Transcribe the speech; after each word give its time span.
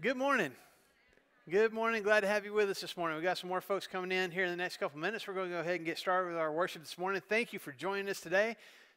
Good 0.00 0.16
morning. 0.16 0.52
Good 1.50 1.72
morning. 1.72 2.04
Glad 2.04 2.20
to 2.20 2.28
have 2.28 2.44
you 2.44 2.52
with 2.52 2.70
us 2.70 2.80
this 2.80 2.96
morning. 2.96 3.16
We 3.16 3.24
got 3.24 3.36
some 3.36 3.48
more 3.48 3.60
folks 3.60 3.88
coming 3.88 4.12
in 4.12 4.30
here 4.30 4.44
in 4.44 4.50
the 4.52 4.56
next 4.56 4.76
couple 4.76 5.00
minutes. 5.00 5.26
We're 5.26 5.34
going 5.34 5.48
to 5.48 5.56
go 5.56 5.60
ahead 5.60 5.74
and 5.74 5.84
get 5.84 5.98
started 5.98 6.28
with 6.28 6.38
our 6.38 6.52
worship 6.52 6.82
this 6.82 6.96
morning. 6.96 7.20
Thank 7.28 7.52
you 7.52 7.58
for 7.58 7.72
joining 7.72 8.08
us 8.08 8.20
today. 8.20 8.54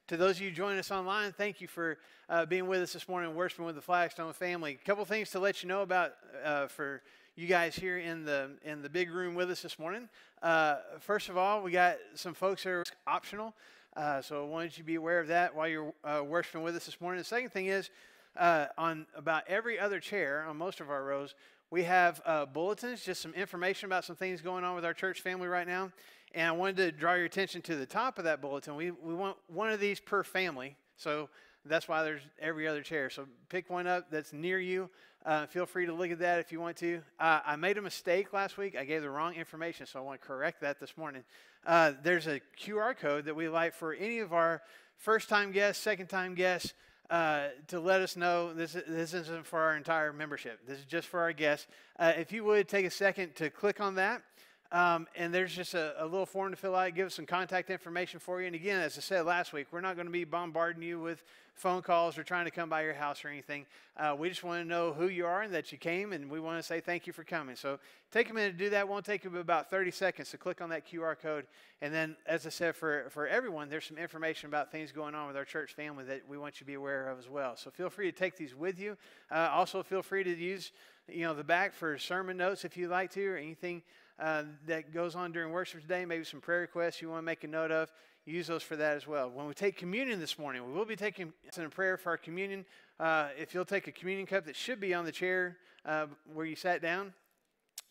To 0.10 0.18
those 0.18 0.36
of 0.36 0.44
you 0.44 0.52
joining 0.52 0.78
us 0.78 0.92
online, 0.92 1.32
thank 1.32 1.60
you 1.60 1.68
for 1.68 1.98
uh, 2.30 2.46
being 2.46 2.68
with 2.68 2.84
us 2.84 2.94
this 2.94 3.10
morning, 3.10 3.30
and 3.30 3.36
worshiping 3.36 3.66
with 3.66 3.74
the 3.74 3.82
Flagstone 3.82 4.32
family. 4.34 4.78
A 4.80 4.86
couple 4.86 5.04
things 5.06 5.32
to 5.32 5.40
let 5.40 5.64
you 5.64 5.70
know 5.70 5.82
about 5.82 6.12
uh, 6.46 6.68
for 6.68 7.02
you 7.36 7.48
guys 7.48 7.76
here 7.76 7.98
in 7.98 8.24
the 8.24 8.52
in 8.64 8.84
the 8.84 8.90
big 8.90 9.10
room 9.10 9.34
with 9.34 9.50
us 9.50 9.64
this 9.64 9.80
morning. 9.80 10.08
Uh, 10.44 10.76
first 11.00 11.30
of 11.30 11.38
all, 11.38 11.64
we 11.64 11.72
got 11.72 11.96
some 12.14 12.36
folks 12.36 12.62
that 12.62 12.70
are 12.70 12.84
optional, 13.08 13.56
uh, 13.98 14.22
so 14.22 14.46
I 14.46 14.48
wanted 14.48 14.78
you 14.78 14.84
to 14.84 14.88
be 14.88 14.96
aware 14.96 15.20
of 15.20 15.30
that 15.30 15.56
while 15.56 15.68
you're 15.68 15.96
uh, 16.04 16.22
worshiping 16.24 16.62
with 16.62 16.76
us 16.76 16.86
this 16.86 17.02
morning. 17.02 17.18
The 17.18 17.26
second 17.26 17.50
thing 17.50 17.66
is 17.66 17.90
uh, 18.38 18.68
on 18.78 19.06
about 19.16 19.44
every 19.48 19.80
other 19.80 20.00
chair 20.00 20.46
on 20.48 20.58
most 20.58 20.80
of 20.80 20.90
our 20.90 21.04
rows, 21.04 21.36
we 21.70 21.84
have 21.84 22.22
uh, 22.26 22.46
bulletins, 22.46 23.04
just 23.04 23.22
some 23.22 23.34
information 23.34 23.86
about 23.86 24.04
some 24.04 24.16
things 24.16 24.42
going 24.42 24.64
on 24.64 24.76
with 24.76 24.86
our 24.86 24.94
church 24.94 25.22
family 25.22 25.48
right 25.48 25.68
now. 25.68 25.92
And 26.34 26.48
I 26.48 26.52
wanted 26.52 26.78
to 26.78 26.92
draw 26.92 27.14
your 27.14 27.26
attention 27.26 27.62
to 27.64 27.76
the 27.76 27.86
top 27.86 28.18
of 28.18 28.26
that 28.26 28.42
bulletin. 28.42 28.76
We, 28.76 28.92
we 28.92 29.14
want 29.14 29.38
one 29.48 29.72
of 29.72 29.80
these 29.80 30.00
per 30.00 30.24
family. 30.24 30.76
So 30.98 31.30
that's 31.66 31.88
why 31.88 32.04
there's 32.04 32.22
every 32.40 32.68
other 32.68 32.82
chair. 32.82 33.10
So 33.10 33.26
pick 33.50 33.70
one 33.70 33.88
up 33.88 34.10
that's 34.12 34.34
near 34.34 34.60
you. 34.60 34.90
Uh, 35.26 35.46
feel 35.46 35.66
free 35.66 35.86
to 35.86 35.94
look 35.94 36.10
at 36.10 36.20
that 36.20 36.40
if 36.40 36.52
you 36.52 36.60
want 36.60 36.78
to. 36.78 37.02
Uh, 37.20 37.42
I 37.46 37.56
made 37.56 37.78
a 37.78 37.82
mistake 37.82 38.34
last 38.34 38.58
week. 38.58 38.76
I 38.76 38.86
gave 38.86 39.02
the 39.02 39.10
wrong 39.10 39.36
information, 39.36 39.86
so 39.86 40.00
I 40.00 40.02
want 40.02 40.20
to 40.20 40.28
correct 40.28 40.62
that 40.62 40.80
this 40.80 40.98
morning. 40.98 41.24
Uh, 41.66 41.94
there's 42.02 42.28
a 42.28 42.42
QR 42.60 42.98
code 42.98 43.26
that 43.26 43.36
we 43.36 43.48
like 43.48 43.76
for 43.76 43.94
any 43.94 44.20
of 44.20 44.34
our 44.34 44.62
first 44.98 45.30
time 45.30 45.52
guests, 45.52 45.82
second 45.84 46.08
time 46.08 46.34
guests 46.34 46.74
uh, 47.12 47.50
to 47.68 47.80
let 47.80 48.00
us 48.00 48.16
know 48.16 48.54
this, 48.54 48.72
this 48.88 49.14
isn't 49.14 49.46
for 49.46 49.60
our 49.60 49.76
entire 49.76 50.14
membership. 50.14 50.66
This 50.66 50.80
is 50.80 50.86
just 50.86 51.10
for 51.10 51.20
our 51.20 51.34
guests. 51.34 51.68
Uh, 52.00 52.14
if 52.18 52.32
you 52.32 52.46
would 52.46 52.70
take 52.70 52.86
a 52.86 52.90
second 52.90 53.36
to 53.36 53.50
click 53.50 53.82
on 53.82 53.96
that, 53.96 54.24
um, 54.72 55.08
and 55.16 55.34
there's 55.34 55.54
just 55.54 55.74
a, 55.74 56.02
a, 56.02 56.06
little 56.06 56.26
form 56.26 56.52
to 56.52 56.56
fill 56.56 56.76
out, 56.76 56.96
give 56.96 57.08
us 57.08 57.16
some 57.16 57.26
contact 57.26 57.70
information 57.70 58.22
for 58.22 58.40
you. 58.40 58.48
And 58.48 58.56
again, 58.56 58.80
as 58.80 58.98
I 58.98 59.02
said 59.02 59.26
last 59.26 59.52
week, 59.52 59.68
we're 59.70 59.82
not 59.82 59.96
going 59.96 60.08
to 60.08 60.12
be 60.12 60.24
bombarding 60.24 60.82
you 60.82 60.98
with 60.98 61.26
phone 61.56 61.82
calls 61.82 62.18
or 62.18 62.24
trying 62.24 62.46
to 62.46 62.52
come 62.52 62.70
by 62.70 62.82
your 62.84 62.94
house 62.94 63.26
or 63.26 63.28
anything. 63.28 63.66
Uh, 63.98 64.16
we 64.18 64.30
just 64.30 64.46
want 64.46 64.64
to 64.64 64.68
know 64.68 64.94
who 64.94 65.10
you 65.10 65.26
are 65.26 65.42
and 65.42 65.54
that 65.54 65.74
you 65.74 65.78
came, 65.78 66.14
and 66.14 66.30
we 66.30 66.40
want 66.40 66.58
to 66.58 66.64
say 66.64 66.80
thank 66.80 67.06
you 67.06 67.12
for 67.12 67.26
coming. 67.26 67.58
So 67.58 67.80
take 68.14 68.30
a 68.30 68.34
minute 68.34 68.54
to 68.54 68.58
do 68.58 68.70
that. 68.70 68.82
It 68.82 68.88
won't 68.88 69.06
take 69.06 69.26
you 69.26 69.38
about 69.38 69.70
30 69.70 69.92
seconds 69.92 70.32
to 70.32 70.38
click 70.38 70.62
on 70.62 70.70
that 70.70 70.90
QR 70.90 71.20
code. 71.20 71.48
And 71.82 71.94
then, 71.94 72.16
as 72.26 72.48
I 72.48 72.50
said, 72.50 72.74
for, 72.74 73.08
for 73.10 73.28
everyone, 73.28 73.70
there's 73.70 73.86
some 73.86 73.98
information 73.98 74.48
about 74.48 74.72
things 74.72 74.94
going 74.94 75.16
on 75.16 75.28
with 75.28 75.36
our 75.36 75.46
church 75.46 75.74
family 75.74 76.06
that 76.06 76.22
we 76.30 76.38
want 76.38 76.56
you 76.56 76.60
to 76.60 76.66
be 76.66 76.76
aware 76.76 77.10
of 77.10 77.20
as 77.20 77.28
well. 77.28 77.58
So 77.58 77.72
feel 77.72 77.90
free 77.90 78.10
to 78.10 78.18
take 78.18 78.38
these 78.38 78.56
with 78.56 78.80
you. 78.80 78.96
Uh, 79.30 79.50
also, 79.52 79.84
feel 79.84 80.02
free 80.02 80.24
to 80.24 80.34
use 80.34 80.72
you 81.10 81.26
know 81.26 81.34
the 81.34 81.44
back 81.44 81.74
for 81.74 81.98
sermon 81.98 82.38
notes 82.38 82.64
if 82.64 82.78
you'd 82.78 82.90
like 82.90 83.12
to 83.12 83.28
or 83.28 83.36
anything 83.36 83.82
uh, 84.20 84.44
that 84.68 84.94
goes 84.94 85.16
on 85.16 85.32
during 85.32 85.52
worship 85.52 85.82
today, 85.82 86.06
maybe 86.06 86.24
some 86.24 86.42
prayer 86.42 86.62
requests 86.62 87.02
you 87.02 87.10
want 87.10 87.20
to 87.20 87.26
make 87.26 87.44
a 87.44 87.48
note 87.48 87.72
of, 87.72 87.92
use 88.26 88.48
those 88.48 88.64
for 88.64 88.76
that 88.76 88.96
as 88.96 89.08
well. 89.08 89.30
When 89.30 89.48
we 89.48 89.54
take 89.54 89.78
communion 89.78 90.20
this 90.20 90.38
morning, 90.38 90.66
we 90.66 90.74
will 90.74 90.86
be 90.86 90.96
taking 90.96 91.34
a 91.58 91.70
prayer 91.70 91.98
for 91.98 92.10
our 92.10 92.18
communion. 92.18 92.66
Uh, 93.00 93.30
if 93.38 93.54
you'll 93.54 93.66
take 93.66 93.88
a 93.88 93.92
communion 93.92 94.28
cup 94.28 94.46
that 94.46 94.56
should 94.56 94.80
be 94.80 94.94
on 94.94 95.06
the 95.06 95.12
chair 95.12 95.58
uh, 95.86 96.06
where 96.34 96.46
you 96.46 96.56
sat 96.56 96.82
down, 96.82 97.14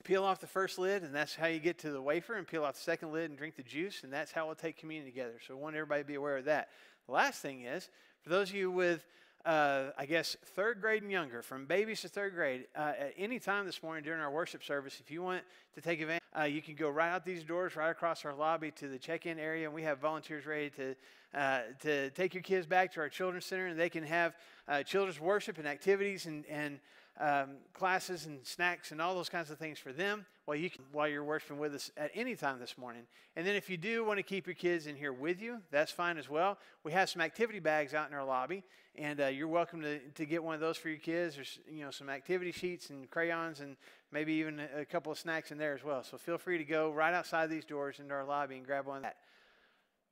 peel 0.05 0.23
off 0.25 0.41
the 0.41 0.47
first 0.47 0.79
lid, 0.79 1.03
and 1.03 1.15
that's 1.15 1.35
how 1.35 1.47
you 1.47 1.59
get 1.59 1.79
to 1.79 1.91
the 1.91 2.01
wafer, 2.01 2.35
and 2.35 2.47
peel 2.47 2.65
off 2.65 2.75
the 2.75 2.81
second 2.81 3.13
lid 3.13 3.31
and 3.31 3.39
drink 3.39 3.57
the 3.57 3.63
juice, 3.63 4.05
and 4.05 4.13
that's 4.13 4.31
how 4.31 4.47
we'll 4.47 4.55
take 4.55 4.79
communion 4.79 5.07
together. 5.07 5.35
So 5.47 5.55
I 5.55 5.59
want 5.59 5.75
everybody 5.75 6.03
to 6.03 6.07
be 6.07 6.15
aware 6.15 6.37
of 6.37 6.45
that. 6.45 6.69
The 7.07 7.13
last 7.13 7.43
thing 7.43 7.63
is, 7.63 7.91
for 8.23 8.31
those 8.31 8.51
of 8.51 8.55
you 8.55 8.71
with 8.71 9.05
uh, 9.45 9.91
I 9.97 10.07
guess, 10.07 10.37
third 10.55 10.81
grade 10.81 11.03
and 11.03 11.11
younger, 11.11 11.43
from 11.43 11.67
babies 11.67 12.03
to 12.03 12.09
third 12.09 12.35
grade, 12.35 12.67
uh, 12.77 12.93
at 12.99 13.15
any 13.17 13.39
time 13.39 13.65
this 13.67 13.83
morning 13.83 14.05
during 14.05 14.21
our 14.21 14.31
worship 14.31 14.63
service, 14.63 15.01
if 15.01 15.11
you 15.11 15.23
want 15.23 15.43
to 15.75 15.81
take 15.81 16.01
advantage, 16.01 16.23
uh, 16.39 16.43
you 16.45 16.61
can 16.61 16.75
go 16.75 16.91
right 16.91 17.11
out 17.11 17.25
these 17.25 17.43
doors, 17.43 17.75
right 17.75 17.91
across 17.91 18.25
our 18.25 18.35
lobby 18.35 18.71
to 18.73 18.89
the 18.89 18.99
check-in 18.99 19.39
area, 19.39 19.67
and 19.67 19.75
we 19.75 19.83
have 19.83 19.99
volunteers 19.99 20.47
ready 20.47 20.71
to 20.71 20.95
uh, 21.33 21.61
to 21.81 22.11
take 22.11 22.35
your 22.35 22.43
kids 22.43 22.67
back 22.67 22.93
to 22.93 23.01
our 23.01 23.09
children's 23.09 23.47
center, 23.47 23.69
and 23.69 23.79
they 23.79 23.89
can 23.89 24.03
have 24.03 24.35
uh, 24.67 24.83
children's 24.83 25.21
worship 25.21 25.59
and 25.59 25.67
activities 25.67 26.27
and 26.27 26.45
and 26.47 26.81
um, 27.21 27.51
classes 27.75 28.27
and 28.27 28.45
snacks 28.47 28.93
and 28.93 29.01
all 29.01 29.15
those 29.15 29.29
kinds 29.29 29.51
of 29.51 29.59
things 29.59 29.79
for 29.79 29.93
them 29.93 30.25
while 30.47 30.57
you 30.57 30.71
can, 30.71 30.83
while 30.91 31.07
you're 31.07 31.23
worshiping 31.23 31.59
with 31.59 31.75
us 31.75 31.91
at 31.97 32.11
any 32.15 32.35
time 32.35 32.59
this 32.59 32.79
morning. 32.79 33.03
And 33.37 33.47
then 33.47 33.55
if 33.55 33.69
you 33.69 33.77
do 33.77 34.05
want 34.05 34.19
to 34.19 34.23
keep 34.23 34.47
your 34.47 34.55
kids 34.55 34.87
in 34.87 34.97
here 34.97 35.13
with 35.13 35.41
you, 35.41 35.59
that's 35.71 35.93
fine 35.93 36.17
as 36.17 36.29
well. 36.29 36.59
We 36.83 36.93
have 36.93 37.11
some 37.11 37.21
activity 37.21 37.61
bags 37.61 37.93
out 37.93 38.09
in 38.09 38.15
our 38.15 38.25
lobby, 38.25 38.65
and 38.97 39.21
uh, 39.21 39.27
you're 39.27 39.49
welcome 39.49 39.83
to, 39.83 39.99
to 39.99 40.25
get 40.25 40.43
one 40.43 40.55
of 40.55 40.61
those 40.61 40.79
for 40.79 40.89
your 40.89 40.99
kids. 40.99 41.35
There's 41.37 41.59
you 41.71 41.85
know 41.85 41.91
some 41.91 42.09
activity 42.09 42.53
sheets 42.53 42.91
and 42.91 43.09
crayons 43.11 43.61
and 43.61 43.77
maybe 44.11 44.33
even 44.35 44.61
a, 44.77 44.85
couple 44.85 45.13
of 45.13 45.19
snacks 45.19 45.53
in 45.53 45.59
there 45.59 45.75
as 45.75 45.85
well. 45.85 46.03
So 46.03 46.17
feel 46.17 46.39
free 46.39 46.59
to 46.59 46.65
go 46.65 46.91
right 46.91 47.15
outside 47.15 47.51
these 47.51 47.65
doors 47.65 48.01
into 48.01 48.15
our 48.15 48.25
lobby 48.25 48.57
and 48.57 48.67
grab 48.67 48.87
one 48.87 48.97
of 48.97 49.03
that. 49.03 49.17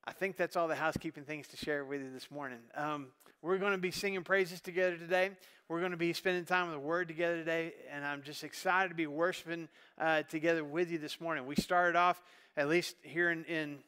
I 0.05 0.13
think 0.13 0.37
that's 0.37 0.57
all 0.57 0.69
the 0.69 0.77
housekeeping 0.77 1.25
things 1.25 1.49
to 1.49 1.57
share 1.57 1.85
with 1.85 2.01
you 2.01 2.13
this 2.13 2.31
morning. 2.31 2.61
Um, 2.75 3.09
we're 3.41 3.59
going 3.59 3.73
to 3.73 3.79
be 3.79 3.91
singing 3.91 4.25
praises 4.25 4.61
together 4.61 4.97
today. 4.97 5.31
We're 5.69 5.79
going 5.79 5.93
to 5.93 5.97
be 5.97 6.13
spending 6.13 6.45
time 6.45 6.67
with 6.67 6.75
the 6.75 6.81
Word 6.81 7.09
together 7.09 7.37
today, 7.37 7.73
and 7.93 8.05
I'm 8.05 8.23
just 8.23 8.43
excited 8.43 8.89
to 8.89 8.95
be 8.95 9.07
worshiping 9.07 9.69
uh, 9.99 10.23
together 10.23 10.65
with 10.65 10.91
you 10.91 10.99
this 10.99 11.21
morning. 11.21 11.47
We 11.47 11.55
started 11.55 11.97
off, 11.97 12.21
at 12.57 12.69
least 12.69 12.97
here 13.03 13.31
in, 13.31 13.45
in 13.45 13.79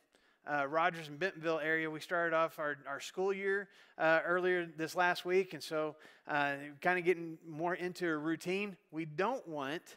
uh, 0.49 0.67
Rogers 0.67 1.09
and 1.09 1.19
Bentonville 1.19 1.59
area, 1.59 1.91
we 1.91 2.01
started 2.01 2.35
off 2.35 2.59
our, 2.59 2.77
our 2.89 3.01
school 3.01 3.33
year 3.33 3.69
uh, 3.99 4.21
earlier 4.25 4.67
this 4.77 4.95
last 4.95 5.25
week, 5.25 5.53
and 5.53 5.63
so 5.63 5.97
uh, 6.29 6.55
kind 6.81 6.99
of 6.99 7.05
getting 7.05 7.37
more 7.49 7.75
into 7.75 8.09
a 8.09 8.17
routine. 8.17 8.77
We 8.93 9.05
don't 9.05 9.47
want 9.49 9.97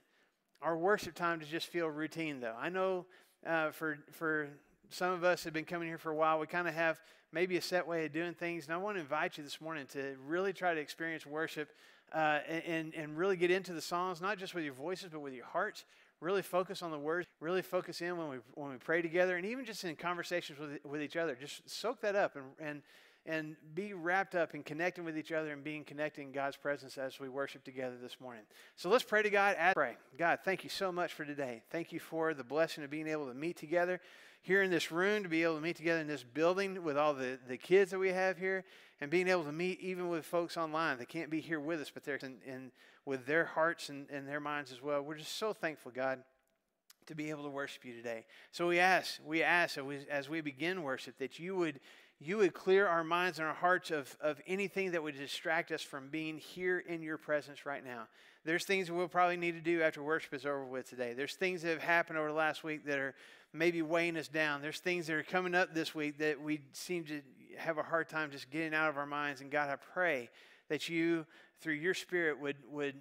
our 0.62 0.78
worship 0.78 1.14
time 1.14 1.40
to 1.42 1.46
just 1.46 1.68
feel 1.68 1.88
routine, 1.88 2.40
though. 2.40 2.56
I 2.60 2.70
know 2.70 3.06
uh, 3.46 3.72
for 3.72 4.00
for 4.12 4.50
some 4.90 5.12
of 5.12 5.24
us 5.24 5.44
have 5.44 5.54
been 5.54 5.66
coming 5.66 5.88
here 5.88 5.98
for 5.98 6.12
a 6.12 6.16
while. 6.16 6.40
We 6.40 6.48
kind 6.48 6.68
of 6.68 6.74
have 6.74 7.00
maybe 7.34 7.58
a 7.58 7.62
set 7.62 7.88
way 7.88 8.06
of 8.06 8.14
doing 8.14 8.34
things. 8.34 8.66
And 8.66 8.74
I 8.74 8.78
want 8.78 8.96
to 8.96 9.02
invite 9.02 9.38
you 9.38 9.44
this 9.44 9.60
morning 9.60 9.88
to 9.94 10.16
really 10.26 10.54
try 10.54 10.74
to 10.74 10.80
experience 10.80 11.26
worship 11.26 11.70
uh, 12.14 12.40
and, 12.48 12.94
and 12.94 13.18
really 13.18 13.36
get 13.36 13.50
into 13.50 13.74
the 13.74 13.82
songs, 13.82 14.22
not 14.22 14.38
just 14.38 14.54
with 14.54 14.64
your 14.64 14.76
voices, 14.76 15.10
but 15.12 15.20
with 15.20 15.34
your 15.34 15.46
hearts. 15.46 15.84
Really 16.22 16.44
focus 16.44 16.82
on 16.82 16.92
the 16.92 17.00
words, 17.00 17.28
really 17.42 17.64
focus 17.64 18.02
in 18.02 18.18
when 18.18 18.30
we, 18.30 18.38
when 18.54 18.72
we 18.72 18.78
pray 18.78 19.02
together, 19.02 19.36
and 19.36 19.46
even 19.46 19.66
just 19.66 19.84
in 19.84 19.96
conversations 19.98 20.58
with, 20.58 20.80
with 20.86 21.02
each 21.02 21.18
other. 21.18 21.36
Just 21.36 21.70
soak 21.70 22.00
that 22.02 22.16
up 22.16 22.38
and, 22.38 22.46
and, 22.62 22.82
and 23.26 23.56
be 23.76 23.94
wrapped 23.94 24.34
up 24.34 24.56
in 24.56 24.64
connecting 24.64 25.04
with 25.04 25.18
each 25.18 25.34
other 25.34 25.52
and 25.52 25.66
being 25.66 25.84
connected 25.84 26.22
in 26.22 26.32
God's 26.32 26.56
presence 26.56 26.98
as 26.98 27.20
we 27.20 27.28
worship 27.28 27.66
together 27.66 27.96
this 28.02 28.22
morning. 28.22 28.44
So 28.78 28.90
let's 28.90 29.04
pray 29.04 29.24
to 29.24 29.30
God. 29.30 29.58
Pray. 29.74 29.98
God, 30.18 30.40
thank 30.46 30.64
you 30.64 30.70
so 30.70 30.94
much 30.94 31.14
for 31.14 31.26
today. 31.26 31.64
Thank 31.72 31.92
you 31.92 32.00
for 32.00 32.34
the 32.34 32.44
blessing 32.44 32.86
of 32.86 32.90
being 32.90 33.08
able 33.08 33.28
to 33.28 33.34
meet 33.34 33.58
together 33.58 34.00
here 34.44 34.62
in 34.62 34.70
this 34.70 34.92
room, 34.92 35.24
to 35.24 35.30
be 35.30 35.42
able 35.42 35.56
to 35.56 35.62
meet 35.62 35.78
together 35.78 36.02
in 36.02 36.08
this 36.08 36.24
building 36.24 36.84
with 36.84 36.98
all 36.98 37.14
the, 37.14 37.40
the 37.48 37.58
kids 37.58 37.92
that 37.92 37.98
we 37.98 38.10
have 38.10 38.38
here, 38.38 38.64
and 39.02 39.10
being 39.10 39.28
able 39.28 39.44
to 39.46 39.52
meet 39.52 39.80
even 39.80 40.10
with 40.10 40.26
folks 40.26 40.56
online 40.58 40.98
that 41.00 41.10
can't 41.10 41.32
be 41.32 41.42
here 41.42 41.60
with 41.60 41.82
us, 41.82 41.90
but 41.92 42.04
they're 42.04 42.18
in, 42.18 42.38
in 42.46 42.72
with 43.06 43.26
their 43.26 43.46
hearts 43.46 43.90
and, 43.90 44.10
and 44.12 44.28
their 44.28 44.40
minds 44.40 44.72
as 44.72 44.82
well. 44.82 45.02
We're 45.02 45.18
just 45.18 45.38
so 45.38 45.54
thankful, 45.54 45.92
God, 45.92 46.20
to 47.08 47.16
be 47.16 47.30
able 47.30 47.44
to 47.44 47.50
worship 47.50 47.84
you 47.84 47.94
today. 47.94 48.26
So 48.52 48.68
we 48.68 48.80
ask, 48.80 49.20
we 49.26 49.44
ask 49.44 49.78
as 49.78 49.84
we, 49.84 49.98
as 50.10 50.30
we 50.30 50.42
begin 50.42 50.84
worship 50.84 51.18
that 51.18 51.40
you 51.40 51.56
would 51.56 51.80
you 52.20 52.38
would 52.38 52.54
clear 52.54 52.88
our 52.88 53.04
minds 53.04 53.40
and 53.40 53.48
our 53.48 53.54
hearts 53.54 53.92
of, 53.92 54.16
of 54.22 54.40
anything 54.48 54.92
that 54.92 55.04
would 55.04 55.18
distract 55.18 55.72
us 55.72 55.82
from 55.82 56.08
being 56.08 56.38
here 56.38 56.80
in 56.80 57.02
your 57.02 57.18
presence 57.18 57.66
right 57.66 57.84
now. 57.84 58.08
There's 58.46 58.64
things 58.64 58.90
we'll 58.90 59.10
probably 59.10 59.36
need 59.36 59.54
to 59.54 59.62
do 59.62 59.82
after 59.82 60.02
worship 60.02 60.34
is 60.34 60.46
over 60.46 60.64
with 60.64 60.90
today. 60.90 61.14
There's 61.14 61.36
things 61.36 61.62
that 61.64 61.70
have 61.70 61.82
happened 61.82 62.18
over 62.18 62.30
the 62.30 62.34
last 62.34 62.64
week 62.64 62.86
that 62.86 62.98
are 62.98 63.14
maybe 63.54 63.82
weighing 63.82 64.18
us 64.18 64.28
down. 64.28 64.62
There's 64.62 64.80
things 64.80 65.08
that 65.08 65.14
are 65.14 65.24
coming 65.24 65.54
up 65.54 65.74
this 65.74 65.94
week 65.94 66.18
that 66.18 66.42
we 66.42 66.62
seem 66.72 67.04
to 67.06 67.22
have 67.58 67.78
a 67.78 67.84
hard 67.84 68.10
time 68.10 68.32
just 68.32 68.50
getting 68.50 68.74
out 68.74 68.90
of 68.90 68.98
our 68.98 69.06
minds. 69.06 69.42
And 69.42 69.52
God, 69.52 69.70
I 69.70 69.76
pray 69.76 70.30
that 70.70 70.90
you, 70.90 71.26
through 71.62 71.76
your 71.76 71.94
Spirit, 71.94 72.40
would, 72.40 72.58
would 72.72 72.96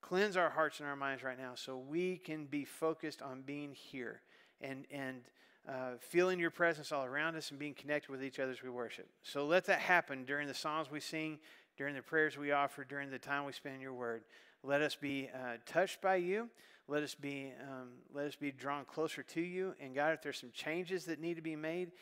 cleanse 0.00 0.36
our 0.36 0.48
hearts 0.48 0.80
and 0.80 0.88
our 0.88 0.96
minds 0.96 1.22
right 1.22 1.38
now 1.38 1.52
so 1.54 1.76
we 1.76 2.16
can 2.16 2.46
be 2.46 2.64
focused 2.64 3.20
on 3.20 3.42
being 3.42 3.74
here 3.74 4.22
and, 4.60 4.86
and 4.90 5.22
uh, 5.68 5.98
feeling 6.00 6.38
your 6.38 6.50
presence 6.50 6.92
all 6.92 7.04
around 7.04 7.36
us 7.36 7.50
and 7.50 7.58
being 7.58 7.74
connected 7.74 8.10
with 8.10 8.24
each 8.24 8.38
other 8.38 8.52
as 8.52 8.62
we 8.62 8.70
worship. 8.70 9.06
So 9.22 9.44
let 9.44 9.66
that 9.66 9.80
happen 9.80 10.24
during 10.24 10.48
the 10.48 10.54
songs 10.54 10.90
we 10.90 11.00
sing, 11.00 11.38
during 11.76 11.94
the 11.94 12.02
prayers 12.02 12.38
we 12.38 12.52
offer, 12.52 12.84
during 12.84 13.10
the 13.10 13.18
time 13.18 13.44
we 13.44 13.52
spend 13.52 13.74
in 13.74 13.80
your 13.82 13.92
word. 13.92 14.22
Let 14.62 14.80
us 14.80 14.96
be 14.96 15.28
uh, 15.34 15.58
touched 15.66 16.00
by 16.00 16.16
you. 16.16 16.48
Let 16.88 17.02
us 17.02 17.14
be 17.14 17.52
um, 17.62 17.88
let 18.14 18.26
us 18.26 18.34
be 18.34 18.50
drawn 18.50 18.86
closer 18.86 19.22
to 19.22 19.40
you. 19.40 19.74
And 19.78 19.94
God, 19.94 20.14
if 20.14 20.22
there's 20.22 20.40
some 20.40 20.50
changes 20.52 21.04
that 21.04 21.20
need 21.20 21.34
to 21.34 21.42
be 21.42 21.54
made, 21.54 21.92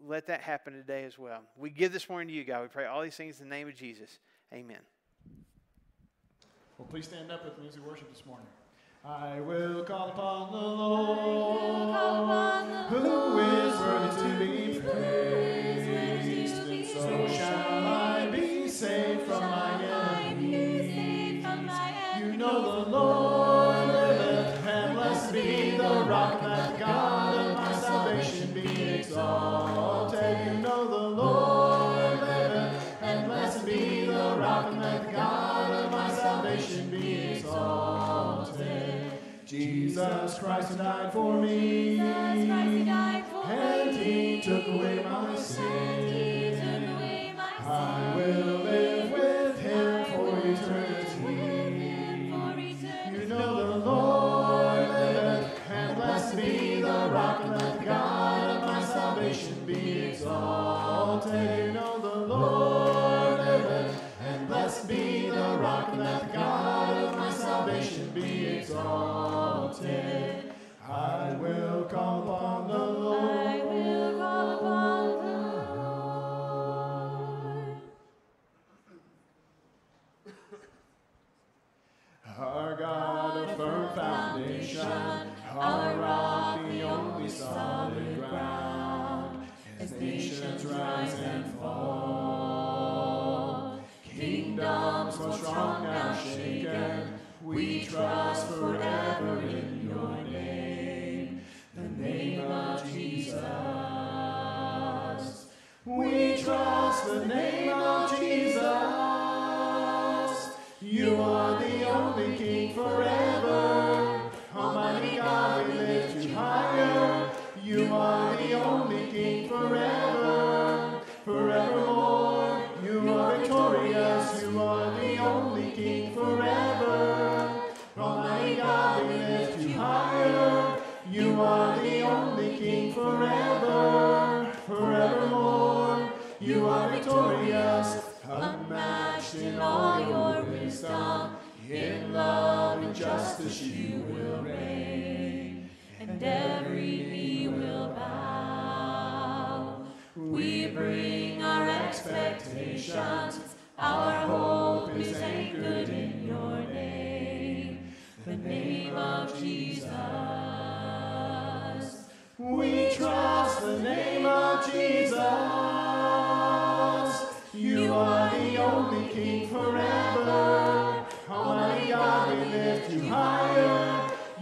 let 0.00 0.26
that 0.26 0.42
happen 0.42 0.74
today 0.74 1.04
as 1.04 1.18
well. 1.18 1.40
We 1.56 1.70
give 1.70 1.92
this 1.92 2.08
morning 2.10 2.28
to 2.28 2.34
you, 2.34 2.44
God. 2.44 2.62
We 2.62 2.68
pray 2.68 2.84
all 2.84 3.02
these 3.02 3.16
things 3.16 3.40
in 3.40 3.48
the 3.48 3.54
name 3.54 3.68
of 3.68 3.74
Jesus. 3.74 4.18
Amen. 4.52 4.80
Well, 6.78 6.86
please 6.88 7.06
stand 7.06 7.32
up 7.32 7.44
with 7.44 7.58
me 7.58 7.68
as 7.68 7.76
we 7.76 7.82
worship 7.82 8.12
this 8.12 8.26
morning. 8.26 8.46
I 9.04 9.40
will 9.40 9.84
call 9.84 10.08
upon 10.08 10.52
the 10.52 10.58
Lord, 10.58 11.94
who 12.88 13.38
is 13.38 13.78
worthy 13.78 14.22
to 14.22 14.28
be 14.38 14.80
praised, 14.80 15.88
and 16.68 16.86
so 16.86 17.28
shall 17.28 17.28
I 17.28 17.28
be 17.28 17.28
saved 17.28 17.64
from 17.68 17.82
my 17.82 17.83
exalted. 29.14 30.46
You 30.46 30.58
know 30.58 30.88
the 30.88 31.22
Lord 31.22 32.20
liveth, 32.20 32.96
and 33.00 33.26
blessed 33.26 33.64
be 33.64 34.06
the 34.06 34.36
rock, 34.40 34.72
and 34.72 34.80
let 34.80 35.06
the 35.06 35.12
God 35.12 35.70
of 35.70 35.92
my 35.92 36.10
salvation 36.10 36.90
be 36.90 37.36
exalted. 37.36 39.12
Jesus 39.46 40.38
Christ 40.38 40.76
died 40.78 41.12
for 41.12 41.40
me. 41.40 42.33
Kala. 71.94 72.43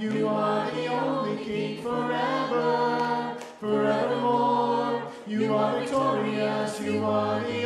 You 0.02 0.26
are 0.26 0.68
the 0.72 0.88
only 0.88 1.44
King 1.44 1.80
forever, 1.80 3.36
forevermore. 3.60 5.12
You 5.28 5.54
are 5.54 5.78
victorious, 5.78 6.80
you 6.80 7.04
are 7.04 7.40
the 7.44 7.61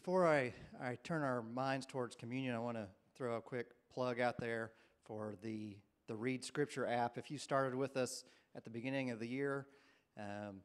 Before 0.00 0.26
I, 0.26 0.54
I 0.82 0.96
turn 1.04 1.20
our 1.20 1.42
minds 1.42 1.84
towards 1.84 2.16
communion, 2.16 2.54
I 2.54 2.58
want 2.58 2.78
to 2.78 2.86
throw 3.14 3.36
a 3.36 3.40
quick 3.42 3.66
plug 3.92 4.18
out 4.18 4.38
there 4.40 4.70
for 5.04 5.34
the, 5.42 5.76
the 6.08 6.16
Read 6.16 6.42
Scripture 6.42 6.86
app. 6.86 7.18
If 7.18 7.30
you 7.30 7.36
started 7.36 7.74
with 7.74 7.98
us 7.98 8.24
at 8.56 8.64
the 8.64 8.70
beginning 8.70 9.10
of 9.10 9.18
the 9.18 9.26
year, 9.26 9.66
um, 10.18 10.62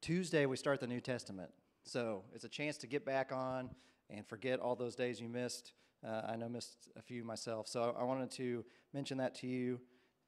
Tuesday 0.00 0.46
we 0.46 0.56
start 0.56 0.80
the 0.80 0.86
New 0.86 1.02
Testament. 1.02 1.50
So 1.82 2.24
it's 2.34 2.44
a 2.44 2.48
chance 2.48 2.78
to 2.78 2.86
get 2.86 3.04
back 3.04 3.30
on 3.30 3.68
and 4.08 4.26
forget 4.26 4.58
all 4.58 4.74
those 4.74 4.94
days 4.94 5.20
you 5.20 5.28
missed. 5.28 5.74
Uh, 6.02 6.22
I 6.26 6.36
know 6.36 6.48
missed 6.48 6.88
a 6.96 7.02
few 7.02 7.24
myself. 7.24 7.68
So 7.68 7.94
I 7.94 8.04
wanted 8.04 8.30
to 8.30 8.64
mention 8.94 9.18
that 9.18 9.34
to 9.40 9.46
you 9.46 9.78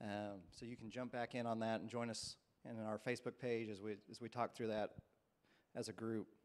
um, 0.04 0.40
so 0.50 0.66
you 0.66 0.76
can 0.76 0.90
jump 0.90 1.12
back 1.12 1.34
in 1.34 1.46
on 1.46 1.60
that 1.60 1.80
and 1.80 1.88
join 1.88 2.10
us 2.10 2.36
in 2.70 2.78
our 2.84 2.98
Facebook 2.98 3.38
page 3.40 3.70
as 3.70 3.80
we, 3.80 3.92
as 4.10 4.20
we 4.20 4.28
talk 4.28 4.54
through 4.54 4.68
that 4.68 4.90
as 5.74 5.88
a 5.88 5.94
group. 5.94 6.35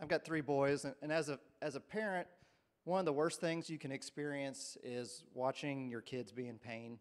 I've 0.00 0.08
got 0.08 0.24
three 0.24 0.42
boys, 0.42 0.84
and, 0.84 0.94
and 1.02 1.10
as 1.10 1.28
a 1.28 1.40
as 1.60 1.74
a 1.74 1.80
parent, 1.80 2.28
one 2.84 3.00
of 3.00 3.04
the 3.04 3.12
worst 3.12 3.40
things 3.40 3.68
you 3.68 3.78
can 3.78 3.90
experience 3.90 4.76
is 4.84 5.24
watching 5.34 5.88
your 5.88 6.00
kids 6.00 6.30
be 6.30 6.46
in 6.46 6.56
pain, 6.56 6.98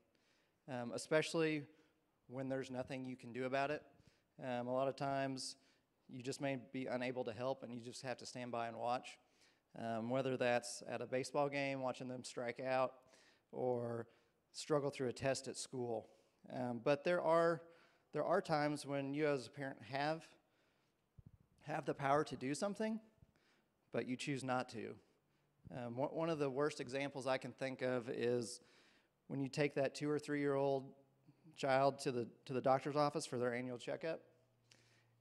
um, 0.71 0.91
especially 0.95 1.63
when 2.27 2.49
there's 2.49 2.71
nothing 2.71 3.05
you 3.05 3.15
can 3.15 3.31
do 3.31 3.45
about 3.45 3.69
it. 3.69 3.83
Um, 4.43 4.67
a 4.67 4.73
lot 4.73 4.87
of 4.87 4.95
times, 4.95 5.57
you 6.09 6.23
just 6.23 6.41
may 6.41 6.57
be 6.73 6.87
unable 6.87 7.23
to 7.25 7.31
help, 7.31 7.61
and 7.61 7.71
you 7.71 7.79
just 7.79 8.01
have 8.01 8.17
to 8.17 8.25
stand 8.25 8.51
by 8.51 8.67
and 8.67 8.77
watch. 8.77 9.19
Um, 9.79 10.09
whether 10.09 10.35
that's 10.35 10.81
at 10.89 11.01
a 11.01 11.05
baseball 11.05 11.49
game, 11.49 11.81
watching 11.81 12.07
them 12.07 12.23
strike 12.23 12.59
out, 12.59 12.93
or 13.51 14.07
struggle 14.53 14.89
through 14.89 15.09
a 15.09 15.13
test 15.13 15.47
at 15.47 15.55
school. 15.55 16.09
Um, 16.51 16.81
but 16.83 17.03
there 17.03 17.21
are 17.21 17.61
there 18.11 18.25
are 18.25 18.41
times 18.41 18.87
when 18.87 19.13
you, 19.13 19.27
as 19.27 19.45
a 19.45 19.51
parent, 19.51 19.77
have 19.91 20.27
have 21.67 21.85
the 21.85 21.93
power 21.93 22.23
to 22.23 22.35
do 22.35 22.55
something, 22.55 22.99
but 23.91 24.07
you 24.07 24.15
choose 24.15 24.43
not 24.43 24.69
to. 24.69 24.95
Um, 25.75 25.95
one 25.95 26.29
of 26.29 26.39
the 26.39 26.49
worst 26.49 26.79
examples 26.79 27.27
I 27.27 27.37
can 27.37 27.51
think 27.51 27.81
of 27.81 28.09
is 28.09 28.61
when 29.27 29.41
you 29.41 29.49
take 29.49 29.75
that 29.75 29.93
two 29.93 30.09
or 30.09 30.17
three 30.17 30.39
year 30.39 30.55
old 30.55 30.85
child 31.57 31.99
to 31.99 32.11
the, 32.11 32.27
to 32.45 32.53
the 32.53 32.61
doctor's 32.61 32.95
office 32.95 33.25
for 33.25 33.37
their 33.37 33.53
annual 33.53 33.77
checkup, 33.77 34.21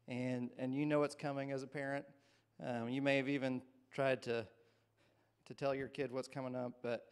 and, 0.07 0.51
and 0.57 0.73
you 0.73 0.87
know 0.87 1.03
it's 1.03 1.17
coming 1.17 1.51
as 1.51 1.65
a 1.65 1.67
parent. 1.67 2.05
Um, 2.65 2.89
you 2.89 3.03
may 3.03 3.17
have 3.17 3.29
even 3.29 3.61
tried 3.91 4.23
to, 4.25 4.47
to 5.47 5.55
tell 5.55 5.75
your 5.75 5.89
kid 5.89 6.13
what's 6.13 6.29
coming 6.29 6.55
up, 6.55 6.75
but 6.81 7.07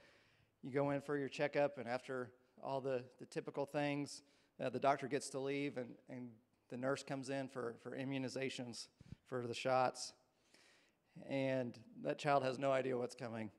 you 0.62 0.70
go 0.70 0.90
in 0.90 1.00
for 1.00 1.18
your 1.18 1.28
checkup, 1.28 1.78
and 1.78 1.88
after 1.88 2.30
all 2.62 2.80
the, 2.80 3.02
the 3.18 3.26
typical 3.26 3.66
things, 3.66 4.22
uh, 4.62 4.70
the 4.70 4.78
doctor 4.78 5.08
gets 5.08 5.28
to 5.30 5.40
leave, 5.40 5.76
and, 5.76 5.88
and 6.08 6.28
the 6.70 6.76
nurse 6.76 7.02
comes 7.02 7.30
in 7.30 7.48
for, 7.48 7.74
for 7.82 7.96
immunizations 7.96 8.86
for 9.28 9.46
the 9.46 9.54
shots, 9.54 10.12
and 11.28 11.78
that 12.02 12.18
child 12.18 12.42
has 12.42 12.58
no 12.58 12.72
idea 12.72 12.96
what's 12.96 13.14
coming. 13.14 13.50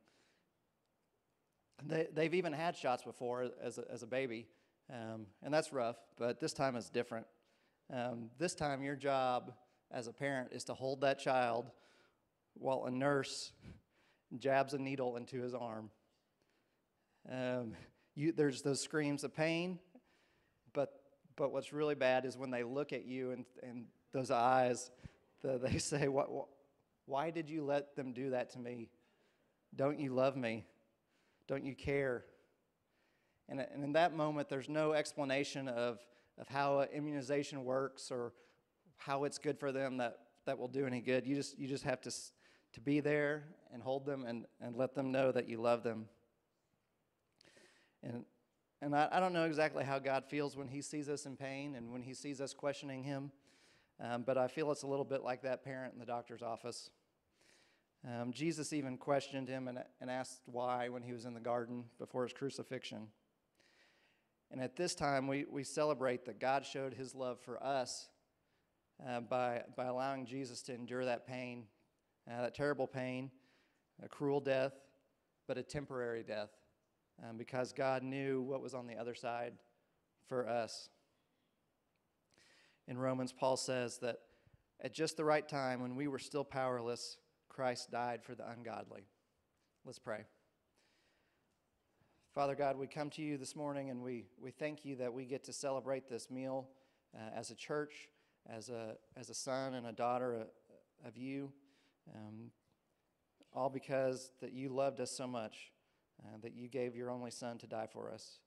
They, 1.85 2.07
they've 2.13 2.33
even 2.33 2.53
had 2.53 2.75
shots 2.75 3.03
before 3.03 3.49
as 3.61 3.77
a, 3.77 3.83
as 3.91 4.03
a 4.03 4.07
baby, 4.07 4.47
um, 4.89 5.25
and 5.43 5.53
that's 5.53 5.73
rough, 5.73 5.97
but 6.17 6.39
this 6.39 6.53
time 6.53 6.75
it's 6.75 6.89
different. 6.89 7.25
Um, 7.93 8.29
this 8.39 8.55
time, 8.55 8.81
your 8.81 8.95
job 8.95 9.53
as 9.91 10.07
a 10.07 10.13
parent 10.13 10.49
is 10.51 10.63
to 10.65 10.73
hold 10.73 11.01
that 11.01 11.19
child 11.19 11.69
while 12.55 12.85
a 12.85 12.91
nurse 12.91 13.51
jabs 14.39 14.73
a 14.73 14.77
needle 14.77 15.17
into 15.17 15.41
his 15.41 15.53
arm. 15.53 15.89
Um, 17.31 17.73
you, 18.15 18.31
there's 18.31 18.61
those 18.61 18.81
screams 18.81 19.23
of 19.23 19.35
pain, 19.35 19.79
but, 20.73 21.01
but 21.35 21.51
what's 21.51 21.73
really 21.73 21.95
bad 21.95 22.25
is 22.25 22.37
when 22.37 22.49
they 22.49 22.63
look 22.63 22.93
at 22.93 23.05
you 23.05 23.31
and, 23.31 23.45
and 23.61 23.85
those 24.13 24.31
eyes, 24.31 24.91
the, 25.45 25.57
they 25.69 25.77
say, 25.77 26.07
what, 26.07 26.31
what, 26.31 26.47
Why 27.05 27.29
did 27.29 27.49
you 27.49 27.63
let 27.63 27.95
them 27.95 28.13
do 28.13 28.31
that 28.31 28.51
to 28.51 28.59
me? 28.59 28.89
Don't 29.75 29.99
you 29.99 30.13
love 30.13 30.35
me? 30.35 30.65
Don't 31.47 31.63
you 31.63 31.75
care? 31.75 32.25
And, 33.47 33.59
and 33.59 33.83
in 33.83 33.93
that 33.93 34.15
moment, 34.15 34.49
there's 34.49 34.69
no 34.69 34.93
explanation 34.93 35.67
of, 35.67 35.99
of 36.39 36.47
how 36.47 36.81
immunization 36.93 37.63
works 37.63 38.09
or 38.09 38.33
how 38.97 39.25
it's 39.25 39.37
good 39.37 39.59
for 39.59 39.71
them 39.71 39.97
that, 39.97 40.17
that 40.45 40.57
will 40.57 40.67
do 40.67 40.87
any 40.87 41.01
good. 41.01 41.27
You 41.27 41.35
just, 41.35 41.59
you 41.59 41.67
just 41.67 41.83
have 41.83 42.01
to, 42.01 42.11
to 42.73 42.81
be 42.81 42.99
there 43.01 43.43
and 43.73 43.83
hold 43.83 44.05
them 44.05 44.25
and, 44.25 44.45
and 44.61 44.75
let 44.75 44.95
them 44.95 45.11
know 45.11 45.31
that 45.31 45.47
you 45.47 45.61
love 45.61 45.83
them. 45.83 46.05
And, 48.01 48.25
and 48.81 48.95
I, 48.95 49.09
I 49.11 49.19
don't 49.19 49.33
know 49.33 49.45
exactly 49.45 49.83
how 49.83 49.99
God 49.99 50.25
feels 50.25 50.55
when 50.55 50.67
He 50.67 50.81
sees 50.81 51.09
us 51.09 51.25
in 51.25 51.35
pain 51.35 51.75
and 51.75 51.91
when 51.91 52.01
He 52.01 52.13
sees 52.13 52.41
us 52.41 52.53
questioning 52.53 53.03
Him, 53.03 53.31
um, 53.99 54.23
but 54.23 54.37
I 54.37 54.47
feel 54.47 54.71
it's 54.71 54.83
a 54.83 54.87
little 54.87 55.05
bit 55.05 55.23
like 55.23 55.41
that 55.43 55.63
parent 55.63 55.93
in 55.93 55.99
the 55.99 56.05
doctor's 56.05 56.41
office. 56.41 56.89
Um, 58.05 58.31
Jesus 58.31 58.73
even 58.73 58.97
questioned 58.97 59.47
him 59.49 59.67
and, 59.67 59.79
and 59.99 60.11
asked 60.11 60.41
why 60.45 60.89
when 60.89 61.01
he 61.01 61.13
was 61.13 61.25
in 61.25 61.33
the 61.33 61.39
garden 61.39 61.85
before 61.97 62.23
his 62.23 62.33
crucifixion. 62.33 63.07
And 64.51 64.61
at 64.61 64.75
this 64.75 64.93
time, 64.93 65.27
we, 65.27 65.45
we 65.49 65.63
celebrate 65.63 66.25
that 66.25 66.39
God 66.39 66.65
showed 66.65 66.93
his 66.93 67.15
love 67.15 67.39
for 67.39 67.61
us 67.63 68.09
uh, 69.05 69.21
by, 69.21 69.63
by 69.75 69.85
allowing 69.85 70.25
Jesus 70.25 70.61
to 70.63 70.73
endure 70.73 71.05
that 71.05 71.25
pain, 71.25 71.63
uh, 72.31 72.43
that 72.43 72.53
terrible 72.53 72.87
pain, 72.87 73.31
a 74.03 74.07
cruel 74.07 74.39
death, 74.39 74.73
but 75.47 75.57
a 75.57 75.63
temporary 75.63 76.23
death, 76.23 76.51
um, 77.23 77.37
because 77.37 77.73
God 77.73 78.03
knew 78.03 78.41
what 78.41 78.61
was 78.61 78.73
on 78.73 78.87
the 78.87 78.95
other 78.95 79.15
side 79.15 79.53
for 80.27 80.47
us. 80.47 80.89
In 82.87 82.97
Romans, 82.97 83.33
Paul 83.33 83.57
says 83.57 83.97
that 83.99 84.17
at 84.81 84.93
just 84.93 85.17
the 85.17 85.25
right 85.25 85.47
time, 85.47 85.81
when 85.81 85.95
we 85.95 86.07
were 86.07 86.19
still 86.19 86.43
powerless, 86.43 87.17
Christ 87.49 87.89
died 87.89 88.23
for 88.23 88.35
the 88.35 88.47
ungodly. 88.49 89.07
Let's 89.85 89.99
pray. 89.99 90.25
Father 92.33 92.53
God, 92.53 92.77
we 92.77 92.85
come 92.85 93.09
to 93.11 93.21
you 93.21 93.37
this 93.37 93.55
morning 93.55 93.89
and 93.89 94.03
we, 94.03 94.25
we 94.39 94.51
thank 94.51 94.83
you 94.83 94.97
that 94.97 95.13
we 95.13 95.25
get 95.25 95.45
to 95.45 95.53
celebrate 95.53 96.09
this 96.09 96.29
meal 96.29 96.67
uh, 97.15 97.29
as 97.33 97.49
a 97.49 97.55
church, 97.55 98.09
as 98.49 98.69
a, 98.69 98.97
as 99.15 99.29
a 99.29 99.33
son 99.33 99.73
and 99.73 99.87
a 99.87 99.93
daughter 99.93 100.35
uh, 100.41 101.07
of 101.07 101.17
you, 101.17 101.51
um, 102.13 102.51
all 103.53 103.69
because 103.69 104.31
that 104.41 104.51
you 104.51 104.69
loved 104.69 104.99
us 104.99 105.11
so 105.11 105.25
much, 105.25 105.71
uh, 106.23 106.37
that 106.41 106.53
you 106.53 106.67
gave 106.67 106.95
your 106.95 107.09
only 107.09 107.31
son 107.31 107.57
to 107.57 107.67
die 107.67 107.87
for 107.91 108.11
us. 108.11 108.39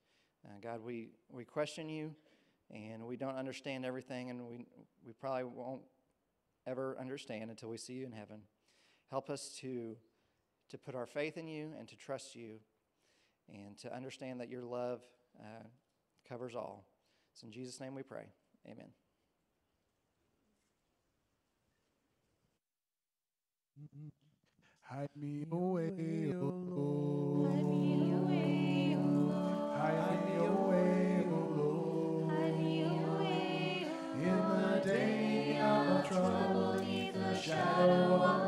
Uh, 0.44 0.52
God, 0.62 0.84
we, 0.84 1.08
we 1.32 1.44
question 1.44 1.88
you 1.88 2.14
and 2.70 3.06
we 3.06 3.16
don't 3.16 3.36
understand 3.36 3.84
everything, 3.84 4.30
and 4.30 4.46
we, 4.46 4.66
we 5.06 5.12
probably 5.12 5.44
won't 5.44 5.82
ever 6.66 6.96
understand 7.00 7.50
until 7.50 7.68
we 7.68 7.78
see 7.78 7.94
you 7.94 8.06
in 8.06 8.12
heaven. 8.12 8.40
Help 9.10 9.30
us 9.30 9.56
to, 9.60 9.96
to 10.68 10.78
put 10.78 10.94
our 10.94 11.06
faith 11.06 11.36
in 11.38 11.48
you 11.48 11.72
and 11.78 11.88
to 11.88 11.96
trust 11.96 12.34
you 12.34 12.58
and 13.48 13.78
to 13.78 13.94
understand 13.94 14.40
that 14.40 14.50
your 14.50 14.62
love 14.62 15.00
uh, 15.40 15.64
covers 16.28 16.54
all. 16.54 16.84
It's 17.32 17.42
in 17.42 17.50
Jesus' 17.50 17.80
name 17.80 17.94
we 17.94 18.02
pray. 18.02 18.26
Amen. 18.66 18.88
Hide 24.82 25.08
me 25.16 25.44
away, 25.50 26.34
O 26.34 26.44
Lord. 26.44 26.97
shadow 37.48 38.44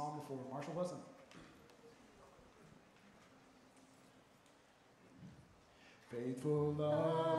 song 0.00 0.18
before 0.18 0.38
Marshall 0.50 0.74
Hudson. 0.78 0.96
Faithful 6.10 6.74
love. 6.78 7.29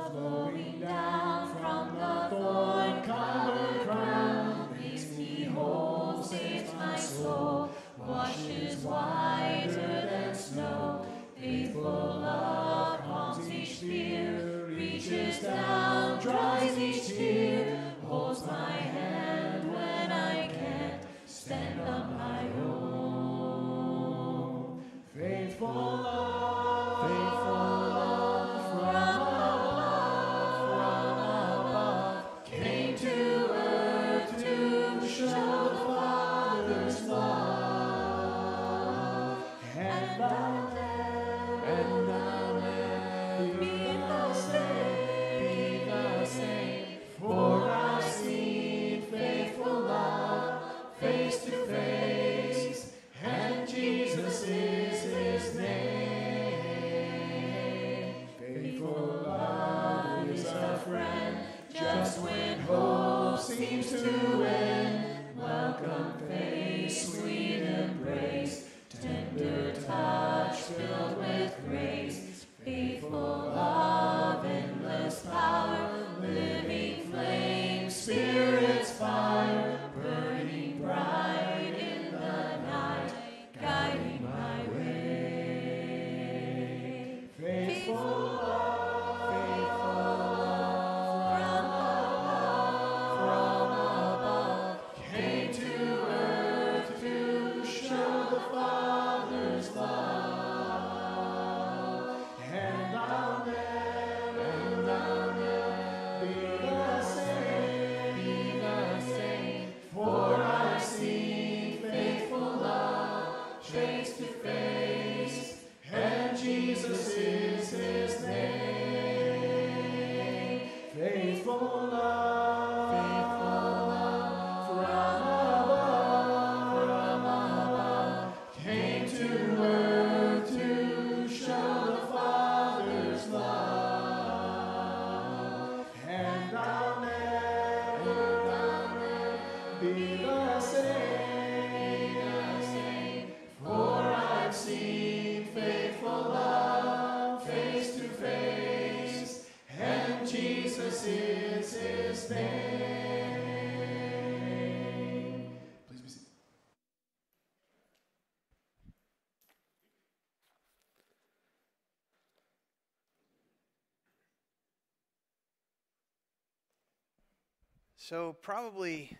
So, 168.04 168.36
probably, 168.42 169.16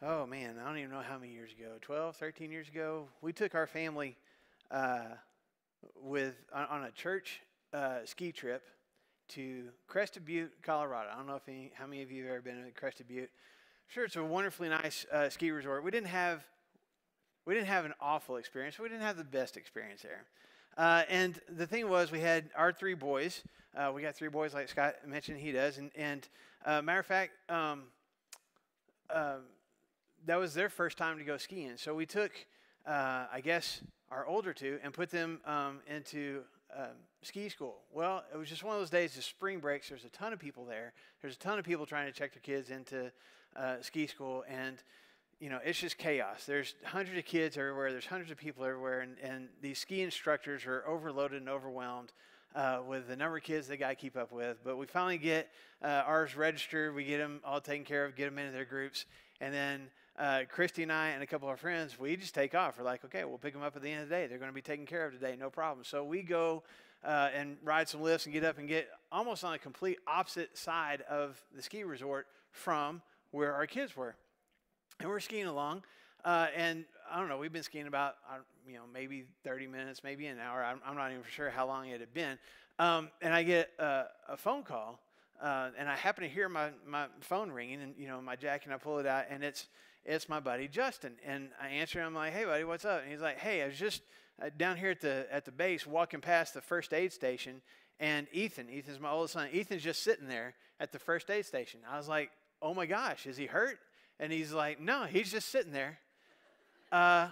oh 0.00 0.26
man, 0.26 0.60
I 0.62 0.68
don't 0.68 0.78
even 0.78 0.92
know 0.92 1.02
how 1.02 1.18
many 1.18 1.32
years 1.32 1.50
ago 1.50 1.72
12, 1.80 2.14
13 2.14 2.52
years 2.52 2.68
ago, 2.68 3.08
we 3.20 3.32
took 3.32 3.56
our 3.56 3.66
family 3.66 4.16
uh, 4.70 5.16
with 6.00 6.36
on, 6.54 6.66
on, 6.66 6.84
a 6.84 6.92
church 6.92 7.40
uh, 7.74 7.98
ski 8.04 8.30
trip 8.30 8.62
to 9.30 9.64
Crested 9.88 10.24
Butte, 10.24 10.52
Colorado. 10.62 11.10
I 11.12 11.16
don't 11.16 11.26
know 11.26 11.34
if 11.34 11.48
any, 11.48 11.72
how 11.74 11.88
many 11.88 12.00
of 12.02 12.12
you 12.12 12.22
have 12.26 12.34
ever 12.34 12.42
been 12.42 12.64
to 12.64 12.70
Crested 12.70 13.08
Butte. 13.08 13.30
Sure, 13.88 14.04
it's 14.04 14.14
a 14.14 14.22
wonderfully 14.22 14.68
nice 14.68 15.04
uh, 15.12 15.28
ski 15.30 15.50
resort. 15.50 15.82
We 15.82 15.90
didn't 15.90 16.06
have 16.06 16.44
we 17.44 17.54
didn't 17.54 17.66
have 17.66 17.86
an 17.86 17.94
awful 18.00 18.36
experience. 18.36 18.78
We 18.78 18.88
didn't 18.88 19.02
have 19.02 19.16
the 19.16 19.24
best 19.24 19.56
experience 19.56 20.02
there. 20.02 20.26
Uh, 20.78 21.02
and 21.08 21.40
the 21.48 21.66
thing 21.66 21.88
was, 21.88 22.12
we 22.12 22.20
had 22.20 22.50
our 22.56 22.72
three 22.72 22.94
boys. 22.94 23.42
Uh, 23.76 23.90
we 23.92 24.00
got 24.00 24.14
three 24.14 24.28
boys, 24.28 24.54
like 24.54 24.68
Scott 24.68 24.94
mentioned, 25.04 25.38
he 25.40 25.50
does. 25.50 25.76
And, 25.78 25.90
and 25.96 26.28
uh, 26.64 26.80
matter 26.80 27.00
of 27.00 27.06
fact, 27.06 27.32
um, 27.50 27.82
um 29.10 29.40
that 30.26 30.38
was 30.38 30.52
their 30.54 30.68
first 30.68 30.98
time 30.98 31.18
to 31.18 31.24
go 31.24 31.36
skiing. 31.36 31.76
So 31.76 31.94
we 31.94 32.04
took, 32.04 32.32
uh, 32.86 33.26
I 33.32 33.40
guess, 33.42 33.80
our 34.10 34.26
older 34.26 34.52
two 34.52 34.78
and 34.82 34.92
put 34.92 35.10
them 35.10 35.40
um, 35.46 35.80
into 35.86 36.42
um, 36.76 36.96
ski 37.22 37.48
school. 37.48 37.76
Well, 37.92 38.24
it 38.32 38.36
was 38.36 38.48
just 38.48 38.64
one 38.64 38.74
of 38.74 38.80
those 38.80 38.90
days, 38.90 39.14
the 39.14 39.22
spring 39.22 39.60
breaks. 39.60 39.88
There's 39.88 40.04
a 40.04 40.10
ton 40.10 40.32
of 40.32 40.38
people 40.38 40.64
there. 40.64 40.92
There's 41.22 41.34
a 41.34 41.38
ton 41.38 41.58
of 41.58 41.64
people 41.64 41.86
trying 41.86 42.06
to 42.06 42.12
check 42.12 42.32
their 42.34 42.42
kids 42.42 42.70
into 42.70 43.10
uh, 43.56 43.76
ski 43.80 44.06
school. 44.06 44.44
And 44.48 44.82
you 45.40 45.50
know, 45.50 45.60
it's 45.64 45.78
just 45.78 45.98
chaos. 45.98 46.44
There's 46.46 46.74
hundreds 46.84 47.18
of 47.18 47.24
kids 47.24 47.56
everywhere. 47.56 47.92
There's 47.92 48.06
hundreds 48.06 48.30
of 48.30 48.38
people 48.38 48.64
everywhere, 48.64 49.00
and, 49.00 49.16
and 49.22 49.48
these 49.62 49.78
ski 49.78 50.02
instructors 50.02 50.66
are 50.66 50.84
overloaded 50.86 51.40
and 51.40 51.48
overwhelmed 51.48 52.12
uh, 52.56 52.80
with 52.86 53.08
the 53.08 53.16
number 53.16 53.36
of 53.36 53.44
kids 53.44 53.68
they 53.68 53.76
got 53.76 53.90
to 53.90 53.94
keep 53.94 54.16
up 54.16 54.32
with. 54.32 54.58
But 54.64 54.78
we 54.78 54.86
finally 54.86 55.18
get 55.18 55.48
uh, 55.82 56.02
ours 56.06 56.36
registered. 56.36 56.94
We 56.94 57.04
get 57.04 57.18
them 57.18 57.40
all 57.44 57.60
taken 57.60 57.84
care 57.84 58.04
of, 58.04 58.16
get 58.16 58.24
them 58.24 58.38
into 58.38 58.52
their 58.52 58.64
groups, 58.64 59.06
and 59.40 59.54
then 59.54 59.82
uh, 60.18 60.40
Christy 60.50 60.82
and 60.82 60.92
I 60.92 61.10
and 61.10 61.22
a 61.22 61.26
couple 61.26 61.46
of 61.46 61.50
our 61.50 61.56
friends, 61.56 61.98
we 61.98 62.16
just 62.16 62.34
take 62.34 62.56
off. 62.56 62.76
We're 62.76 62.84
like, 62.84 63.04
okay, 63.04 63.24
we'll 63.24 63.38
pick 63.38 63.52
them 63.52 63.62
up 63.62 63.76
at 63.76 63.82
the 63.82 63.90
end 63.90 64.02
of 64.02 64.08
the 64.08 64.14
day. 64.14 64.26
They're 64.26 64.38
going 64.38 64.50
to 64.50 64.54
be 64.54 64.60
taken 64.62 64.86
care 64.86 65.06
of 65.06 65.12
today, 65.12 65.36
no 65.38 65.50
problem. 65.50 65.84
So 65.84 66.02
we 66.02 66.22
go 66.22 66.64
uh, 67.04 67.28
and 67.32 67.58
ride 67.62 67.88
some 67.88 68.02
lifts 68.02 68.26
and 68.26 68.32
get 68.32 68.42
up 68.42 68.58
and 68.58 68.66
get 68.66 68.88
almost 69.12 69.44
on 69.44 69.54
a 69.54 69.58
complete 69.58 69.98
opposite 70.08 70.58
side 70.58 71.02
of 71.08 71.40
the 71.54 71.62
ski 71.62 71.84
resort 71.84 72.26
from 72.50 73.00
where 73.30 73.54
our 73.54 73.68
kids 73.68 73.96
were 73.96 74.16
and 75.00 75.08
we're 75.08 75.20
skiing 75.20 75.46
along. 75.46 75.82
Uh, 76.24 76.48
and 76.56 76.84
I 77.10 77.20
don't 77.20 77.28
know, 77.28 77.38
we've 77.38 77.52
been 77.52 77.62
skiing 77.62 77.86
about, 77.86 78.16
you 78.66 78.74
know, 78.74 78.82
maybe 78.92 79.24
30 79.44 79.66
minutes, 79.68 80.02
maybe 80.02 80.26
an 80.26 80.38
hour. 80.38 80.64
I'm, 80.64 80.80
I'm 80.84 80.96
not 80.96 81.10
even 81.10 81.22
sure 81.30 81.50
how 81.50 81.66
long 81.66 81.88
it 81.88 82.00
had 82.00 82.12
been. 82.12 82.38
Um, 82.78 83.10
and 83.22 83.32
I 83.32 83.42
get 83.44 83.70
uh, 83.78 84.04
a 84.28 84.36
phone 84.36 84.62
call, 84.62 84.98
uh, 85.42 85.70
and 85.78 85.88
I 85.88 85.94
happen 85.94 86.24
to 86.24 86.28
hear 86.28 86.48
my, 86.48 86.70
my 86.86 87.06
phone 87.20 87.50
ringing, 87.50 87.80
and, 87.80 87.94
you 87.96 88.08
know, 88.08 88.20
my 88.20 88.36
jack, 88.36 88.64
and 88.64 88.74
I 88.74 88.78
pull 88.78 88.98
it 88.98 89.06
out, 89.06 89.26
and 89.30 89.42
it's, 89.44 89.66
it's 90.04 90.28
my 90.28 90.40
buddy 90.40 90.68
Justin. 90.68 91.12
And 91.24 91.48
I 91.62 91.68
answer, 91.68 92.00
him, 92.00 92.08
I'm 92.08 92.14
like, 92.14 92.32
hey, 92.32 92.44
buddy, 92.44 92.64
what's 92.64 92.84
up? 92.84 93.02
And 93.02 93.10
he's 93.10 93.20
like, 93.20 93.38
hey, 93.38 93.62
I 93.62 93.66
was 93.66 93.78
just 93.78 94.02
uh, 94.42 94.50
down 94.56 94.76
here 94.76 94.90
at 94.90 95.00
the, 95.00 95.26
at 95.30 95.44
the 95.44 95.52
base 95.52 95.86
walking 95.86 96.20
past 96.20 96.54
the 96.54 96.60
first 96.60 96.92
aid 96.92 97.12
station, 97.12 97.62
and 98.00 98.26
Ethan, 98.32 98.66
Ethan's 98.72 99.00
my 99.00 99.10
oldest 99.10 99.34
son, 99.34 99.48
Ethan's 99.52 99.82
just 99.82 100.02
sitting 100.02 100.28
there 100.28 100.54
at 100.80 100.92
the 100.92 100.98
first 100.98 101.30
aid 101.30 101.46
station. 101.46 101.80
I 101.88 101.96
was 101.96 102.08
like, 102.08 102.30
oh 102.60 102.74
my 102.74 102.86
gosh, 102.86 103.26
is 103.26 103.36
he 103.36 103.46
hurt? 103.46 103.78
And 104.20 104.32
he's 104.32 104.52
like, 104.52 104.80
no, 104.80 105.04
he's 105.04 105.30
just 105.30 105.50
sitting 105.50 105.72
there. 105.72 105.98
Uh, 106.90 107.28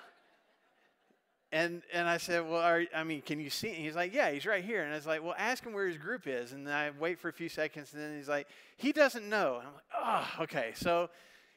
and 1.53 1.83
and 1.93 2.09
I 2.09 2.17
said, 2.19 2.49
well, 2.49 2.61
are, 2.61 2.85
I 2.95 3.05
mean, 3.05 3.23
can 3.23 3.41
you 3.41 3.51
see? 3.51 3.69
And 3.69 3.79
he's 3.79 3.95
like, 3.95 4.13
yeah, 4.13 4.31
he's 4.31 4.47
right 4.47 4.65
here. 4.65 4.83
And 4.83 4.93
I 4.93 4.97
was 4.97 5.07
like, 5.07 5.23
well, 5.23 5.35
ask 5.39 5.65
him 5.65 5.73
where 5.73 5.87
his 5.87 5.97
group 5.97 6.27
is. 6.27 6.53
And 6.53 6.69
I 6.69 6.91
wait 6.99 7.19
for 7.19 7.29
a 7.29 7.33
few 7.33 7.49
seconds, 7.49 7.93
and 7.93 8.03
then 8.03 8.17
he's 8.17 8.29
like, 8.29 8.49
he 8.77 8.93
doesn't 8.93 9.29
know. 9.29 9.59
And 9.59 9.69
I'm 9.69 9.75
like, 9.75 9.85
oh, 10.39 10.43
okay. 10.45 10.73
So, 10.75 11.09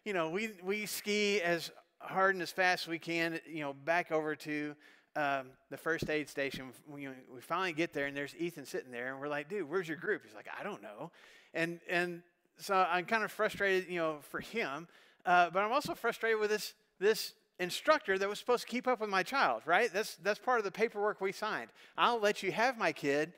you 0.06 0.14
know, 0.14 0.30
we 0.30 0.52
we 0.64 0.86
ski 0.86 1.42
as 1.42 1.72
hard 2.00 2.36
and 2.36 2.42
as 2.42 2.52
fast 2.52 2.84
as 2.84 2.88
we 2.88 3.00
can. 3.00 3.40
You 3.48 3.62
know, 3.62 3.74
back 3.74 4.12
over 4.12 4.36
to 4.36 4.76
um, 5.16 5.48
the 5.70 5.78
first 5.78 6.10
aid 6.10 6.30
station. 6.30 6.72
We, 6.88 7.08
we 7.34 7.42
finally 7.42 7.74
get 7.74 7.92
there, 7.92 8.06
and 8.06 8.16
there's 8.16 8.36
Ethan 8.38 8.66
sitting 8.66 8.92
there, 8.92 9.12
and 9.12 9.20
we're 9.20 9.28
like, 9.28 9.50
dude, 9.50 9.70
where's 9.70 9.88
your 9.88 9.98
group? 9.98 10.22
He's 10.24 10.36
like, 10.36 10.48
I 10.58 10.64
don't 10.64 10.82
know. 10.82 11.12
And 11.54 11.80
and 11.90 12.22
so 12.58 12.76
I'm 12.76 13.06
kind 13.06 13.24
of 13.24 13.32
frustrated, 13.32 13.90
you 13.90 13.98
know, 13.98 14.18
for 14.30 14.40
him. 14.40 14.88
Uh, 15.26 15.50
but 15.50 15.64
I'm 15.64 15.72
also 15.72 15.94
frustrated 15.96 16.40
with 16.40 16.50
this, 16.50 16.74
this 17.00 17.34
instructor 17.60 18.18
that 18.18 18.28
was 18.28 18.40
supposed 18.40 18.64
to 18.64 18.70
keep 18.70 18.88
up 18.88 19.02
with 19.02 19.10
my 19.10 19.24
child, 19.24 19.64
right? 19.66 19.92
That's, 19.94 20.16
that's 20.24 20.40
part 20.40 20.60
of 20.60 20.66
the 20.66 20.72
paperwork 20.72 21.22
we 21.22 21.32
signed. 21.32 21.70
I'll 21.98 22.20
let 22.20 22.42
you 22.42 22.52
have 22.52 22.78
my 22.78 22.92
kid. 22.92 23.34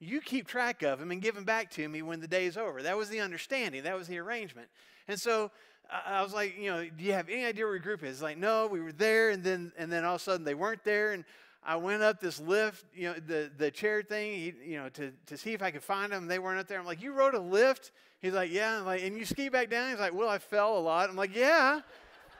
You 0.00 0.20
keep 0.20 0.46
track 0.46 0.82
of 0.82 1.00
him 1.00 1.10
and 1.10 1.20
give 1.20 1.36
him 1.36 1.44
back 1.44 1.70
to 1.72 1.88
me 1.88 2.02
when 2.02 2.20
the 2.20 2.28
day 2.28 2.46
is 2.46 2.56
over. 2.56 2.82
That 2.82 2.96
was 2.96 3.08
the 3.08 3.20
understanding. 3.20 3.82
That 3.84 3.96
was 3.96 4.06
the 4.06 4.18
arrangement. 4.18 4.68
And 5.08 5.20
so 5.20 5.50
I 5.90 6.22
was 6.22 6.32
like, 6.32 6.56
you 6.58 6.70
know, 6.70 6.84
do 6.84 7.04
you 7.04 7.12
have 7.12 7.28
any 7.28 7.44
idea 7.44 7.64
where 7.64 7.74
your 7.74 7.82
group 7.82 8.02
is? 8.02 8.22
Like, 8.22 8.38
no, 8.38 8.66
we 8.66 8.80
were 8.80 8.92
there, 8.92 9.30
and 9.30 9.44
then 9.44 9.72
and 9.76 9.92
then 9.92 10.04
all 10.04 10.14
of 10.14 10.20
a 10.20 10.24
sudden 10.24 10.44
they 10.44 10.54
weren't 10.54 10.82
there, 10.84 11.12
and 11.12 11.24
I 11.64 11.76
went 11.76 12.02
up 12.02 12.20
this 12.20 12.38
lift, 12.40 12.84
you 12.94 13.08
know, 13.08 13.14
the 13.14 13.50
the 13.56 13.70
chair 13.70 14.02
thing, 14.02 14.54
you 14.64 14.76
know, 14.76 14.88
to 14.90 15.12
to 15.26 15.38
see 15.38 15.52
if 15.54 15.62
I 15.62 15.70
could 15.70 15.82
find 15.82 16.12
them. 16.12 16.26
They 16.26 16.38
weren't 16.38 16.60
up 16.60 16.68
there. 16.68 16.78
I'm 16.78 16.84
like, 16.84 17.02
you 17.02 17.12
rode 17.12 17.34
a 17.34 17.40
lift? 17.40 17.92
He's 18.20 18.34
like, 18.34 18.52
yeah. 18.52 18.78
I'm 18.78 18.84
like, 18.84 19.02
and 19.02 19.16
you 19.16 19.24
ski 19.24 19.48
back 19.48 19.70
down? 19.70 19.90
He's 19.90 20.00
like, 20.00 20.14
well, 20.14 20.28
I 20.28 20.38
fell 20.38 20.76
a 20.76 20.80
lot. 20.80 21.08
I'm 21.08 21.16
like, 21.16 21.34
yeah. 21.34 21.80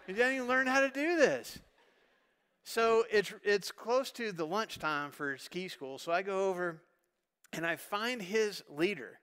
You 0.07 0.15
didn't 0.15 0.35
even 0.35 0.49
learn 0.49 0.67
how 0.67 0.81
to 0.81 0.91
do 0.91 1.17
this. 1.17 1.59
So 2.65 3.05
it's 3.11 3.33
it's 3.43 3.73
close 3.73 4.11
to 4.13 4.33
the 4.33 4.47
lunchtime 4.47 5.11
for 5.11 5.39
ski 5.39 5.69
school. 5.69 5.99
So 5.99 6.13
I 6.13 6.23
go 6.23 6.51
over 6.51 6.83
and 7.53 7.67
I 7.67 7.77
find 7.77 8.21
his 8.21 8.63
leader 8.69 9.21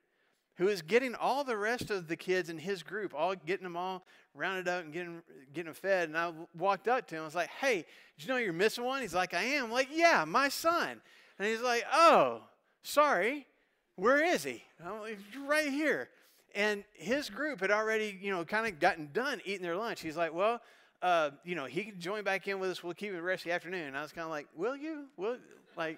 who 0.61 0.67
is 0.67 0.83
getting 0.83 1.15
all 1.15 1.43
the 1.43 1.57
rest 1.57 1.89
of 1.89 2.07
the 2.07 2.15
kids 2.15 2.51
in 2.51 2.59
his 2.59 2.83
group, 2.83 3.15
all 3.17 3.33
getting 3.33 3.63
them 3.63 3.75
all 3.75 4.05
rounded 4.35 4.67
up 4.67 4.83
and 4.83 4.93
getting, 4.93 5.23
getting 5.53 5.65
them 5.65 5.73
fed. 5.73 6.07
And 6.07 6.15
I 6.15 6.31
walked 6.55 6.87
up 6.87 7.07
to 7.07 7.15
him. 7.15 7.23
I 7.23 7.25
was 7.25 7.33
like, 7.33 7.49
hey, 7.59 7.77
did 7.77 8.27
you 8.27 8.27
know 8.27 8.37
you're 8.37 8.53
missing 8.53 8.83
one? 8.83 9.01
He's 9.01 9.15
like, 9.15 9.33
I 9.33 9.41
am. 9.41 9.65
I'm 9.65 9.71
like, 9.71 9.87
yeah, 9.91 10.23
my 10.23 10.49
son. 10.49 11.01
And 11.39 11.47
he's 11.47 11.61
like, 11.61 11.83
oh, 11.91 12.43
sorry. 12.83 13.47
Where 13.95 14.23
is 14.23 14.43
he? 14.43 14.61
Like, 14.85 15.17
right 15.47 15.67
here. 15.67 16.09
And 16.53 16.83
his 16.93 17.31
group 17.31 17.61
had 17.61 17.71
already, 17.71 18.15
you 18.21 18.29
know, 18.29 18.45
kind 18.45 18.71
of 18.71 18.79
gotten 18.79 19.09
done 19.13 19.41
eating 19.43 19.63
their 19.63 19.75
lunch. 19.75 20.01
He's 20.01 20.15
like, 20.15 20.31
well, 20.31 20.61
uh, 21.01 21.31
you 21.43 21.55
know, 21.55 21.65
he 21.65 21.85
can 21.85 21.99
join 21.99 22.23
back 22.23 22.47
in 22.47 22.59
with 22.59 22.69
us. 22.69 22.83
We'll 22.83 22.93
keep 22.93 23.09
him 23.09 23.15
the 23.15 23.23
rest 23.23 23.45
of 23.45 23.49
the 23.49 23.55
afternoon. 23.55 23.87
And 23.87 23.97
I 23.97 24.03
was 24.03 24.11
kind 24.11 24.25
of 24.25 24.29
like, 24.29 24.45
will 24.55 24.77
you? 24.77 25.05
Will, 25.17 25.37
like, 25.75 25.97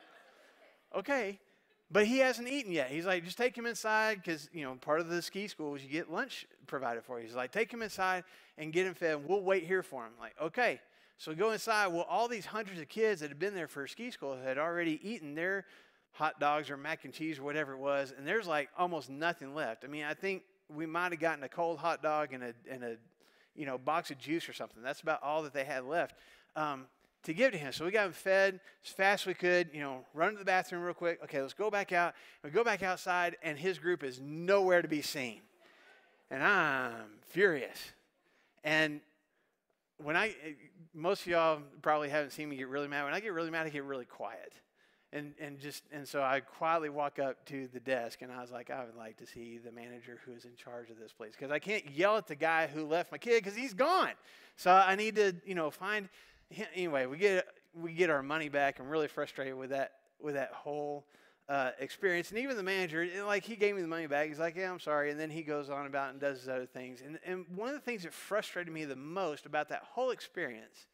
okay. 0.96 1.42
But 1.94 2.08
he 2.08 2.18
hasn't 2.18 2.48
eaten 2.48 2.72
yet. 2.72 2.90
He's 2.90 3.06
like, 3.06 3.24
just 3.24 3.38
take 3.38 3.56
him 3.56 3.68
inside 3.68 4.18
because, 4.18 4.50
you 4.52 4.64
know, 4.64 4.74
part 4.74 5.00
of 5.00 5.10
the 5.10 5.22
ski 5.22 5.48
school 5.48 5.76
is 5.76 5.84
you 5.84 5.90
get 5.90 6.12
lunch 6.12 6.48
provided 6.66 7.04
for 7.04 7.20
you. 7.20 7.28
He's 7.28 7.36
like, 7.36 7.52
take 7.52 7.72
him 7.72 7.84
inside 7.84 8.24
and 8.58 8.74
get 8.74 8.88
him 8.88 8.96
fed. 8.96 9.18
And 9.18 9.30
we'll 9.30 9.44
wait 9.44 9.64
here 9.64 9.84
for 9.84 10.04
him. 10.04 10.12
I'm 10.16 10.20
like, 10.20 10.34
okay. 10.42 10.82
So 11.20 11.30
we 11.30 11.38
go 11.38 11.52
inside. 11.52 11.88
Well, 11.88 12.08
all 12.10 12.28
these 12.28 12.48
hundreds 12.48 12.82
of 12.82 12.90
kids 12.90 13.22
that 13.22 13.30
had 13.30 13.38
been 13.38 13.54
there 13.54 13.68
for 13.68 13.86
ski 13.86 14.10
school 14.10 14.36
had 14.44 14.58
already 14.58 15.00
eaten 15.08 15.36
their 15.36 15.66
hot 16.14 16.40
dogs 16.40 16.72
or 16.72 16.78
mac 16.78 17.06
and 17.06 17.14
cheese 17.14 17.38
or 17.38 17.44
whatever 17.44 17.74
it 17.74 17.80
was. 17.80 18.12
And 18.18 18.28
there's 18.28 18.48
like 18.48 18.70
almost 18.76 19.12
nothing 19.12 19.54
left. 19.54 19.84
I 19.86 19.88
mean, 19.88 20.04
I 20.04 20.16
think 20.16 20.42
we 20.76 20.88
might 20.88 21.12
have 21.12 21.22
gotten 21.22 21.44
a 21.44 21.50
cold 21.50 21.78
hot 21.78 22.02
dog 22.02 22.34
and 22.34 22.44
a, 22.44 22.54
and 22.72 22.84
a, 22.84 22.96
you 23.56 23.68
know, 23.68 23.78
box 23.78 24.10
of 24.10 24.18
juice 24.18 24.50
or 24.50 24.54
something. 24.54 24.82
That's 24.82 25.02
about 25.02 25.22
all 25.22 25.44
that 25.44 25.54
they 25.54 25.64
had 25.64 25.84
left. 25.84 26.16
Um, 26.56 26.88
to 27.24 27.34
give 27.34 27.52
to 27.54 27.58
him. 27.58 27.72
So 27.72 27.86
we 27.86 27.92
got 27.92 28.08
him 28.08 28.12
fed 28.12 28.60
as 28.86 28.92
fast 28.92 29.24
as 29.24 29.28
we 29.28 29.34
could, 29.34 29.70
you 29.74 29.80
know, 29.80 30.06
run 30.14 30.34
to 30.34 30.40
the 30.40 30.46
bathroom 30.46 30.84
real 30.84 30.94
quick. 30.94 31.20
Okay, 31.24 31.42
let's 31.42 31.54
go 31.54 31.70
back 31.70 31.92
out. 31.92 32.14
We 32.44 32.50
go 32.50 32.64
back 32.64 32.84
outside, 32.84 33.38
and 33.42 33.58
his 33.58 33.80
group 33.80 34.04
is 34.04 34.20
nowhere 34.22 34.82
to 34.82 34.88
be 34.88 35.02
seen. 35.02 35.42
And 36.30 36.44
I'm 36.44 37.20
furious. 37.30 37.78
And 38.64 39.02
when 39.98 40.18
I, 40.18 40.36
most 40.94 41.22
of 41.22 41.28
y'all 41.28 41.60
probably 41.82 42.10
haven't 42.10 42.32
seen 42.32 42.50
me 42.50 42.58
get 42.58 42.68
really 42.68 42.88
mad. 42.88 43.06
When 43.06 43.14
I 43.14 43.20
get 43.20 43.34
really 43.34 43.52
mad, 43.52 43.66
I 43.66 43.70
get 43.70 43.84
really 43.84 44.06
quiet. 44.06 44.54
And, 45.12 45.36
and 45.40 45.60
just 45.60 45.84
and 45.92 46.08
so 46.08 46.24
I 46.24 46.40
quietly 46.40 46.90
walk 46.90 47.20
up 47.20 47.46
to 47.46 47.68
the 47.72 47.80
desk 47.80 48.24
and 48.24 48.32
I 48.32 48.42
was 48.42 48.50
like, 48.50 48.72
I 48.72 48.84
would 48.84 48.96
like 48.96 49.16
to 49.18 49.28
see 49.28 49.60
the 49.64 49.72
manager 49.72 50.20
who 50.26 50.32
is 50.34 50.46
in 50.46 50.56
charge 50.56 50.90
of 50.90 50.98
this 50.98 51.14
place 51.14 51.34
because 51.38 51.52
I 51.52 51.60
can't 51.60 51.88
yell 51.92 52.18
at 52.18 52.26
the 52.26 52.36
guy 52.36 52.66
who 52.66 52.88
left 52.88 53.12
my 53.12 53.20
kid 53.20 53.44
because 53.44 53.56
he's 53.56 53.76
gone. 53.76 54.14
So 54.56 54.72
I 54.72 54.96
need 54.96 55.16
to 55.18 55.36
you 55.46 55.54
know 55.54 55.70
find 55.70 56.10
anyway, 56.76 57.06
we 57.06 57.18
get 57.18 57.48
we 57.74 57.94
get 57.94 58.10
our 58.10 58.24
money 58.24 58.50
back. 58.50 58.80
I'm 58.80 58.90
really 58.90 59.08
frustrated 59.08 59.56
with 59.56 59.72
that 59.72 59.94
with 60.22 60.36
that 60.36 60.52
whole 60.52 61.06
uh, 61.50 61.72
experience. 61.80 62.30
And 62.30 62.40
even 62.40 62.56
the 62.56 62.64
manager, 62.64 63.08
like 63.26 63.44
he 63.44 63.56
gave 63.56 63.76
me 63.76 63.82
the 63.82 63.88
money 63.88 64.08
back. 64.08 64.28
He's 64.28 64.40
like, 64.40 64.56
"Yeah, 64.56 64.72
I'm 64.72 64.80
sorry," 64.80 65.12
and 65.12 65.20
then 65.20 65.30
he 65.30 65.44
goes 65.44 65.70
on 65.70 65.86
about 65.86 66.12
and 66.12 66.20
does 66.20 66.40
his 66.40 66.50
other 66.50 66.66
things. 66.66 67.02
And 67.06 67.20
and 67.26 67.46
one 67.56 67.70
of 67.70 67.76
the 67.76 67.82
things 67.82 68.04
that 68.04 68.14
frustrated 68.14 68.72
me 68.72 68.86
the 68.86 68.96
most 68.96 69.46
about 69.46 69.70
that 69.70 69.84
whole 69.84 70.12
experience 70.12 70.88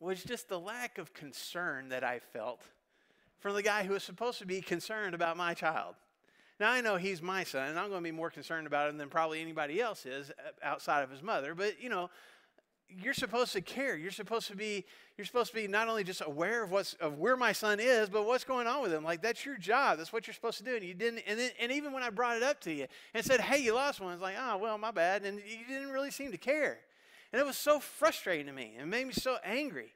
was 0.00 0.22
just 0.22 0.48
the 0.48 0.58
lack 0.58 0.98
of 0.98 1.14
concern 1.14 1.88
that 1.88 2.04
I 2.04 2.18
felt 2.18 2.62
from 3.38 3.54
the 3.54 3.62
guy 3.62 3.84
who 3.84 3.92
was 3.92 4.02
supposed 4.02 4.38
to 4.38 4.46
be 4.46 4.60
concerned 4.60 5.14
about 5.14 5.36
my 5.36 5.54
child. 5.54 5.94
Now, 6.60 6.70
I 6.70 6.80
know 6.80 6.96
he's 6.96 7.20
my 7.20 7.42
son, 7.42 7.70
and 7.70 7.78
I'm 7.78 7.88
going 7.88 8.00
to 8.00 8.04
be 8.04 8.12
more 8.12 8.30
concerned 8.30 8.66
about 8.66 8.88
him 8.88 8.96
than 8.96 9.08
probably 9.08 9.40
anybody 9.40 9.80
else 9.80 10.06
is 10.06 10.30
uh, 10.30 10.50
outside 10.62 11.02
of 11.02 11.10
his 11.10 11.22
mother, 11.22 11.54
but 11.54 11.80
you 11.82 11.88
know, 11.88 12.10
you're 12.88 13.14
supposed 13.14 13.52
to 13.52 13.60
care. 13.60 13.96
You're 13.96 14.10
supposed 14.10 14.48
to 14.48 14.56
be 14.56 14.84
you're 15.16 15.24
supposed 15.24 15.50
to 15.50 15.54
be 15.54 15.68
not 15.68 15.88
only 15.88 16.04
just 16.04 16.22
aware 16.24 16.64
of 16.64 16.70
what's 16.70 16.94
of 16.94 17.18
where 17.18 17.36
my 17.36 17.52
son 17.52 17.78
is, 17.80 18.08
but 18.08 18.26
what's 18.26 18.44
going 18.44 18.66
on 18.66 18.82
with 18.82 18.92
him. 18.92 19.04
Like 19.04 19.22
that's 19.22 19.44
your 19.44 19.56
job. 19.56 19.98
That's 19.98 20.12
what 20.12 20.26
you're 20.26 20.34
supposed 20.34 20.58
to 20.58 20.64
do. 20.64 20.74
And 20.74 20.84
you 20.84 20.94
didn't. 20.94 21.22
And 21.26 21.38
then, 21.38 21.50
and 21.60 21.72
even 21.72 21.92
when 21.92 22.02
I 22.02 22.10
brought 22.10 22.36
it 22.36 22.42
up 22.42 22.60
to 22.62 22.72
you 22.72 22.86
and 23.14 23.24
said, 23.24 23.40
"Hey, 23.40 23.58
you 23.58 23.74
lost 23.74 24.00
one," 24.00 24.12
it's 24.12 24.22
like, 24.22 24.36
"Oh, 24.38 24.58
well, 24.58 24.78
my 24.78 24.90
bad." 24.90 25.24
And 25.24 25.38
you 25.38 25.66
didn't 25.68 25.90
really 25.90 26.10
seem 26.10 26.30
to 26.32 26.38
care. 26.38 26.78
And 27.32 27.40
it 27.40 27.44
was 27.44 27.56
so 27.56 27.80
frustrating 27.80 28.46
to 28.46 28.52
me. 28.52 28.74
It 28.78 28.86
made 28.86 29.06
me 29.06 29.12
so 29.12 29.36
angry. 29.44 29.92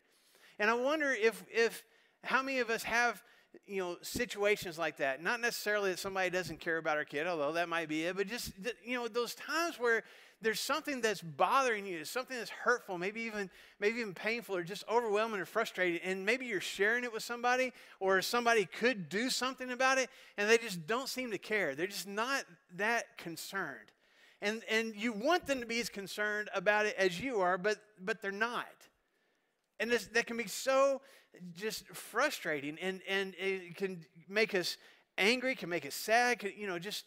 And 0.58 0.70
I 0.70 0.74
wonder 0.74 1.12
if 1.12 1.44
if 1.52 1.84
how 2.24 2.42
many 2.42 2.58
of 2.58 2.70
us 2.70 2.82
have 2.82 3.22
you 3.66 3.80
know 3.80 3.96
situations 4.02 4.78
like 4.78 4.98
that 4.98 5.22
not 5.22 5.40
necessarily 5.40 5.90
that 5.90 5.98
somebody 5.98 6.30
doesn't 6.30 6.60
care 6.60 6.76
about 6.76 6.96
our 6.96 7.04
kid 7.04 7.26
although 7.26 7.52
that 7.52 7.68
might 7.68 7.88
be 7.88 8.04
it 8.04 8.16
but 8.16 8.26
just 8.28 8.52
you 8.84 8.96
know 8.96 9.08
those 9.08 9.34
times 9.34 9.78
where 9.78 10.04
there's 10.40 10.60
something 10.60 11.00
that's 11.00 11.20
bothering 11.20 11.86
you, 11.86 11.98
It's 11.98 12.10
something 12.10 12.36
that's 12.36 12.50
hurtful, 12.50 12.98
maybe 12.98 13.22
even 13.22 13.50
maybe 13.80 14.00
even 14.00 14.14
painful 14.14 14.56
or 14.56 14.62
just 14.62 14.84
overwhelming 14.88 15.40
or 15.40 15.44
frustrating, 15.44 16.00
and 16.04 16.24
maybe 16.24 16.46
you're 16.46 16.60
sharing 16.60 17.04
it 17.04 17.12
with 17.12 17.22
somebody 17.22 17.72
or 18.00 18.22
somebody 18.22 18.64
could 18.64 19.08
do 19.08 19.30
something 19.30 19.70
about 19.70 19.98
it 19.98 20.10
and 20.36 20.48
they 20.48 20.58
just 20.58 20.86
don't 20.86 21.08
seem 21.08 21.30
to 21.32 21.38
care. 21.38 21.74
They're 21.74 21.86
just 21.86 22.06
not 22.06 22.44
that 22.76 23.18
concerned. 23.18 23.90
And 24.40 24.62
and 24.70 24.94
you 24.94 25.12
want 25.12 25.46
them 25.46 25.60
to 25.60 25.66
be 25.66 25.80
as 25.80 25.88
concerned 25.88 26.48
about 26.54 26.86
it 26.86 26.94
as 26.96 27.20
you 27.20 27.40
are, 27.40 27.58
but 27.58 27.78
but 28.00 28.22
they're 28.22 28.30
not. 28.30 28.66
And 29.80 29.90
this, 29.90 30.06
that 30.08 30.26
can 30.26 30.36
be 30.36 30.46
so 30.46 31.00
just 31.54 31.86
frustrating 31.88 32.78
and, 32.80 33.00
and 33.08 33.34
it 33.38 33.76
can 33.76 34.04
make 34.28 34.54
us 34.54 34.76
angry, 35.16 35.54
can 35.54 35.68
make 35.68 35.86
us 35.86 35.94
sad, 35.94 36.40
can, 36.40 36.52
you 36.56 36.66
know, 36.66 36.78
just 36.78 37.04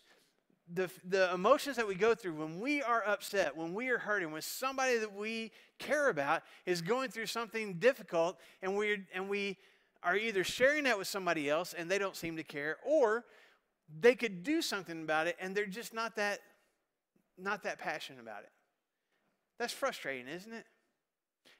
the, 0.73 0.89
the 1.07 1.34
emotions 1.34 1.75
that 1.75 1.88
we 1.88 1.95
go 1.95 2.15
through 2.15 2.34
when 2.34 2.60
we 2.60 2.81
are 2.81 3.03
upset, 3.05 3.55
when 3.55 3.73
we 3.73 3.89
are 3.89 3.97
hurting, 3.97 4.31
when 4.31 4.41
somebody 4.41 4.97
that 4.97 5.13
we 5.13 5.51
care 5.79 6.10
about 6.10 6.43
is 6.65 6.81
going 6.81 7.10
through 7.10 7.25
something 7.25 7.75
difficult, 7.75 8.39
and 8.62 8.77
we 8.77 9.03
and 9.13 9.29
we 9.29 9.57
are 10.03 10.15
either 10.15 10.43
sharing 10.43 10.86
that 10.86 10.97
with 10.97 11.07
somebody 11.07 11.49
else 11.49 11.73
and 11.77 11.89
they 11.89 11.97
don't 11.97 12.15
seem 12.15 12.36
to 12.38 12.43
care, 12.43 12.77
or 12.86 13.25
they 13.99 14.15
could 14.15 14.43
do 14.43 14.62
something 14.62 15.03
about 15.03 15.27
it 15.27 15.36
and 15.39 15.55
they're 15.55 15.65
just 15.65 15.93
not 15.93 16.15
that 16.15 16.39
not 17.38 17.63
that 17.63 17.77
passionate 17.77 18.21
about 18.21 18.43
it. 18.43 18.51
That's 19.60 19.73
frustrating, 19.73 20.27
isn't 20.27 20.53
it? 20.53 20.65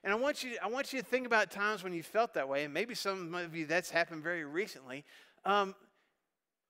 And 0.04 0.12
I 0.12 0.16
want 0.16 0.44
you, 0.44 0.58
I 0.64 0.68
want 0.68 0.94
you 0.94 1.00
to 1.00 1.06
think 1.06 1.28
about 1.28 1.52
times 1.52 1.84
when 1.84 1.94
you 1.94 2.02
felt 2.02 2.34
that 2.34 2.48
way, 2.48 2.64
and 2.64 2.74
maybe 2.74 2.96
some 2.96 3.36
of 3.36 3.56
you 3.56 3.66
that's 3.66 3.92
happened 3.92 4.24
very 4.24 4.44
recently. 4.44 5.04
Um, 5.46 5.76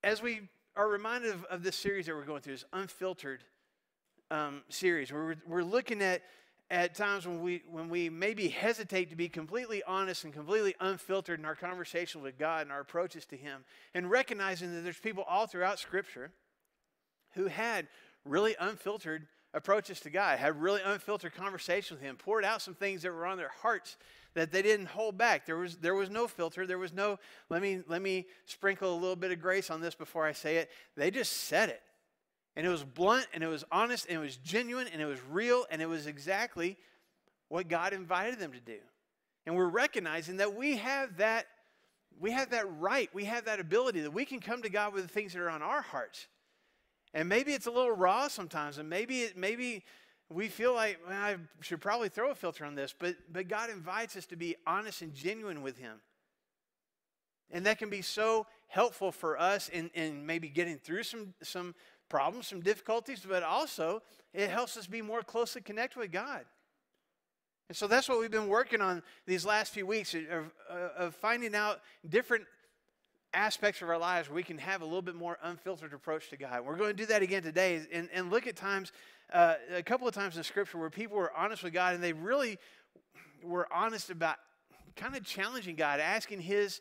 as 0.02 0.20
we 0.20 0.48
are 0.76 0.88
reminded 0.88 1.32
of, 1.32 1.44
of, 1.44 1.62
this 1.62 1.76
series 1.76 2.06
that 2.06 2.14
we're 2.14 2.24
going 2.24 2.40
through, 2.40 2.54
this 2.54 2.64
unfiltered 2.72 3.44
um, 4.30 4.62
series, 4.68 5.12
where 5.12 5.24
we're, 5.24 5.36
we're 5.46 5.62
looking 5.62 6.00
at 6.02 6.22
at 6.70 6.94
times 6.94 7.26
when 7.26 7.42
we 7.42 7.62
when 7.70 7.90
we 7.90 8.08
maybe 8.08 8.48
hesitate 8.48 9.10
to 9.10 9.16
be 9.16 9.28
completely 9.28 9.82
honest 9.86 10.24
and 10.24 10.32
completely 10.32 10.74
unfiltered 10.80 11.38
in 11.38 11.44
our 11.44 11.54
conversation 11.54 12.22
with 12.22 12.38
God 12.38 12.62
and 12.62 12.72
our 12.72 12.80
approaches 12.80 13.26
to 13.26 13.36
Him, 13.36 13.64
and 13.94 14.10
recognizing 14.10 14.74
that 14.74 14.80
there's 14.80 14.98
people 14.98 15.24
all 15.28 15.46
throughout 15.46 15.78
Scripture 15.78 16.32
who 17.34 17.46
had 17.46 17.88
really 18.24 18.56
unfiltered 18.58 19.26
approaches 19.54 20.00
to 20.00 20.10
God, 20.10 20.38
had 20.38 20.60
really 20.60 20.80
unfiltered 20.82 21.34
conversations 21.34 22.00
with 22.00 22.00
Him, 22.00 22.16
poured 22.16 22.44
out 22.44 22.62
some 22.62 22.74
things 22.74 23.02
that 23.02 23.12
were 23.12 23.26
on 23.26 23.36
their 23.36 23.52
hearts 23.60 23.98
that 24.34 24.50
they 24.50 24.62
didn't 24.62 24.86
hold 24.86 25.18
back. 25.18 25.46
There 25.46 25.56
was, 25.56 25.76
there 25.76 25.94
was 25.94 26.10
no 26.10 26.26
filter. 26.26 26.66
There 26.66 26.78
was 26.78 26.92
no, 26.92 27.18
let 27.48 27.62
me, 27.62 27.80
let 27.86 28.02
me 28.02 28.26
sprinkle 28.46 28.92
a 28.92 28.98
little 28.98 29.16
bit 29.16 29.32
of 29.32 29.40
grace 29.40 29.70
on 29.70 29.80
this 29.80 29.94
before 29.94 30.26
I 30.26 30.32
say 30.32 30.56
it. 30.56 30.70
They 30.96 31.10
just 31.10 31.32
said 31.32 31.68
it. 31.68 31.82
And 32.56 32.66
it 32.66 32.70
was 32.70 32.84
blunt 32.84 33.26
and 33.32 33.42
it 33.42 33.48
was 33.48 33.64
honest 33.72 34.06
and 34.06 34.16
it 34.16 34.20
was 34.20 34.36
genuine 34.36 34.88
and 34.92 35.00
it 35.00 35.06
was 35.06 35.18
real 35.30 35.64
and 35.70 35.80
it 35.80 35.86
was 35.86 36.06
exactly 36.06 36.76
what 37.48 37.68
God 37.68 37.92
invited 37.92 38.38
them 38.38 38.52
to 38.52 38.60
do. 38.60 38.78
And 39.46 39.56
we're 39.56 39.68
recognizing 39.68 40.36
that 40.36 40.54
we 40.54 40.76
have 40.76 41.16
that 41.16 41.46
we 42.20 42.30
have 42.30 42.50
that 42.50 42.66
right, 42.78 43.08
we 43.14 43.24
have 43.24 43.46
that 43.46 43.58
ability 43.58 44.00
that 44.00 44.12
we 44.12 44.24
can 44.24 44.38
come 44.38 44.62
to 44.62 44.68
God 44.68 44.92
with 44.92 45.02
the 45.02 45.08
things 45.08 45.32
that 45.32 45.40
are 45.40 45.50
on 45.50 45.62
our 45.62 45.82
hearts. 45.82 46.28
And 47.14 47.28
maybe 47.28 47.52
it's 47.52 47.66
a 47.66 47.70
little 47.70 47.92
raw 47.92 48.28
sometimes, 48.28 48.78
and 48.78 48.88
maybe 48.88 49.22
it, 49.22 49.36
maybe 49.36 49.82
we 50.32 50.48
feel 50.48 50.74
like 50.74 50.98
well, 51.06 51.16
I 51.16 51.36
should 51.60 51.80
probably 51.80 52.08
throw 52.08 52.30
a 52.30 52.34
filter 52.34 52.64
on 52.64 52.74
this, 52.74 52.94
but 52.98 53.16
but 53.30 53.48
God 53.48 53.70
invites 53.70 54.16
us 54.16 54.26
to 54.26 54.36
be 54.36 54.56
honest 54.66 55.02
and 55.02 55.14
genuine 55.14 55.62
with 55.62 55.78
Him. 55.78 56.00
And 57.52 57.66
that 57.66 57.78
can 57.78 57.90
be 57.90 58.02
so 58.02 58.46
helpful 58.68 59.12
for 59.12 59.38
us 59.38 59.68
in, 59.68 59.90
in 59.92 60.24
maybe 60.24 60.48
getting 60.48 60.78
through 60.78 61.02
some, 61.02 61.34
some 61.42 61.74
problems, 62.08 62.46
some 62.46 62.60
difficulties, 62.60 63.20
but 63.28 63.42
also 63.42 64.02
it 64.32 64.48
helps 64.48 64.78
us 64.78 64.86
be 64.86 65.02
more 65.02 65.22
closely 65.22 65.60
connected 65.60 65.98
with 65.98 66.10
God. 66.10 66.46
And 67.68 67.76
so 67.76 67.86
that's 67.86 68.08
what 68.08 68.18
we've 68.18 68.30
been 68.30 68.48
working 68.48 68.80
on 68.80 69.02
these 69.26 69.44
last 69.44 69.72
few 69.72 69.86
weeks 69.86 70.14
of, 70.14 70.50
uh, 70.70 70.88
of 70.96 71.14
finding 71.14 71.54
out 71.54 71.80
different 72.08 72.44
aspects 73.34 73.80
of 73.82 73.88
our 73.88 73.98
lives 73.98 74.28
where 74.28 74.36
we 74.36 74.42
can 74.42 74.58
have 74.58 74.80
a 74.80 74.84
little 74.84 75.02
bit 75.02 75.14
more 75.14 75.38
unfiltered 75.42 75.92
approach 75.92 76.28
to 76.30 76.36
God. 76.36 76.64
We're 76.64 76.76
going 76.76 76.90
to 76.90 77.02
do 77.02 77.06
that 77.06 77.22
again 77.22 77.42
today 77.42 77.86
and, 77.92 78.08
and 78.12 78.30
look 78.30 78.46
at 78.46 78.56
times, 78.56 78.92
uh, 79.32 79.54
a 79.74 79.82
couple 79.82 80.06
of 80.06 80.14
times 80.14 80.36
in 80.36 80.42
Scripture 80.44 80.78
where 80.78 80.90
people 80.90 81.16
were 81.16 81.32
honest 81.36 81.62
with 81.62 81.72
God 81.72 81.94
and 81.94 82.02
they 82.02 82.12
really 82.12 82.58
were 83.42 83.66
honest 83.72 84.10
about 84.10 84.36
kind 84.96 85.16
of 85.16 85.24
challenging 85.24 85.76
God, 85.76 86.00
asking 86.00 86.40
His, 86.40 86.80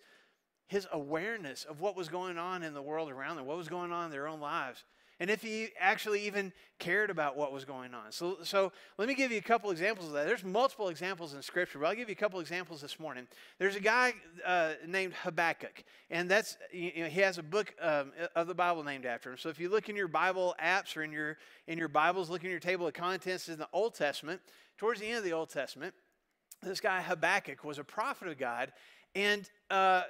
his 0.67 0.87
awareness 0.91 1.63
of 1.63 1.79
what 1.79 1.95
was 1.95 2.09
going 2.09 2.37
on 2.37 2.63
in 2.63 2.73
the 2.73 2.81
world 2.81 3.09
around 3.09 3.37
them, 3.37 3.45
what 3.45 3.57
was 3.57 3.67
going 3.67 3.91
on 3.91 4.05
in 4.05 4.11
their 4.11 4.27
own 4.27 4.39
lives 4.39 4.83
and 5.21 5.29
if 5.29 5.43
he 5.43 5.69
actually 5.79 6.25
even 6.25 6.51
cared 6.79 7.11
about 7.11 7.37
what 7.37 7.53
was 7.53 7.63
going 7.63 7.93
on. 7.93 8.11
So, 8.11 8.37
so 8.41 8.71
let 8.97 9.07
me 9.07 9.13
give 9.13 9.31
you 9.31 9.37
a 9.37 9.43
couple 9.43 9.69
examples 9.69 10.07
of 10.07 10.13
that. 10.13 10.25
There's 10.25 10.43
multiple 10.43 10.89
examples 10.89 11.35
in 11.35 11.43
Scripture, 11.43 11.77
but 11.77 11.85
I'll 11.85 11.95
give 11.95 12.09
you 12.09 12.13
a 12.13 12.15
couple 12.15 12.39
examples 12.39 12.81
this 12.81 12.99
morning. 12.99 13.27
There's 13.59 13.75
a 13.75 13.79
guy 13.79 14.15
uh, 14.43 14.73
named 14.87 15.13
Habakkuk, 15.13 15.83
and 16.09 16.27
that's 16.27 16.57
you 16.73 17.03
know, 17.03 17.05
he 17.05 17.21
has 17.21 17.37
a 17.37 17.43
book 17.43 17.71
um, 17.79 18.11
of 18.35 18.47
the 18.47 18.55
Bible 18.55 18.83
named 18.83 19.05
after 19.05 19.29
him. 19.29 19.37
So 19.37 19.49
if 19.49 19.59
you 19.59 19.69
look 19.69 19.89
in 19.89 19.95
your 19.95 20.07
Bible 20.07 20.55
apps 20.59 20.97
or 20.97 21.03
in 21.03 21.11
your 21.11 21.37
in 21.67 21.77
your 21.77 21.87
Bibles, 21.87 22.31
look 22.31 22.43
in 22.43 22.49
your 22.49 22.59
table 22.59 22.87
of 22.87 22.95
contents 22.95 23.47
in 23.47 23.59
the 23.59 23.69
Old 23.73 23.93
Testament, 23.93 24.41
towards 24.79 25.01
the 25.01 25.05
end 25.05 25.19
of 25.19 25.23
the 25.23 25.33
Old 25.33 25.49
Testament, 25.49 25.93
this 26.63 26.81
guy 26.81 26.99
Habakkuk 26.99 27.63
was 27.63 27.77
a 27.77 27.83
prophet 27.83 28.27
of 28.27 28.39
God, 28.39 28.73
and 29.13 29.47
uh, 29.69 30.01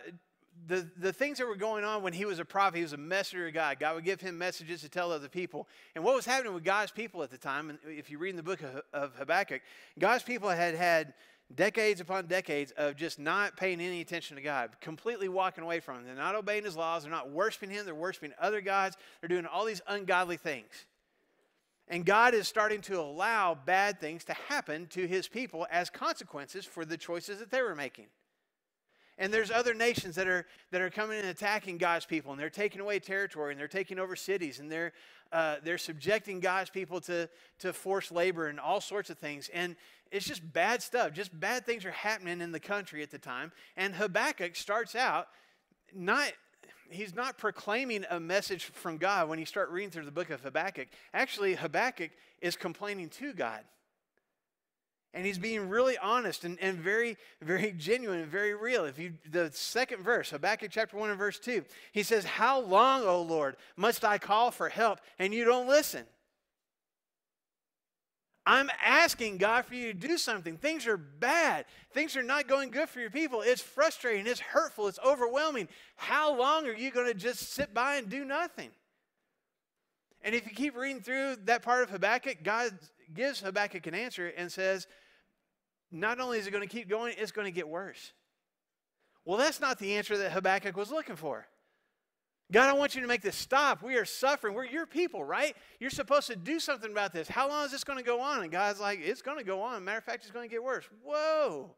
the, 0.68 0.88
the 0.98 1.14
things 1.14 1.38
that 1.38 1.48
were 1.48 1.56
going 1.56 1.84
on 1.84 2.04
when 2.04 2.14
he 2.14 2.26
was 2.26 2.40
a 2.40 2.46
prophet, 2.46 2.78
he 2.78 2.84
was 2.84 2.94
a 2.94 2.98
messenger 2.98 3.48
of 3.48 3.54
God. 3.54 3.80
God 3.80 3.96
would 3.96 4.04
give 4.04 4.22
him 4.22 4.38
messages 4.38 4.82
to 4.82 4.90
tell 4.90 5.12
other 5.12 5.30
people. 5.30 5.68
And 5.96 6.04
what 6.04 6.16
was 6.16 6.26
happening 6.26 6.54
with 6.54 6.64
God's 6.64 6.92
people 6.92 7.24
at 7.24 7.32
the 7.32 7.38
time, 7.38 7.70
and 7.70 7.80
if 7.86 8.10
you 8.10 8.18
read 8.18 8.32
in 8.32 8.36
the 8.36 8.44
book 8.44 8.62
of, 8.62 8.82
of 8.94 9.16
Habakkuk, 9.16 9.62
God's 9.98 10.24
people 10.24 10.50
had 10.50 10.76
had 10.76 11.14
decades 11.56 12.00
upon 12.00 12.28
decades 12.28 12.72
of 12.78 12.96
just 12.96 13.20
not 13.20 13.58
paying 13.58 13.82
any 13.82 14.02
attention 14.02 14.38
to 14.38 14.42
God, 14.42 14.72
completely 14.80 15.30
walking 15.30 15.64
away 15.64 15.80
from 15.80 15.98
him. 15.98 16.06
They're 16.06 16.16
not 16.16 16.36
obeying 16.36 16.64
his 16.64 16.78
laws, 16.78 17.04
they're 17.04 17.12
not 17.12 17.30
worshiping 17.30 17.70
him, 17.70 17.86
they're 17.86 17.96
worshiping 17.96 18.32
other 18.40 18.62
gods, 18.62 18.98
they're 19.20 19.30
doing 19.30 19.46
all 19.46 19.66
these 19.66 19.82
ungodly 19.88 20.38
things. 20.38 20.86
And 21.88 22.06
God 22.06 22.34
is 22.34 22.48
starting 22.48 22.80
to 22.82 23.00
allow 23.02 23.54
bad 23.54 24.00
things 24.00 24.24
to 24.26 24.34
happen 24.34 24.88
to 24.92 25.06
his 25.06 25.28
people 25.28 25.68
as 25.70 25.90
consequences 25.90 26.66
for 26.66 26.86
the 26.86 26.98
choices 26.98 27.40
that 27.40 27.52
they 27.52 27.62
were 27.62 27.76
making. 27.76 28.06
And 29.22 29.32
there's 29.32 29.52
other 29.52 29.76
nations 29.76 30.16
that 30.16 30.28
are, 30.28 30.48
that 30.72 30.82
are 30.82 30.90
coming 30.90 31.20
and 31.20 31.28
attacking 31.28 31.78
God's 31.78 32.08
people, 32.08 32.32
and 32.32 32.42
they're 32.42 32.50
taking 32.50 32.82
away 32.82 32.98
territory, 32.98 33.52
and 33.52 33.60
they're 33.60 33.68
taking 33.68 34.00
over 34.00 34.16
cities, 34.16 34.60
and 34.60 34.70
they're, 34.72 34.94
uh, 35.32 35.58
they're 35.64 35.78
subjecting 35.78 36.40
God's 36.40 36.72
people 36.72 37.00
to, 37.02 37.30
to 37.60 37.72
forced 37.72 38.12
labor 38.12 38.48
and 38.48 38.60
all 38.60 38.82
sorts 38.82 39.12
of 39.12 39.20
things. 39.20 39.48
And 39.54 39.76
it's 40.12 40.26
just 40.26 40.42
bad 40.52 40.82
stuff. 40.82 41.14
Just 41.14 41.40
bad 41.40 41.68
things 41.68 41.86
are 41.86 41.92
happening 41.92 42.42
in 42.42 42.52
the 42.52 42.60
country 42.60 43.04
at 43.04 43.12
the 43.12 43.20
time. 43.20 43.52
And 43.78 43.94
Habakkuk 43.94 44.56
starts 44.56 44.96
out 44.96 45.28
not 45.94 46.32
he's 46.90 47.16
not 47.16 47.38
proclaiming 47.38 48.06
a 48.10 48.20
message 48.20 48.66
from 48.66 48.98
God 48.98 49.30
when 49.30 49.40
you 49.40 49.46
start 49.46 49.70
reading 49.70 49.92
through 49.92 50.04
the 50.04 50.12
book 50.12 50.30
of 50.30 50.42
Habakkuk. 50.42 50.90
Actually, 51.14 51.56
Habakkuk 51.56 52.12
is 52.42 52.58
complaining 52.58 53.08
to 53.10 53.34
God. 53.34 53.62
And 55.14 55.26
he's 55.26 55.38
being 55.38 55.68
really 55.68 55.98
honest 55.98 56.46
and, 56.46 56.58
and 56.62 56.78
very, 56.78 57.18
very 57.42 57.74
genuine 57.78 58.20
and 58.20 58.32
very 58.32 58.54
real. 58.54 58.86
If 58.86 58.98
you 58.98 59.14
the 59.30 59.52
second 59.54 60.04
verse, 60.04 60.30
Habakkuk 60.30 60.72
chapter 60.72 60.96
1 60.96 61.10
and 61.10 61.20
verse 61.20 61.38
2, 61.40 61.66
he 61.92 62.04
says, 62.04 62.24
How 62.24 62.62
long, 62.62 63.04
O 63.04 63.22
Lord, 63.22 63.58
must 63.76 64.06
I 64.06 64.18
call 64.18 64.52
for 64.52 64.70
help 64.70 65.00
and 65.20 65.34
you 65.34 65.44
don't 65.44 65.68
listen? 65.68 66.06
I'm 68.46 68.70
asking 68.84 69.38
God 69.38 69.66
for 69.66 69.76
you 69.76 69.94
to 69.94 70.00
do 70.00 70.18
something. 70.18 70.58
Things 70.58 70.88
are 70.88 70.98
bad. 70.98 71.66
Things 71.94 72.18
are 72.18 72.24
not 72.24 72.48
going 72.48 72.72
good 72.72 72.90
for 72.90 73.00
your 73.00 73.12
people. 73.12 73.42
It's 73.42 73.62
frustrating. 73.62 74.26
It's 74.26 74.40
hurtful. 74.40 74.88
It's 74.88 75.00
overwhelming. 75.06 75.68
How 75.96 76.36
long 76.36 76.66
are 76.68 76.74
you 76.74 76.90
going 76.90 77.06
to 77.06 77.14
just 77.14 77.52
sit 77.54 77.74
by 77.74 77.98
and 77.98 78.10
do 78.10 78.26
nothing? 78.26 78.70
And 80.24 80.34
if 80.34 80.46
you 80.46 80.56
keep 80.56 80.76
reading 80.76 81.02
through 81.02 81.38
that 81.46 81.62
part 81.62 81.84
of 81.84 81.92
Habakkuk, 81.92 82.44
God 82.44 82.72
gives 83.14 83.42
Habakkuk 83.42 83.86
an 83.88 83.94
answer 83.94 84.34
and 84.36 84.52
says, 84.52 84.88
not 85.92 86.20
only 86.20 86.38
is 86.40 86.48
it 86.48 86.52
going 86.52 86.68
to 86.68 86.74
keep 86.74 86.90
going, 86.90 87.16
it's 87.18 87.32
going 87.32 87.46
to 87.46 87.52
get 87.52 87.68
worse. 87.68 88.14
Well, 89.26 89.38
that's 89.38 89.60
not 89.60 89.78
the 89.78 89.96
answer 89.96 90.18
that 90.18 90.32
Habakkuk 90.32 90.76
was 90.76 90.92
looking 90.92 91.16
for. 91.16 91.48
God, 92.52 92.70
I 92.70 92.74
want 92.74 92.96
you 92.96 93.02
to 93.02 93.08
make 93.08 93.22
this 93.22 93.36
stop. 93.36 93.82
We 93.82 93.96
are 93.96 94.04
suffering. 94.04 94.54
We're 94.54 94.66
your 94.66 94.86
people, 94.86 95.24
right? 95.24 95.56
You're 95.80 95.90
supposed 95.90 96.28
to 96.28 96.36
do 96.36 96.60
something 96.60 96.92
about 96.92 97.14
this. 97.14 97.30
How 97.30 97.48
long 97.48 97.66
is 97.66 97.72
this 97.72 97.86
going 97.86 98.00
to 98.00 98.04
go 98.04 98.20
on? 98.20 98.42
And 98.42 98.52
God's 98.52 98.80
like, 98.80 99.00
it's 99.02 99.22
going 99.22 99.38
to 99.38 99.44
go 99.44 99.62
on. 99.62 99.86
Matter 99.86 100.00
of 100.00 100.04
fact, 100.04 100.24
it's 100.24 100.32
going 100.32 100.50
to 100.50 100.54
get 100.54 100.62
worse. 100.62 100.84
Whoa, 101.04 101.72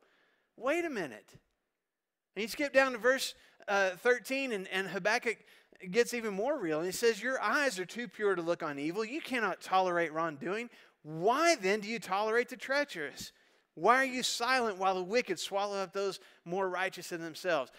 wait 0.57 0.83
a 0.83 0.89
minute. 0.89 1.29
And 2.35 2.41
you 2.41 2.47
skip 2.47 2.73
down 2.73 2.93
to 2.93 2.97
verse 2.97 3.35
uh, 3.67 3.91
13, 3.91 4.51
and, 4.51 4.67
and 4.69 4.87
Habakkuk 4.87 5.37
gets 5.91 6.15
even 6.15 6.33
more 6.33 6.57
real. 6.57 6.79
And 6.79 6.87
he 6.87 6.91
says, 6.91 7.21
Your 7.21 7.39
eyes 7.39 7.77
are 7.77 7.85
too 7.85 8.07
pure 8.07 8.33
to 8.33 8.41
look 8.41 8.63
on 8.63 8.79
evil. 8.79 9.05
You 9.05 9.21
cannot 9.21 9.61
tolerate 9.61 10.11
wrongdoing. 10.11 10.71
Why 11.03 11.55
then 11.55 11.81
do 11.81 11.87
you 11.87 11.99
tolerate 11.99 12.49
the 12.49 12.57
treacherous? 12.57 13.31
Why 13.75 13.95
are 13.97 14.05
you 14.05 14.23
silent 14.23 14.77
while 14.77 14.95
the 14.95 15.03
wicked 15.03 15.39
swallow 15.39 15.77
up 15.77 15.93
those 15.93 16.19
more 16.45 16.69
righteous 16.69 17.09
than 17.09 17.21
themselves? 17.21 17.71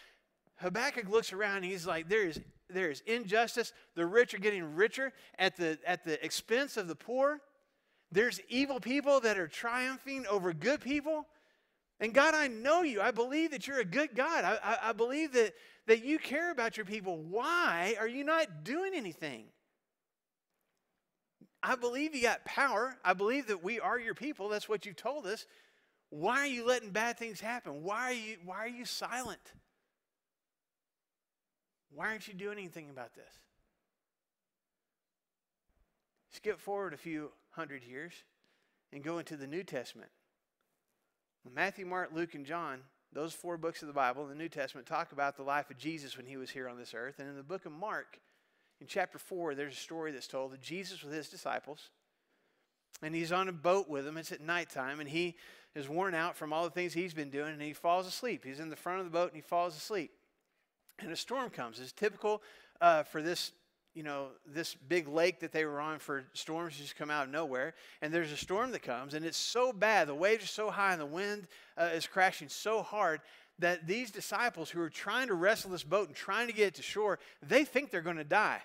Habakkuk 0.57 1.09
looks 1.09 1.33
around 1.33 1.59
and 1.59 1.65
he's 1.67 1.87
like, 1.87 2.09
there 2.09 2.27
is, 2.27 2.41
there 2.69 2.91
is 2.91 3.03
injustice. 3.07 3.73
The 3.95 4.07
rich 4.07 4.35
are 4.35 4.39
getting 4.39 4.75
richer 4.75 5.13
at 5.39 5.57
the, 5.57 5.79
at 5.87 6.05
the 6.05 6.25
expense 6.25 6.77
of 6.77 6.89
the 6.89 6.95
poor. 6.95 7.41
There's 8.11 8.41
evil 8.49 8.81
people 8.81 9.21
that 9.21 9.39
are 9.39 9.49
triumphing 9.49 10.27
over 10.27 10.53
good 10.53 10.81
people. 10.81 11.27
And 12.01 12.13
God, 12.13 12.35
I 12.35 12.49
know 12.49 12.83
you. 12.83 13.01
I 13.01 13.13
believe 13.13 13.53
that 13.53 13.67
you're 13.67 13.81
a 13.81 13.85
good 13.85 14.15
God. 14.15 14.45
I, 14.45 14.59
I, 14.63 14.91
I 14.91 14.93
believe 14.93 15.33
that, 15.33 15.55
that 15.87 16.05
you 16.05 16.19
care 16.19 16.51
about 16.51 16.77
your 16.77 16.87
people. 16.87 17.19
Why 17.19 17.97
are 17.99 18.09
you 18.09 18.25
not 18.25 18.65
doing 18.65 18.93
anything? 18.95 19.45
I 21.63 21.77
believe 21.77 22.15
you 22.15 22.23
got 22.23 22.45
power. 22.45 22.97
I 23.05 23.15
believe 23.15 23.47
that 23.47 23.65
we 23.65 23.81
are 23.81 23.99
your 23.99 24.15
people. 24.15 24.49
That's 24.49 24.69
what 24.69 24.85
you've 24.85 24.97
told 24.97 25.27
us. 25.27 25.47
Why 26.17 26.39
are 26.43 26.47
you 26.47 26.65
letting 26.65 26.91
bad 26.91 27.19
things 27.19 27.41
happen? 27.41 27.83
Why 27.83 28.03
are 28.03 28.13
you, 28.13 28.37
why 28.45 28.59
are 28.59 28.69
you 28.69 28.85
silent? 28.85 29.53
Why 31.93 32.07
aren't 32.07 32.29
you 32.29 32.35
doing 32.35 32.57
anything 32.57 32.89
about 32.89 33.17
this? 33.17 33.35
Skip 36.31 36.61
forward 36.61 36.95
a 36.95 36.97
few 36.97 37.33
hundred 37.51 37.83
years 37.83 38.13
and 38.93 39.03
go 39.03 39.19
into 39.19 39.37
the 39.37 39.49
New 39.49 39.65
Testament. 39.65 40.11
Matthew, 41.53 41.85
Mark, 41.85 42.11
Luke, 42.15 42.37
and 42.37 42.47
John, 42.47 42.83
those 43.13 43.33
four 43.33 43.57
books 43.57 43.83
of 43.83 43.89
the 43.89 43.95
Bible 43.95 44.25
the 44.25 44.37
New 44.37 44.49
Testament, 44.49 44.87
talk 44.87 45.11
about 45.11 45.37
the 45.37 45.43
life 45.43 45.69
of 45.69 45.79
Jesus 45.79 46.17
when 46.17 46.27
he 46.27 46.37
was 46.37 46.51
here 46.51 46.69
on 46.69 46.79
this 46.79 46.95
earth. 46.95 47.19
And 47.19 47.29
in 47.29 47.37
the 47.37 47.43
book 47.43 47.67
of 47.67 47.73
Mark, 47.73 48.21
in 48.81 48.87
chapter 48.87 49.19
4, 49.19 49.57
there's 49.57 49.75
a 49.75 49.77
story 49.77 50.13
that's 50.13 50.29
told 50.29 50.53
that 50.53 50.63
Jesus 50.63 51.03
with 51.03 51.13
his 51.13 51.29
disciples, 51.29 51.91
and 53.05 53.15
he's 53.15 53.33
on 53.33 53.49
a 53.49 53.53
boat 53.53 53.89
with 53.89 54.05
them. 54.05 54.17
It's 54.17 54.33
at 54.33 54.41
nighttime, 54.41 55.01
and 55.01 55.09
he 55.09 55.37
is 55.75 55.89
worn 55.89 56.15
out 56.15 56.37
from 56.37 56.53
all 56.53 56.65
the 56.65 56.71
things 56.71 56.93
he's 56.93 57.15
been 57.15 57.31
doing, 57.31 57.53
and 57.53 57.63
he 57.63 57.73
falls 57.73 58.07
asleep. 58.07 58.45
He's 58.45 58.61
in 58.61 58.71
the 58.71 58.77
front 58.77 59.01
of 59.01 59.05
the 59.05 59.11
boat, 59.11 59.29
and 59.29 59.37
he 59.37 59.43
falls 59.43 59.77
asleep. 59.77 60.11
And 60.99 61.13
a 61.13 61.17
storm 61.17 61.51
comes. 61.51 61.81
It's 61.81 61.93
typical 61.93 62.43
uh, 62.81 63.03
for 63.03 63.23
this 63.23 63.53
you 63.95 64.03
know, 64.03 64.27
this 64.45 64.75
big 64.75 65.07
lake 65.07 65.39
that 65.39 65.53
they 65.53 65.65
were 65.65 65.81
on 65.81 66.01
for 66.01 66.25
storms 66.33 66.77
just 66.77 66.97
come 66.97 67.11
out 67.11 67.27
of 67.27 67.33
nowhere. 67.33 67.75
And 68.03 68.13
there's 68.13 68.33
a 68.33 68.37
storm 68.37 68.73
that 68.73 68.83
comes, 68.83 69.15
and 69.15 69.25
it's 69.25 69.39
so 69.39 69.73
bad. 69.73 70.09
The 70.09 70.15
waves 70.15 70.45
are 70.45 70.49
so 70.49 70.71
high, 70.71 70.93
and 70.93 71.01
the 71.01 71.07
wind 71.07 71.47
uh, 71.79 71.91
is 71.95 72.07
crashing 72.07 72.49
so 72.49 72.83
hard 72.83 73.21
that 73.61 73.87
these 73.87 74.11
disciples 74.11 74.69
who 74.69 74.81
are 74.81 74.91
trying 74.91 75.29
to 75.29 75.35
wrestle 75.35 75.71
this 75.71 75.85
boat 75.85 76.09
and 76.09 76.17
trying 76.17 76.49
to 76.49 76.53
get 76.53 76.69
it 76.69 76.75
to 76.75 76.83
shore, 76.83 77.21
they 77.41 77.65
think 77.65 77.91
they're 77.91 78.01
going 78.01 78.17
to 78.17 78.25
die. 78.25 78.61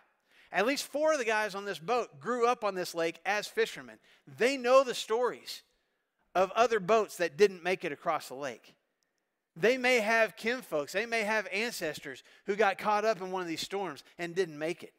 At 0.52 0.66
least 0.66 0.86
four 0.86 1.14
of 1.14 1.20
the 1.20 1.26
guys 1.26 1.54
on 1.54 1.66
this 1.66 1.80
boat 1.80 2.20
grew 2.20 2.48
up 2.48 2.64
on 2.64 2.76
this 2.76 2.96
lake 2.96 3.20
as 3.26 3.48
fishermen. 3.48 4.00
They 4.38 4.58
know 4.58 4.84
the 4.84 4.96
stories 4.96 5.62
of 6.34 6.52
other 6.52 6.80
boats 6.80 7.18
that 7.18 7.38
didn't 7.38 7.64
make 7.64 7.86
it 7.86 7.92
across 7.92 8.28
the 8.28 8.36
lake. 8.36 8.74
They 9.56 9.78
may 9.78 10.00
have 10.00 10.38
kinfolks, 10.38 10.94
they 10.94 11.06
may 11.06 11.24
have 11.24 11.48
ancestors 11.52 12.24
who 12.46 12.56
got 12.56 12.78
caught 12.78 13.06
up 13.06 13.22
in 13.22 13.32
one 13.32 13.42
of 13.42 13.48
these 13.48 13.62
storms 13.62 14.04
and 14.18 14.34
didn't 14.34 14.58
make 14.58 14.84
it. 14.84 14.94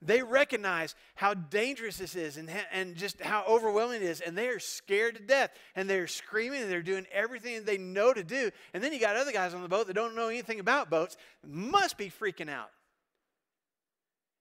They 0.00 0.22
recognize 0.22 0.94
how 1.16 1.34
dangerous 1.34 1.96
this 1.96 2.14
is 2.14 2.36
and, 2.36 2.48
and 2.72 2.94
just 2.94 3.20
how 3.20 3.44
overwhelming 3.48 4.00
it 4.00 4.04
is, 4.04 4.20
and 4.20 4.38
they 4.38 4.46
are 4.48 4.60
scared 4.60 5.16
to 5.16 5.22
death. 5.22 5.50
And 5.74 5.90
they're 5.90 6.06
screaming 6.06 6.62
and 6.62 6.70
they're 6.70 6.82
doing 6.82 7.06
everything 7.10 7.64
they 7.64 7.78
know 7.78 8.12
to 8.12 8.22
do. 8.22 8.50
And 8.72 8.82
then 8.82 8.92
you 8.92 9.00
got 9.00 9.16
other 9.16 9.32
guys 9.32 9.54
on 9.54 9.62
the 9.62 9.68
boat 9.68 9.88
that 9.88 9.94
don't 9.94 10.14
know 10.14 10.28
anything 10.28 10.60
about 10.60 10.88
boats, 10.88 11.16
must 11.44 11.98
be 11.98 12.10
freaking 12.10 12.48
out. 12.48 12.70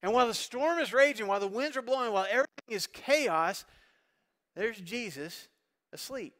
And 0.08 0.14
while 0.14 0.28
the 0.28 0.34
storm 0.34 0.80
is 0.80 0.94
raging, 0.94 1.28
while 1.28 1.42
the 1.42 1.50
winds 1.50 1.76
are 1.76 1.82
blowing, 1.82 2.14
while 2.14 2.26
everything 2.30 2.70
is 2.70 2.88
chaos, 2.88 3.66
there's 4.56 4.80
Jesus 4.80 5.50
asleep. 5.92 6.34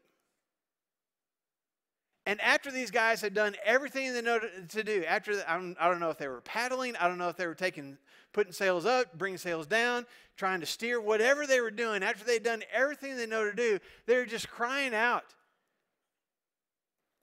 And 2.26 2.40
after 2.40 2.72
these 2.72 2.92
guys 2.92 3.20
had 3.20 3.34
done 3.34 3.58
everything 3.66 4.14
they 4.14 4.22
know 4.22 4.40
to 4.40 4.84
do, 4.86 5.04
after 5.06 5.36
the, 5.36 5.52
I, 5.52 5.58
don't, 5.58 5.76
I 5.82 5.90
don't 5.90 6.00
know 6.00 6.10
if 6.10 6.18
they 6.18 6.30
were 6.30 6.40
paddling, 6.40 6.96
I 6.96 7.10
don't 7.10 7.18
know 7.18 7.28
if 7.28 7.36
they 7.36 7.46
were 7.46 7.56
taking, 7.56 7.98
putting 8.32 8.54
sails 8.54 8.86
up, 8.86 9.18
bringing 9.18 9.38
sails 9.38 9.68
down, 9.68 10.06
trying 10.38 10.62
to 10.62 10.66
steer, 10.66 11.02
whatever 11.02 11.46
they 11.46 11.60
were 11.60 11.70
doing, 11.70 12.04
after 12.04 12.24
they'd 12.24 12.44
done 12.44 12.64
everything 12.72 13.18
they 13.18 13.28
know 13.28 13.44
to 13.44 13.54
do, 13.54 13.80
they 14.06 14.16
were 14.16 14.26
just 14.26 14.50
crying 14.50 14.96
out. 14.96 15.36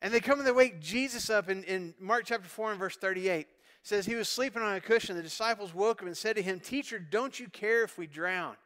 And 0.02 0.12
they 0.12 0.20
come 0.20 0.40
and 0.40 0.46
they 0.46 0.52
wake 0.52 0.78
Jesus 0.78 1.30
up 1.30 1.48
in, 1.48 1.64
in 1.64 1.94
Mark 1.98 2.24
chapter 2.26 2.50
4 2.50 2.72
and 2.72 2.78
verse 2.78 2.98
38. 2.98 3.46
Says, 3.84 4.06
He 4.06 4.16
was 4.16 4.28
sleeping 4.28 4.62
on 4.62 4.74
a 4.74 4.80
cushion. 4.80 5.14
The 5.14 5.22
disciples 5.22 5.72
woke 5.72 6.00
him 6.00 6.08
and 6.08 6.16
said 6.16 6.36
to 6.36 6.42
him, 6.42 6.58
Teacher, 6.58 6.98
don't 6.98 7.38
you 7.38 7.48
care 7.48 7.84
if 7.84 7.96
we 7.96 8.06
drown? 8.06 8.56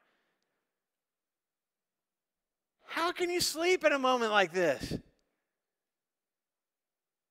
How 2.87 3.13
can 3.13 3.29
you 3.29 3.41
sleep 3.41 3.85
in 3.85 3.93
a 3.93 3.99
moment 3.99 4.31
like 4.31 4.53
this? 4.53 4.97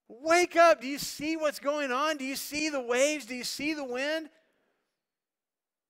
Wake 0.09 0.55
up. 0.55 0.81
Do 0.81 0.87
you 0.87 0.99
see 0.99 1.35
what's 1.37 1.59
going 1.59 1.91
on? 1.91 2.17
Do 2.17 2.25
you 2.25 2.35
see 2.35 2.69
the 2.69 2.79
waves? 2.79 3.25
Do 3.25 3.35
you 3.35 3.43
see 3.43 3.73
the 3.73 3.83
wind? 3.83 4.29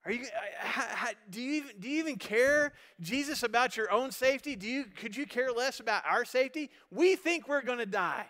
Are 0.05 0.11
you, 0.11 0.21
uh, 0.21 0.27
how, 0.59 1.09
do, 1.29 1.41
you 1.41 1.53
even, 1.55 1.71
do 1.79 1.89
you 1.89 1.99
even 1.99 2.15
care, 2.15 2.73
Jesus, 3.01 3.43
about 3.43 3.75
your 3.75 3.91
own 3.91 4.11
safety? 4.11 4.55
Do 4.55 4.67
you, 4.67 4.85
could 4.85 5.17
you 5.17 5.25
care 5.25 5.51
less 5.51 5.79
about 5.79 6.03
our 6.05 6.23
safety? 6.23 6.69
We 6.89 7.15
think 7.15 7.49
we're 7.49 7.61
going 7.61 7.79
to 7.79 7.85
die. 7.85 8.27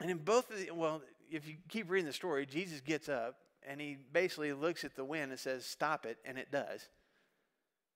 And 0.00 0.10
in 0.10 0.18
both 0.18 0.50
of 0.50 0.58
the, 0.58 0.70
well, 0.70 1.02
if 1.30 1.46
you 1.48 1.56
keep 1.68 1.90
reading 1.90 2.06
the 2.06 2.12
story, 2.12 2.46
Jesus 2.46 2.80
gets 2.80 3.08
up 3.08 3.36
and 3.66 3.80
he 3.80 3.96
basically 4.12 4.52
looks 4.52 4.84
at 4.84 4.94
the 4.94 5.04
wind 5.04 5.30
and 5.30 5.38
says, 5.38 5.64
Stop 5.64 6.06
it, 6.06 6.18
and 6.24 6.38
it 6.38 6.50
does. 6.50 6.88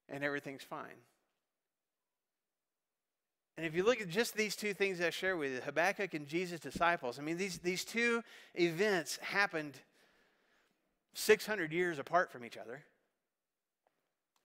And 0.09 0.23
everything's 0.23 0.63
fine. 0.63 0.99
And 3.57 3.65
if 3.65 3.75
you 3.75 3.83
look 3.83 4.01
at 4.01 4.09
just 4.09 4.35
these 4.35 4.55
two 4.55 4.73
things 4.73 4.99
I 4.99 5.11
share 5.11 5.37
with 5.37 5.51
you, 5.51 5.61
Habakkuk 5.61 6.13
and 6.15 6.27
Jesus' 6.27 6.59
disciples, 6.59 7.19
I 7.19 7.21
mean, 7.21 7.37
these, 7.37 7.59
these 7.59 7.85
two 7.85 8.23
events 8.55 9.17
happened 9.17 9.73
600 11.13 11.71
years 11.71 11.99
apart 11.99 12.31
from 12.31 12.43
each 12.43 12.57
other. 12.57 12.83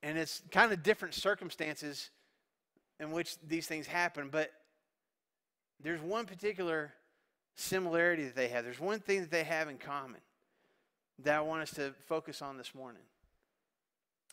And 0.02 0.18
it's 0.18 0.42
kind 0.50 0.72
of 0.72 0.82
different 0.82 1.14
circumstances 1.14 2.11
in 3.00 3.11
which 3.11 3.36
these 3.46 3.66
things 3.66 3.86
happen, 3.86 4.28
but 4.30 4.50
there's 5.82 6.00
one 6.00 6.26
particular 6.26 6.92
similarity 7.59 8.24
that 8.24 8.36
they 8.36 8.48
have. 8.48 8.64
There's 8.64 8.80
one 8.80 9.00
thing 9.00 9.20
that 9.20 9.30
they 9.30 9.44
have 9.44 9.68
in 9.68 9.78
common 9.78 10.20
that 11.20 11.36
I 11.36 11.40
want 11.40 11.62
us 11.62 11.72
to 11.72 11.92
focus 12.06 12.40
on 12.40 12.56
this 12.56 12.74
morning. 12.74 13.02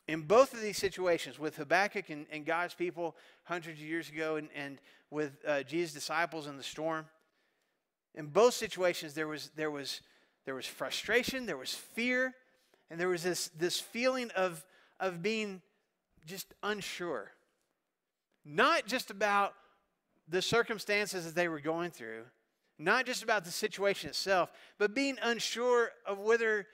In 0.08 0.22
both 0.22 0.54
of 0.54 0.62
these 0.62 0.78
situations, 0.78 1.40
with 1.40 1.58
Habakkuk 1.58 2.10
and, 2.10 2.28
and 2.32 2.46
God's 2.46 2.76
people 2.76 3.16
hundreds 3.44 3.80
of 3.80 3.86
years 3.86 4.10
ago, 4.10 4.36
and, 4.36 4.50
and 4.56 4.78
with 5.10 5.34
uh, 5.48 5.64
Jesus' 5.64 5.94
disciples 5.94 6.46
in 6.46 6.58
the 6.58 6.64
storm, 6.64 7.06
in 8.14 8.28
both 8.28 8.54
situations 8.54 9.16
there 9.16 9.28
was, 9.28 9.50
there, 9.56 9.72
was, 9.72 10.02
there 10.46 10.54
was 10.54 10.68
frustration, 10.68 11.48
there 11.48 11.58
was 11.58 11.74
fear, 11.74 12.36
and 12.92 13.00
there 13.00 13.10
was 13.10 13.24
this, 13.24 13.50
this 13.58 13.80
feeling 13.80 14.30
of, 14.36 14.64
of 15.00 15.24
being 15.24 15.62
just 16.28 16.54
unsure. 16.62 17.32
Not 18.46 18.86
just 18.86 19.10
about 19.10 19.56
the 20.28 20.44
circumstances 20.44 21.26
that 21.26 21.34
they 21.34 21.48
were 21.48 21.60
going 21.60 21.90
through, 21.90 22.26
not 22.78 23.06
just 23.06 23.24
about 23.24 23.46
the 23.46 23.52
situation 23.52 24.10
itself, 24.10 24.52
but 24.78 24.94
being 24.94 25.18
unsure 25.22 25.92
of 26.06 26.20
whether 26.20 26.68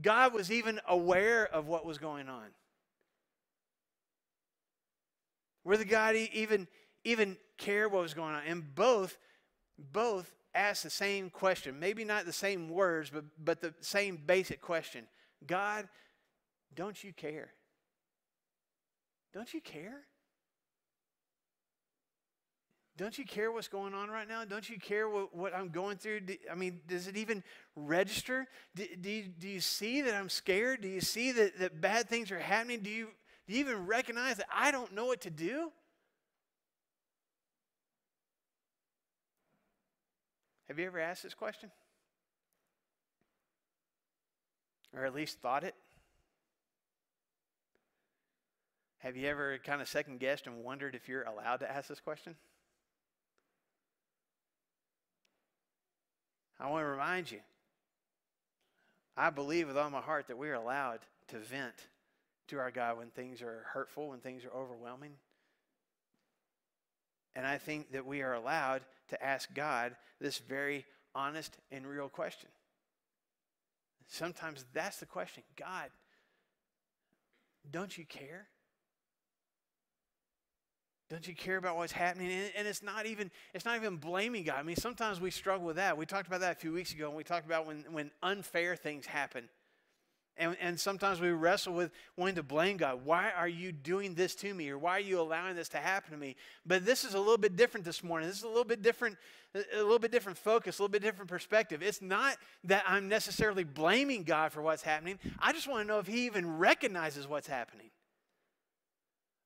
God 0.00 0.32
was 0.32 0.52
even 0.52 0.80
aware 0.86 1.46
of 1.46 1.66
what 1.66 1.84
was 1.84 1.98
going 1.98 2.28
on. 2.28 2.46
Whether 5.62 5.84
God 5.84 6.14
even, 6.14 6.68
even 7.04 7.36
cared 7.58 7.92
what 7.92 8.02
was 8.02 8.14
going 8.14 8.34
on. 8.34 8.42
And 8.46 8.74
both, 8.74 9.18
both 9.78 10.32
asked 10.54 10.84
the 10.84 10.90
same 10.90 11.30
question. 11.30 11.78
Maybe 11.78 12.04
not 12.04 12.24
the 12.24 12.32
same 12.32 12.68
words, 12.68 13.10
but, 13.10 13.24
but 13.42 13.60
the 13.60 13.74
same 13.80 14.16
basic 14.24 14.60
question. 14.60 15.06
God, 15.46 15.88
don't 16.74 17.02
you 17.02 17.12
care? 17.12 17.50
Don't 19.32 19.52
you 19.52 19.60
care? 19.60 20.02
Don't 23.00 23.16
you 23.16 23.24
care 23.24 23.50
what's 23.50 23.66
going 23.66 23.94
on 23.94 24.10
right 24.10 24.28
now? 24.28 24.44
Don't 24.44 24.68
you 24.68 24.78
care 24.78 25.08
what, 25.08 25.34
what 25.34 25.54
I'm 25.54 25.70
going 25.70 25.96
through? 25.96 26.20
Do, 26.20 26.36
I 26.52 26.54
mean, 26.54 26.82
does 26.86 27.06
it 27.06 27.16
even 27.16 27.42
register? 27.74 28.46
Do, 28.74 28.84
do, 29.00 29.08
you, 29.08 29.22
do 29.38 29.48
you 29.48 29.60
see 29.60 30.02
that 30.02 30.14
I'm 30.14 30.28
scared? 30.28 30.82
Do 30.82 30.88
you 30.88 31.00
see 31.00 31.32
that, 31.32 31.58
that 31.60 31.80
bad 31.80 32.10
things 32.10 32.30
are 32.30 32.38
happening? 32.38 32.80
Do 32.80 32.90
you, 32.90 33.08
do 33.48 33.54
you 33.54 33.60
even 33.60 33.86
recognize 33.86 34.36
that 34.36 34.48
I 34.54 34.70
don't 34.70 34.92
know 34.92 35.06
what 35.06 35.22
to 35.22 35.30
do? 35.30 35.72
Have 40.68 40.78
you 40.78 40.84
ever 40.84 41.00
asked 41.00 41.22
this 41.22 41.32
question? 41.32 41.70
Or 44.94 45.06
at 45.06 45.14
least 45.14 45.38
thought 45.40 45.64
it? 45.64 45.74
Have 48.98 49.16
you 49.16 49.26
ever 49.26 49.56
kind 49.64 49.80
of 49.80 49.88
second 49.88 50.20
guessed 50.20 50.46
and 50.46 50.62
wondered 50.62 50.94
if 50.94 51.08
you're 51.08 51.22
allowed 51.22 51.60
to 51.60 51.70
ask 51.70 51.88
this 51.88 52.00
question? 52.00 52.34
I 56.60 56.68
want 56.68 56.82
to 56.82 56.88
remind 56.88 57.30
you 57.30 57.40
I 59.16 59.30
believe 59.30 59.66
with 59.66 59.76
all 59.76 59.90
my 59.90 60.00
heart 60.00 60.28
that 60.28 60.38
we 60.38 60.48
are 60.48 60.54
allowed 60.54 61.00
to 61.28 61.38
vent 61.38 61.74
to 62.48 62.58
our 62.58 62.70
God 62.70 62.98
when 62.98 63.08
things 63.08 63.42
are 63.42 63.64
hurtful, 63.72 64.10
when 64.10 64.20
things 64.20 64.44
are 64.44 64.56
overwhelming. 64.56 65.12
And 67.34 67.46
I 67.46 67.58
think 67.58 67.92
that 67.92 68.06
we 68.06 68.22
are 68.22 68.34
allowed 68.34 68.82
to 69.08 69.24
ask 69.24 69.52
God 69.54 69.94
this 70.20 70.38
very 70.38 70.84
honest 71.14 71.56
and 71.70 71.86
real 71.86 72.08
question. 72.08 72.48
Sometimes 74.08 74.64
that's 74.72 74.98
the 74.98 75.06
question 75.06 75.42
God, 75.56 75.90
don't 77.70 77.96
you 77.96 78.04
care? 78.04 78.48
Don't 81.10 81.26
you 81.26 81.34
care 81.34 81.56
about 81.56 81.76
what's 81.76 81.92
happening? 81.92 82.30
And 82.56 82.68
it's 82.68 82.82
not 82.82 83.04
even 83.04 83.30
it's 83.52 83.64
not 83.64 83.76
even 83.76 83.96
blaming 83.96 84.44
God. 84.44 84.56
I 84.60 84.62
mean, 84.62 84.76
sometimes 84.76 85.20
we 85.20 85.30
struggle 85.32 85.66
with 85.66 85.76
that. 85.76 85.98
We 85.98 86.06
talked 86.06 86.28
about 86.28 86.40
that 86.40 86.52
a 86.52 86.60
few 86.60 86.72
weeks 86.72 86.92
ago, 86.94 87.08
and 87.08 87.16
we 87.16 87.24
talked 87.24 87.46
about 87.46 87.66
when, 87.66 87.84
when 87.90 88.12
unfair 88.22 88.76
things 88.76 89.06
happen 89.06 89.48
And, 90.36 90.56
and 90.60 90.80
sometimes 90.80 91.20
we 91.20 91.28
wrestle 91.30 91.74
with 91.74 91.90
wanting 92.16 92.36
to 92.36 92.42
blame 92.42 92.78
God. 92.78 93.04
Why 93.04 93.30
are 93.30 93.48
you 93.48 93.72
doing 93.72 94.14
this 94.14 94.34
to 94.36 94.54
me? 94.54 94.70
Or 94.70 94.78
why 94.78 94.92
are 94.92 95.00
you 95.00 95.20
allowing 95.20 95.54
this 95.54 95.68
to 95.70 95.76
happen 95.76 96.12
to 96.12 96.16
me? 96.16 96.34
But 96.64 96.86
this 96.86 97.04
is 97.04 97.12
a 97.12 97.18
little 97.18 97.38
bit 97.38 97.56
different 97.56 97.84
this 97.84 98.02
morning. 98.02 98.26
This 98.28 98.38
is 98.38 98.44
a 98.44 98.48
little 98.48 98.64
bit 98.64 98.80
different, 98.80 99.18
a 99.54 99.82
little 99.82 99.98
bit 99.98 100.10
different 100.12 100.38
focus, 100.38 100.78
a 100.78 100.82
little 100.82 100.90
bit 100.90 101.02
different 101.02 101.28
perspective. 101.28 101.82
It's 101.82 102.00
not 102.00 102.38
that 102.64 102.84
I'm 102.86 103.06
necessarily 103.08 103.64
blaming 103.64 104.22
God 104.24 104.50
for 104.50 104.62
what's 104.62 104.82
happening. 104.82 105.18
I 105.40 105.52
just 105.52 105.68
want 105.68 105.82
to 105.82 105.86
know 105.92 105.98
if 105.98 106.06
He 106.06 106.24
even 106.24 106.56
recognizes 106.56 107.28
what's 107.28 107.48
happening. 107.48 107.90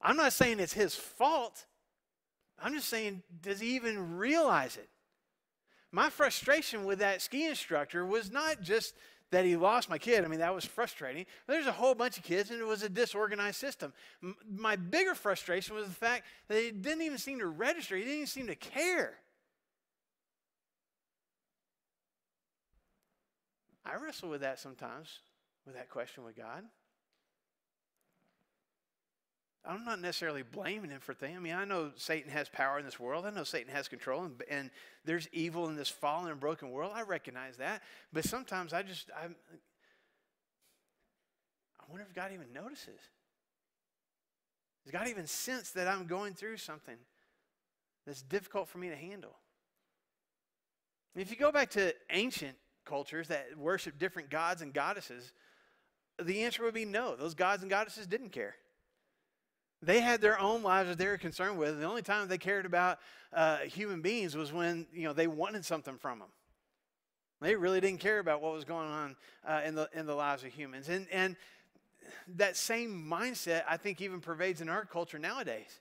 I'm 0.04 0.16
not 0.16 0.32
saying 0.32 0.60
it's 0.60 0.72
His 0.72 0.94
fault. 0.94 1.64
I'm 2.62 2.74
just 2.74 2.88
saying, 2.88 3.22
does 3.42 3.58
He 3.58 3.74
even 3.74 4.16
realize 4.16 4.76
it? 4.76 4.88
My 5.90 6.10
frustration 6.10 6.84
with 6.84 6.98
that 6.98 7.22
ski 7.22 7.46
instructor 7.46 8.04
was 8.04 8.30
not 8.30 8.60
just 8.60 8.94
that 9.30 9.44
he 9.44 9.56
lost 9.56 9.90
my 9.90 9.98
kid. 9.98 10.24
I 10.24 10.28
mean, 10.28 10.40
that 10.40 10.54
was 10.54 10.64
frustrating. 10.64 11.26
There's 11.46 11.66
a 11.66 11.72
whole 11.72 11.94
bunch 11.94 12.18
of 12.18 12.24
kids, 12.24 12.50
and 12.50 12.60
it 12.60 12.66
was 12.66 12.82
a 12.82 12.88
disorganized 12.88 13.56
system. 13.56 13.92
My 14.48 14.76
bigger 14.76 15.14
frustration 15.14 15.74
was 15.74 15.86
the 15.86 15.92
fact 15.94 16.24
that 16.48 16.60
he 16.60 16.70
didn't 16.70 17.02
even 17.02 17.18
seem 17.18 17.40
to 17.40 17.46
register, 17.46 17.96
he 17.96 18.02
didn't 18.02 18.16
even 18.16 18.26
seem 18.26 18.46
to 18.46 18.54
care. 18.54 19.14
I 23.84 23.96
wrestle 23.96 24.30
with 24.30 24.40
that 24.40 24.58
sometimes, 24.58 25.20
with 25.66 25.74
that 25.74 25.90
question 25.90 26.24
with 26.24 26.36
God. 26.36 26.64
I'm 29.66 29.84
not 29.84 30.00
necessarily 30.00 30.42
blaming 30.42 30.90
him 30.90 31.00
for 31.00 31.14
things. 31.14 31.36
I 31.36 31.40
mean, 31.40 31.54
I 31.54 31.64
know 31.64 31.90
Satan 31.96 32.30
has 32.30 32.50
power 32.50 32.78
in 32.78 32.84
this 32.84 33.00
world. 33.00 33.24
I 33.24 33.30
know 33.30 33.44
Satan 33.44 33.72
has 33.72 33.88
control, 33.88 34.24
and, 34.24 34.42
and 34.50 34.70
there's 35.06 35.26
evil 35.32 35.68
in 35.68 35.76
this 35.76 35.88
fallen 35.88 36.30
and 36.30 36.38
broken 36.38 36.70
world. 36.70 36.92
I 36.94 37.02
recognize 37.02 37.56
that. 37.56 37.82
But 38.12 38.24
sometimes 38.24 38.74
I 38.74 38.82
just, 38.82 39.10
I, 39.16 39.24
I 39.24 39.28
wonder 41.88 42.04
if 42.06 42.14
God 42.14 42.30
even 42.34 42.52
notices. 42.52 43.00
Does 44.84 44.92
God 44.92 45.08
even 45.08 45.26
sense 45.26 45.70
that 45.70 45.88
I'm 45.88 46.06
going 46.06 46.34
through 46.34 46.58
something 46.58 46.96
that's 48.06 48.20
difficult 48.20 48.68
for 48.68 48.76
me 48.76 48.90
to 48.90 48.96
handle? 48.96 49.34
And 51.14 51.22
if 51.22 51.30
you 51.30 51.38
go 51.38 51.50
back 51.50 51.70
to 51.70 51.94
ancient 52.10 52.56
cultures 52.84 53.28
that 53.28 53.56
worship 53.56 53.98
different 53.98 54.28
gods 54.28 54.60
and 54.60 54.74
goddesses, 54.74 55.32
the 56.22 56.42
answer 56.42 56.64
would 56.64 56.74
be 56.74 56.84
no. 56.84 57.16
Those 57.16 57.34
gods 57.34 57.62
and 57.62 57.70
goddesses 57.70 58.06
didn't 58.06 58.30
care. 58.30 58.56
They 59.84 60.00
had 60.00 60.20
their 60.20 60.38
own 60.38 60.62
lives 60.62 60.88
that 60.88 60.98
they 60.98 61.06
were 61.06 61.18
concerned 61.18 61.58
with. 61.58 61.78
The 61.78 61.86
only 61.86 62.02
time 62.02 62.28
they 62.28 62.38
cared 62.38 62.66
about 62.66 62.98
uh, 63.32 63.58
human 63.58 64.00
beings 64.00 64.36
was 64.36 64.52
when 64.52 64.86
you 64.92 65.04
know 65.04 65.12
they 65.12 65.26
wanted 65.26 65.64
something 65.64 65.98
from 65.98 66.20
them. 66.20 66.28
They 67.40 67.56
really 67.56 67.80
didn't 67.80 68.00
care 68.00 68.18
about 68.18 68.40
what 68.40 68.52
was 68.52 68.64
going 68.64 68.88
on 68.88 69.16
uh, 69.46 69.60
in 69.64 69.74
the 69.74 69.88
in 69.92 70.06
the 70.06 70.14
lives 70.14 70.44
of 70.44 70.52
humans, 70.52 70.88
and 70.88 71.06
and 71.12 71.36
that 72.36 72.56
same 72.56 73.06
mindset 73.08 73.64
I 73.68 73.76
think 73.76 74.00
even 74.00 74.20
pervades 74.20 74.60
in 74.60 74.68
our 74.68 74.84
culture 74.84 75.18
nowadays. 75.18 75.80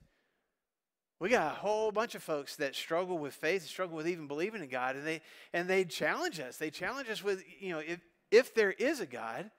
We 1.19 1.29
got 1.29 1.53
a 1.53 1.55
whole 1.55 1.91
bunch 1.91 2.15
of 2.15 2.23
folks 2.23 2.57
that 2.57 2.75
struggle 2.75 3.17
with 3.17 3.33
faith, 3.33 3.65
struggle 3.65 3.95
with 3.95 4.07
even 4.07 4.27
believing 4.27 4.61
in 4.61 4.67
God, 4.67 4.95
and 4.95 5.07
they 5.07 5.21
and 5.53 5.69
they 5.69 5.85
challenge 5.85 6.39
us. 6.39 6.57
They 6.57 6.69
challenge 6.69 7.09
us 7.09 7.23
with 7.23 7.43
you 7.59 7.69
know 7.69 7.79
if 7.79 7.99
if 8.31 8.53
there 8.53 8.71
is 8.71 8.99
a 8.99 9.05
God 9.05 9.49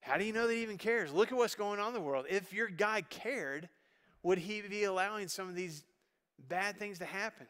how 0.00 0.16
do 0.16 0.24
you 0.24 0.32
know 0.32 0.46
that 0.46 0.54
he 0.54 0.62
even 0.62 0.78
cares? 0.78 1.12
Look 1.12 1.32
at 1.32 1.38
what's 1.38 1.54
going 1.54 1.80
on 1.80 1.88
in 1.88 1.94
the 1.94 2.00
world. 2.00 2.26
If 2.28 2.52
your 2.52 2.68
God 2.68 3.10
cared, 3.10 3.68
would 4.22 4.38
he 4.38 4.60
be 4.62 4.84
allowing 4.84 5.28
some 5.28 5.48
of 5.48 5.54
these 5.54 5.84
bad 6.48 6.78
things 6.78 6.98
to 6.98 7.04
happen? 7.04 7.46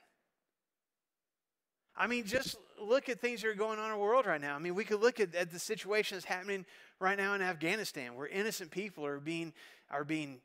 I 1.96 2.06
mean, 2.06 2.24
just 2.24 2.56
look 2.80 3.08
at 3.08 3.20
things 3.20 3.42
that 3.42 3.48
are 3.48 3.54
going 3.54 3.78
on 3.78 3.86
in 3.86 3.92
the 3.92 3.98
world 3.98 4.26
right 4.26 4.40
now. 4.40 4.54
I 4.54 4.58
mean, 4.60 4.74
we 4.74 4.84
could 4.84 5.00
look 5.00 5.18
at, 5.18 5.34
at 5.34 5.50
the 5.50 5.58
situation 5.58 6.16
that's 6.16 6.24
happening 6.24 6.64
right 7.00 7.18
now 7.18 7.34
in 7.34 7.42
Afghanistan, 7.42 8.14
where 8.14 8.28
innocent 8.28 8.70
people 8.70 9.04
are 9.04 9.18
being, 9.18 9.52
are 9.90 10.04
being 10.04 10.40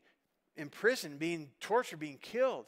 imprisoned, 0.55 1.19
being 1.19 1.49
tortured, 1.59 1.99
being 1.99 2.17
killed. 2.17 2.65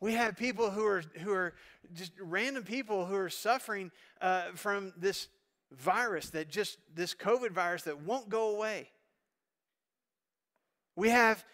We 0.00 0.14
have 0.14 0.36
people 0.36 0.70
who 0.70 0.84
are, 0.84 1.02
who 1.20 1.32
are 1.32 1.54
just 1.94 2.12
random 2.20 2.64
people 2.64 3.06
who 3.06 3.16
are 3.16 3.30
suffering 3.30 3.90
uh, 4.20 4.46
from 4.54 4.92
this 4.96 5.28
virus 5.76 6.30
that 6.30 6.48
just, 6.48 6.78
this 6.94 7.14
COVID 7.14 7.50
virus 7.50 7.82
that 7.82 8.02
won't 8.02 8.28
go 8.28 8.54
away. 8.54 8.90
We 10.96 11.08
have, 11.10 11.44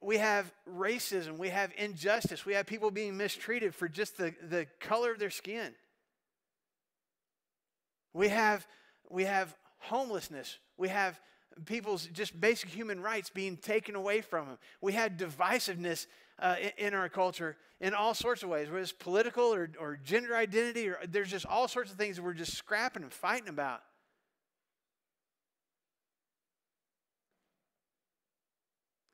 we 0.00 0.18
have 0.18 0.52
racism, 0.68 1.38
we 1.38 1.50
have 1.50 1.72
injustice, 1.76 2.46
we 2.46 2.54
have 2.54 2.66
people 2.66 2.90
being 2.90 3.16
mistreated 3.16 3.74
for 3.74 3.88
just 3.88 4.16
the, 4.16 4.34
the 4.48 4.66
color 4.80 5.12
of 5.12 5.18
their 5.18 5.30
skin. 5.30 5.74
We 8.12 8.28
have, 8.28 8.66
we 9.10 9.24
have 9.24 9.54
homelessness, 9.78 10.58
we 10.78 10.88
have 10.88 11.20
people's 11.64 12.06
just 12.06 12.38
basic 12.38 12.68
human 12.70 13.00
rights 13.00 13.30
being 13.30 13.56
taken 13.56 13.94
away 13.94 14.20
from 14.20 14.46
them. 14.46 14.58
We 14.80 14.92
had 14.92 15.18
divisiveness 15.18 16.06
uh, 16.38 16.56
in, 16.76 16.94
our 16.94 17.08
culture 17.08 17.56
in 17.80 17.94
all 17.94 18.14
sorts 18.14 18.42
of 18.42 18.48
ways, 18.48 18.68
whether 18.68 18.80
it's 18.80 18.92
political 18.92 19.54
or, 19.54 19.70
or 19.78 19.98
gender 20.02 20.36
identity, 20.36 20.88
or 20.88 20.98
there's 21.08 21.30
just 21.30 21.46
all 21.46 21.68
sorts 21.68 21.90
of 21.90 21.96
things 21.96 22.16
that 22.16 22.22
we're 22.22 22.34
just 22.34 22.54
scrapping 22.54 23.02
and 23.02 23.12
fighting 23.12 23.48
about. 23.48 23.82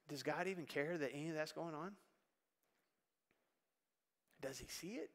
Does 0.09 0.23
God 0.23 0.47
even 0.47 0.67
care 0.67 0.99
that 0.99 1.11
any 1.15 1.29
of 1.31 1.35
that's 1.35 1.53
going 1.53 1.75
on? 1.75 1.93
Does 4.43 4.59
he 4.59 4.67
see 4.67 4.95
it? 4.95 5.11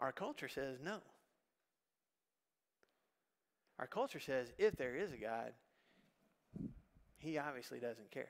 Our 0.00 0.12
culture 0.12 0.48
says 0.48 0.78
no. 0.82 0.98
Our 3.78 3.86
culture 3.86 4.20
says 4.20 4.52
if 4.58 4.76
there 4.76 4.96
is 4.96 5.12
a 5.12 5.16
God, 5.16 5.52
he 7.24 7.38
obviously 7.38 7.80
doesn't 7.80 8.10
care. 8.10 8.28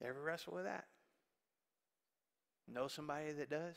Ever 0.00 0.22
wrestle 0.22 0.54
with 0.54 0.64
that? 0.64 0.86
Know 2.72 2.86
somebody 2.86 3.32
that 3.32 3.50
does? 3.50 3.74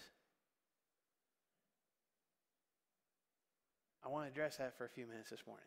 I 4.04 4.10
want 4.10 4.26
to 4.26 4.32
address 4.32 4.58
that 4.58 4.78
for 4.78 4.86
a 4.86 4.89
few 4.89 5.08
minutes 5.08 5.32
this 5.32 5.43
morning. 5.48 5.66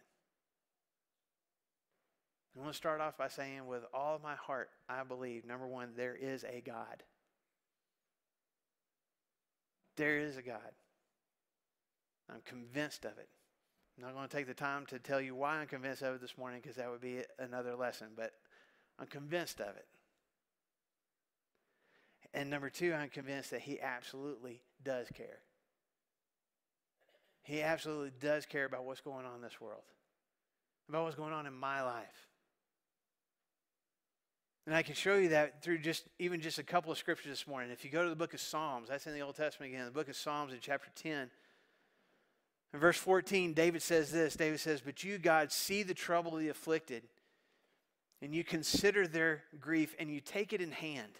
I 2.56 2.60
want 2.60 2.72
to 2.72 2.76
start 2.76 3.00
off 3.00 3.18
by 3.18 3.28
saying, 3.28 3.66
with 3.66 3.82
all 3.92 4.14
of 4.14 4.22
my 4.22 4.36
heart, 4.36 4.70
I 4.88 5.02
believe, 5.02 5.44
number 5.44 5.66
one, 5.66 5.90
there 5.96 6.16
is 6.16 6.44
a 6.44 6.62
God. 6.64 7.02
There 9.96 10.18
is 10.18 10.36
a 10.36 10.42
God. 10.42 10.72
I'm 12.30 12.42
convinced 12.44 13.04
of 13.04 13.18
it. 13.18 13.28
I'm 13.98 14.04
not 14.04 14.14
going 14.14 14.28
to 14.28 14.36
take 14.36 14.46
the 14.46 14.54
time 14.54 14.86
to 14.86 15.00
tell 15.00 15.20
you 15.20 15.34
why 15.34 15.56
I'm 15.56 15.66
convinced 15.66 16.02
of 16.02 16.14
it 16.14 16.20
this 16.20 16.38
morning 16.38 16.60
because 16.62 16.76
that 16.76 16.88
would 16.88 17.00
be 17.00 17.22
another 17.40 17.74
lesson, 17.74 18.08
but 18.16 18.32
I'm 18.98 19.08
convinced 19.08 19.60
of 19.60 19.76
it. 19.76 19.86
And 22.32 22.48
number 22.48 22.70
two, 22.70 22.94
I'm 22.94 23.08
convinced 23.08 23.50
that 23.50 23.60
He 23.60 23.80
absolutely 23.80 24.62
does 24.84 25.08
care. 25.12 25.40
He 27.42 27.60
absolutely 27.60 28.12
does 28.20 28.46
care 28.46 28.66
about 28.66 28.84
what's 28.84 29.00
going 29.00 29.26
on 29.26 29.34
in 29.36 29.42
this 29.42 29.60
world, 29.60 29.82
about 30.88 31.04
what's 31.04 31.16
going 31.16 31.32
on 31.32 31.46
in 31.46 31.54
my 31.54 31.82
life. 31.82 32.28
And 34.66 34.76
I 34.76 34.82
can 34.82 34.94
show 34.94 35.16
you 35.16 35.30
that 35.30 35.62
through 35.62 35.78
just 35.78 36.04
even 36.18 36.40
just 36.40 36.58
a 36.58 36.62
couple 36.62 36.92
of 36.92 36.98
scriptures 36.98 37.30
this 37.30 37.46
morning. 37.48 37.70
If 37.70 37.84
you 37.84 37.90
go 37.90 38.04
to 38.04 38.10
the 38.10 38.16
book 38.16 38.34
of 38.34 38.40
Psalms, 38.40 38.90
that's 38.90 39.06
in 39.06 39.14
the 39.14 39.22
Old 39.22 39.34
Testament 39.34 39.72
again, 39.72 39.86
the 39.86 39.90
book 39.90 40.10
of 40.10 40.16
Psalms 40.16 40.52
in 40.52 40.58
chapter 40.60 40.90
10. 40.94 41.30
In 42.74 42.80
verse 42.80 42.98
14, 42.98 43.54
David 43.54 43.82
says 43.82 44.10
this 44.10 44.36
David 44.36 44.60
says, 44.60 44.80
But 44.80 45.02
you, 45.04 45.18
God, 45.18 45.52
see 45.52 45.82
the 45.82 45.94
trouble 45.94 46.34
of 46.34 46.40
the 46.40 46.48
afflicted, 46.48 47.02
and 48.20 48.34
you 48.34 48.44
consider 48.44 49.06
their 49.06 49.44
grief, 49.58 49.94
and 49.98 50.10
you 50.10 50.20
take 50.20 50.52
it 50.52 50.60
in 50.60 50.72
hand. 50.72 51.12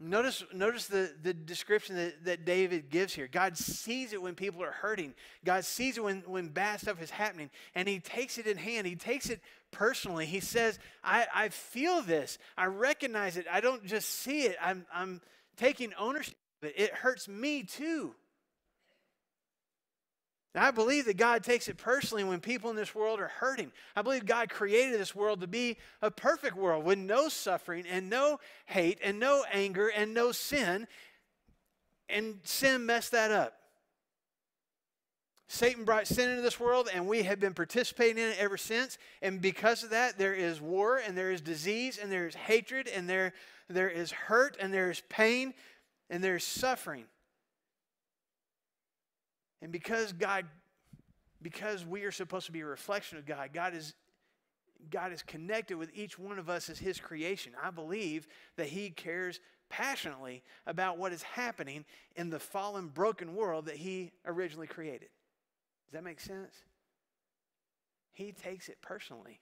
Notice, 0.00 0.44
notice 0.54 0.86
the, 0.86 1.12
the 1.22 1.34
description 1.34 1.96
that, 1.96 2.24
that 2.24 2.44
David 2.44 2.88
gives 2.88 3.12
here. 3.12 3.28
God 3.30 3.58
sees 3.58 4.12
it 4.12 4.22
when 4.22 4.36
people 4.36 4.62
are 4.62 4.70
hurting. 4.70 5.12
God 5.44 5.64
sees 5.64 5.98
it 5.98 6.04
when, 6.04 6.22
when 6.24 6.48
bad 6.50 6.80
stuff 6.80 7.02
is 7.02 7.10
happening. 7.10 7.50
And 7.74 7.88
he 7.88 7.98
takes 7.98 8.38
it 8.38 8.46
in 8.46 8.56
hand. 8.56 8.86
He 8.86 8.94
takes 8.94 9.28
it 9.28 9.40
personally. 9.72 10.24
He 10.24 10.38
says, 10.38 10.78
I, 11.02 11.26
I 11.34 11.48
feel 11.48 12.00
this. 12.00 12.38
I 12.56 12.66
recognize 12.66 13.36
it. 13.36 13.46
I 13.50 13.60
don't 13.60 13.84
just 13.84 14.08
see 14.08 14.42
it. 14.42 14.56
I'm, 14.62 14.86
I'm 14.94 15.20
taking 15.56 15.92
ownership 15.98 16.36
of 16.62 16.68
it. 16.68 16.74
It 16.78 16.94
hurts 16.94 17.26
me 17.26 17.64
too. 17.64 18.14
I 20.58 20.70
believe 20.70 21.04
that 21.06 21.16
God 21.16 21.44
takes 21.44 21.68
it 21.68 21.76
personally 21.76 22.24
when 22.24 22.40
people 22.40 22.70
in 22.70 22.76
this 22.76 22.94
world 22.94 23.20
are 23.20 23.28
hurting. 23.28 23.72
I 23.94 24.02
believe 24.02 24.26
God 24.26 24.48
created 24.48 24.98
this 24.98 25.14
world 25.14 25.40
to 25.40 25.46
be 25.46 25.76
a 26.02 26.10
perfect 26.10 26.56
world 26.56 26.84
with 26.84 26.98
no 26.98 27.28
suffering 27.28 27.84
and 27.86 28.08
no 28.08 28.40
hate 28.66 28.98
and 29.02 29.18
no 29.18 29.44
anger 29.52 29.88
and 29.88 30.14
no 30.14 30.32
sin. 30.32 30.86
And 32.08 32.40
sin 32.44 32.86
messed 32.86 33.12
that 33.12 33.30
up. 33.30 33.54
Satan 35.50 35.84
brought 35.84 36.06
sin 36.06 36.28
into 36.28 36.42
this 36.42 36.60
world, 36.60 36.90
and 36.92 37.06
we 37.06 37.22
have 37.22 37.40
been 37.40 37.54
participating 37.54 38.22
in 38.22 38.30
it 38.30 38.36
ever 38.38 38.58
since. 38.58 38.98
And 39.22 39.40
because 39.40 39.82
of 39.82 39.90
that, 39.90 40.18
there 40.18 40.34
is 40.34 40.60
war, 40.60 40.98
and 40.98 41.16
there 41.16 41.30
is 41.30 41.40
disease, 41.40 41.98
and 42.00 42.12
there 42.12 42.26
is 42.26 42.34
hatred, 42.34 42.86
and 42.86 43.08
there, 43.08 43.32
there 43.68 43.88
is 43.88 44.10
hurt, 44.12 44.58
and 44.60 44.72
there 44.72 44.90
is 44.90 45.02
pain. 45.08 45.54
and 46.10 46.22
there's 46.22 46.44
suffering. 46.44 47.04
And 49.62 49.72
because 49.72 50.12
God, 50.12 50.46
because 51.42 51.84
we 51.84 52.04
are 52.04 52.12
supposed 52.12 52.46
to 52.46 52.52
be 52.52 52.60
a 52.60 52.66
reflection 52.66 53.18
of 53.18 53.26
God, 53.26 53.50
God 53.52 53.74
is 53.74 53.94
God 54.90 55.12
is 55.12 55.22
connected 55.22 55.76
with 55.76 55.90
each 55.94 56.18
one 56.18 56.38
of 56.38 56.48
us 56.48 56.70
as 56.70 56.78
His 56.78 57.00
creation. 57.00 57.52
I 57.60 57.70
believe 57.70 58.28
that 58.56 58.68
He 58.68 58.90
cares 58.90 59.40
passionately 59.68 60.42
about 60.66 60.98
what 60.98 61.12
is 61.12 61.22
happening 61.22 61.84
in 62.16 62.30
the 62.30 62.38
fallen, 62.38 62.88
broken 62.88 63.34
world 63.34 63.66
that 63.66 63.76
He 63.76 64.12
originally 64.24 64.66
created. 64.66 65.08
Does 65.86 65.94
that 65.94 66.04
make 66.04 66.20
sense? 66.20 66.54
He 68.12 68.32
takes 68.32 68.68
it 68.68 68.78
personally. 68.80 69.40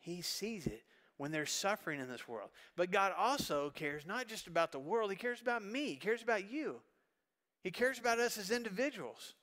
He 0.00 0.20
sees 0.20 0.66
it 0.66 0.82
when 1.16 1.32
there's 1.32 1.50
suffering 1.50 2.00
in 2.00 2.08
this 2.08 2.26
world. 2.26 2.50
But 2.76 2.90
God 2.90 3.12
also 3.16 3.70
cares 3.70 4.04
not 4.06 4.26
just 4.26 4.46
about 4.46 4.72
the 4.72 4.78
world, 4.78 5.10
He 5.10 5.16
cares 5.16 5.40
about 5.40 5.64
me, 5.64 5.90
He 5.90 5.96
cares 5.96 6.22
about 6.22 6.50
you. 6.50 6.80
He 7.62 7.70
cares 7.70 7.98
about 7.98 8.18
us 8.18 8.38
as 8.38 8.50
individuals. 8.50 9.34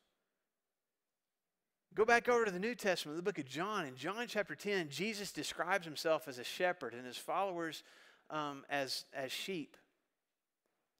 Go 1.95 2.05
back 2.05 2.29
over 2.29 2.45
to 2.45 2.51
the 2.51 2.59
New 2.59 2.75
Testament, 2.75 3.17
the 3.17 3.23
book 3.23 3.39
of 3.39 3.45
John. 3.45 3.85
In 3.85 3.95
John 3.95 4.25
chapter 4.27 4.55
10, 4.55 4.89
Jesus 4.89 5.31
describes 5.31 5.85
himself 5.85 6.27
as 6.27 6.37
a 6.37 6.43
shepherd 6.43 6.93
and 6.93 7.05
his 7.05 7.17
followers 7.17 7.83
um, 8.29 8.63
as, 8.69 9.05
as 9.13 9.31
sheep. 9.31 9.75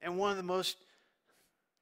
And 0.01 0.17
one 0.17 0.31
of 0.31 0.37
the 0.37 0.43
most 0.43 0.77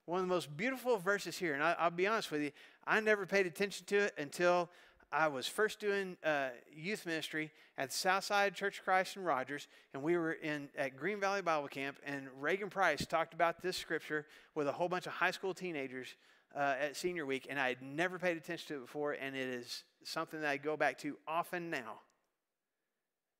one 0.05 0.21
of 0.21 0.25
the 0.25 0.33
most 0.33 0.55
beautiful 0.55 0.97
verses 0.97 1.37
here, 1.37 1.53
and 1.53 1.61
I, 1.61 1.75
will 1.83 1.91
be 1.91 2.07
honest 2.07 2.31
with 2.31 2.41
you, 2.41 2.51
I 2.85 3.01
never 3.01 3.25
paid 3.25 3.45
attention 3.45 3.85
to 3.87 3.97
it 3.97 4.13
until 4.17 4.69
I 5.11 5.29
was 5.29 5.47
first 5.47 5.79
doing 5.79 6.17
uh, 6.23 6.49
youth 6.73 7.05
ministry 7.05 7.51
at 7.77 7.93
Southside 7.93 8.53
Church 8.55 8.79
of 8.79 8.83
Christ 8.83 9.15
in 9.15 9.23
Rogers, 9.23 9.67
and 9.93 10.03
we 10.03 10.17
were 10.17 10.33
in 10.33 10.67
at 10.77 10.97
Green 10.97 11.19
Valley 11.19 11.41
Bible 11.41 11.69
Camp, 11.69 11.97
and 12.05 12.27
Reagan 12.39 12.69
Price 12.69 13.05
talked 13.05 13.33
about 13.33 13.61
this 13.61 13.77
scripture 13.77 14.25
with 14.53 14.67
a 14.67 14.71
whole 14.71 14.89
bunch 14.89 15.07
of 15.07 15.13
high 15.13 15.31
school 15.31 15.53
teenagers 15.53 16.09
uh, 16.55 16.75
at 16.81 16.97
senior 16.97 17.25
week, 17.25 17.47
and 17.49 17.57
I 17.57 17.69
had 17.69 17.81
never 17.81 18.19
paid 18.19 18.35
attention 18.35 18.67
to 18.67 18.75
it 18.75 18.85
before, 18.85 19.13
and 19.13 19.33
it 19.33 19.47
is 19.47 19.83
something 20.03 20.41
that 20.41 20.49
I 20.49 20.57
go 20.57 20.75
back 20.75 20.97
to 20.99 21.17
often 21.25 21.69
now. 21.69 21.99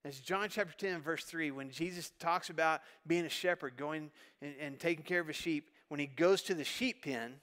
It's 0.06 0.22
John 0.22 0.48
chapter 0.50 0.74
10, 0.78 1.02
verse 1.02 1.26
3, 1.26 1.52
when 1.52 1.70
Jesus 1.70 2.14
talks 2.18 2.50
about 2.50 2.80
being 3.06 3.26
a 3.26 3.30
shepherd, 3.30 3.76
going 3.76 4.10
and, 4.42 4.54
and 4.58 4.80
taking 4.80 5.04
care 5.04 5.20
of 5.20 5.28
his 5.28 5.36
sheep. 5.36 5.70
When 5.90 6.00
he 6.00 6.06
goes 6.06 6.42
to 6.44 6.54
the 6.54 6.64
sheep 6.64 7.04
pen 7.04 7.36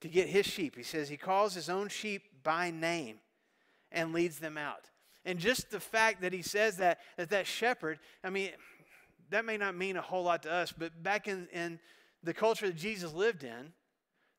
to 0.00 0.08
get 0.08 0.28
his 0.28 0.46
sheep, 0.46 0.76
he 0.76 0.82
says 0.82 1.08
he 1.08 1.16
calls 1.16 1.54
his 1.54 1.68
own 1.68 1.88
sheep 1.88 2.31
by 2.42 2.70
name 2.70 3.18
and 3.90 4.12
leads 4.12 4.38
them 4.38 4.56
out. 4.56 4.90
And 5.24 5.38
just 5.38 5.70
the 5.70 5.80
fact 5.80 6.22
that 6.22 6.32
he 6.32 6.42
says 6.42 6.78
that, 6.78 6.98
that 7.16 7.30
that 7.30 7.46
shepherd, 7.46 7.98
I 8.24 8.30
mean, 8.30 8.50
that 9.30 9.44
may 9.44 9.56
not 9.56 9.76
mean 9.76 9.96
a 9.96 10.02
whole 10.02 10.24
lot 10.24 10.42
to 10.42 10.52
us, 10.52 10.72
but 10.76 11.02
back 11.02 11.28
in, 11.28 11.48
in 11.52 11.78
the 12.22 12.34
culture 12.34 12.66
that 12.66 12.76
Jesus 12.76 13.12
lived 13.12 13.44
in, 13.44 13.72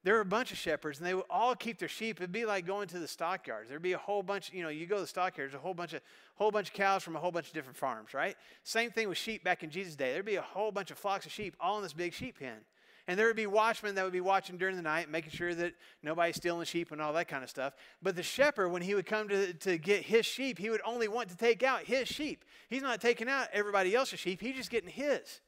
there 0.04 0.16
were 0.16 0.22
a 0.22 0.26
bunch 0.26 0.52
of 0.52 0.58
shepherds 0.58 1.00
and 1.00 1.08
they 1.08 1.14
would 1.14 1.24
all 1.30 1.56
keep 1.56 1.80
their 1.80 1.88
sheep. 1.88 2.20
It'd 2.20 2.32
be 2.32 2.46
like 2.46 2.66
going 2.66 2.90
to 2.90 3.00
the 3.00 3.08
stockyards. 3.08 3.70
There'd 3.70 3.82
be 3.82 3.94
a 3.94 3.98
whole 3.98 4.22
bunch 4.22 4.52
you 4.52 4.62
know 4.62 4.70
you 4.70 4.86
go 4.86 4.96
to 4.96 5.02
the 5.02 5.08
stockyards 5.08 5.54
a 5.54 5.58
whole 5.58 5.74
bunch 5.74 5.94
of 5.94 6.02
whole 6.36 6.52
bunch 6.52 6.70
of 6.70 6.74
cows 6.74 7.04
from 7.04 7.16
a 7.16 7.20
whole 7.20 7.32
bunch 7.32 7.48
of 7.48 7.54
different 7.54 7.78
farms 7.78 8.14
right? 8.14 8.36
Same 8.64 8.92
thing 8.92 9.08
with 9.08 9.18
sheep 9.18 9.44
back 9.44 9.64
in 9.64 9.70
jesus 9.70 9.96
day. 9.96 10.12
There'd 10.12 10.26
be 10.26 10.36
a 10.36 10.42
whole 10.42 10.72
bunch 10.72 10.92
of 10.92 10.98
flocks 10.98 11.26
of 11.26 11.32
sheep 11.32 11.56
all 11.60 11.78
in 11.78 11.84
this 11.84 11.94
big 11.94 12.14
sheep 12.14 12.40
pen 12.40 12.58
and 13.08 13.20
there 13.20 13.28
would 13.28 13.36
be 13.36 13.48
watchmen 13.48 13.96
that 13.96 14.04
would 14.04 14.14
be 14.14 14.22
watching 14.22 14.58
during 14.58 14.76
the 14.76 14.82
night 14.82 15.10
making 15.10 15.32
sure 15.32 15.54
that 15.54 15.74
nobody's 16.02 16.38
stealing 16.38 16.66
sheep 16.66 16.92
and 16.92 17.02
all 17.02 17.14
that 17.14 17.28
kind 17.28 17.44
of 17.44 17.50
stuff. 17.50 17.74
But 18.02 18.16
the 18.16 18.24
shepherd 18.24 18.70
when 18.70 18.82
he 18.82 18.96
would 18.96 19.06
come 19.06 19.28
to, 19.30 19.54
to 19.54 19.78
get 19.78 20.04
his 20.04 20.26
sheep 20.26 20.58
he 20.58 20.70
would 20.70 20.82
only 20.86 21.08
want 21.08 21.30
to 21.30 21.38
take 21.38 21.64
out 21.64 21.84
his 21.84 22.08
sheep. 22.08 22.46
He's 22.70 22.82
not 22.82 23.02
taking 23.02 23.28
out 23.28 23.48
everybody 23.52 23.96
else's 23.96 24.20
sheep 24.20 24.42
he's 24.42 24.56
just 24.56 24.70
getting 24.70 24.90
his. 24.90 25.42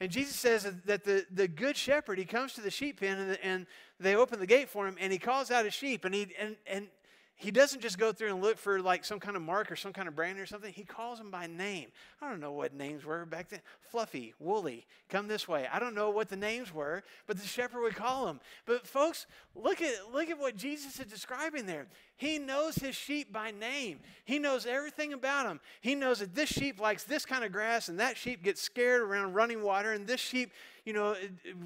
And 0.00 0.12
Jesus 0.12 0.36
says 0.36 0.62
that 0.84 1.04
the, 1.04 1.26
the 1.32 1.48
good 1.48 1.76
shepherd, 1.76 2.18
he 2.18 2.24
comes 2.24 2.52
to 2.52 2.60
the 2.60 2.70
sheep 2.70 3.00
pen 3.00 3.18
and, 3.18 3.38
and 3.42 3.66
they 3.98 4.14
open 4.14 4.38
the 4.38 4.46
gate 4.46 4.68
for 4.68 4.86
him 4.86 4.96
and 5.00 5.12
he 5.12 5.18
calls 5.18 5.50
out 5.50 5.64
his 5.64 5.74
sheep 5.74 6.04
and 6.04 6.14
he, 6.14 6.28
and, 6.38 6.56
and 6.66 6.86
he 7.38 7.52
doesn't 7.52 7.80
just 7.80 7.98
go 7.98 8.12
through 8.12 8.32
and 8.32 8.42
look 8.42 8.58
for 8.58 8.80
like 8.82 9.04
some 9.04 9.20
kind 9.20 9.36
of 9.36 9.42
mark 9.42 9.70
or 9.70 9.76
some 9.76 9.92
kind 9.92 10.08
of 10.08 10.16
brand 10.16 10.40
or 10.40 10.46
something. 10.46 10.72
He 10.72 10.82
calls 10.82 11.18
them 11.18 11.30
by 11.30 11.46
name. 11.46 11.86
I 12.20 12.28
don't 12.28 12.40
know 12.40 12.50
what 12.50 12.74
names 12.74 13.04
were 13.04 13.24
back 13.24 13.48
then. 13.48 13.60
Fluffy, 13.80 14.34
Woolly, 14.40 14.86
come 15.08 15.28
this 15.28 15.46
way. 15.46 15.68
I 15.72 15.78
don't 15.78 15.94
know 15.94 16.10
what 16.10 16.28
the 16.28 16.36
names 16.36 16.74
were, 16.74 17.04
but 17.28 17.38
the 17.38 17.46
shepherd 17.46 17.82
would 17.82 17.94
call 17.94 18.26
them. 18.26 18.40
But 18.66 18.88
folks, 18.88 19.26
look 19.54 19.80
at 19.80 20.12
look 20.12 20.28
at 20.28 20.38
what 20.38 20.56
Jesus 20.56 20.98
is 20.98 21.06
describing 21.06 21.64
there. 21.64 21.86
He 22.16 22.38
knows 22.40 22.74
his 22.74 22.96
sheep 22.96 23.32
by 23.32 23.52
name. 23.52 24.00
He 24.24 24.40
knows 24.40 24.66
everything 24.66 25.12
about 25.12 25.46
them. 25.46 25.60
He 25.80 25.94
knows 25.94 26.18
that 26.18 26.34
this 26.34 26.48
sheep 26.48 26.80
likes 26.80 27.04
this 27.04 27.24
kind 27.24 27.44
of 27.44 27.52
grass 27.52 27.88
and 27.88 28.00
that 28.00 28.16
sheep 28.16 28.42
gets 28.42 28.60
scared 28.60 29.02
around 29.02 29.34
running 29.34 29.62
water 29.62 29.92
and 29.92 30.08
this 30.08 30.20
sheep 30.20 30.50
you 30.88 30.94
know, 30.94 31.14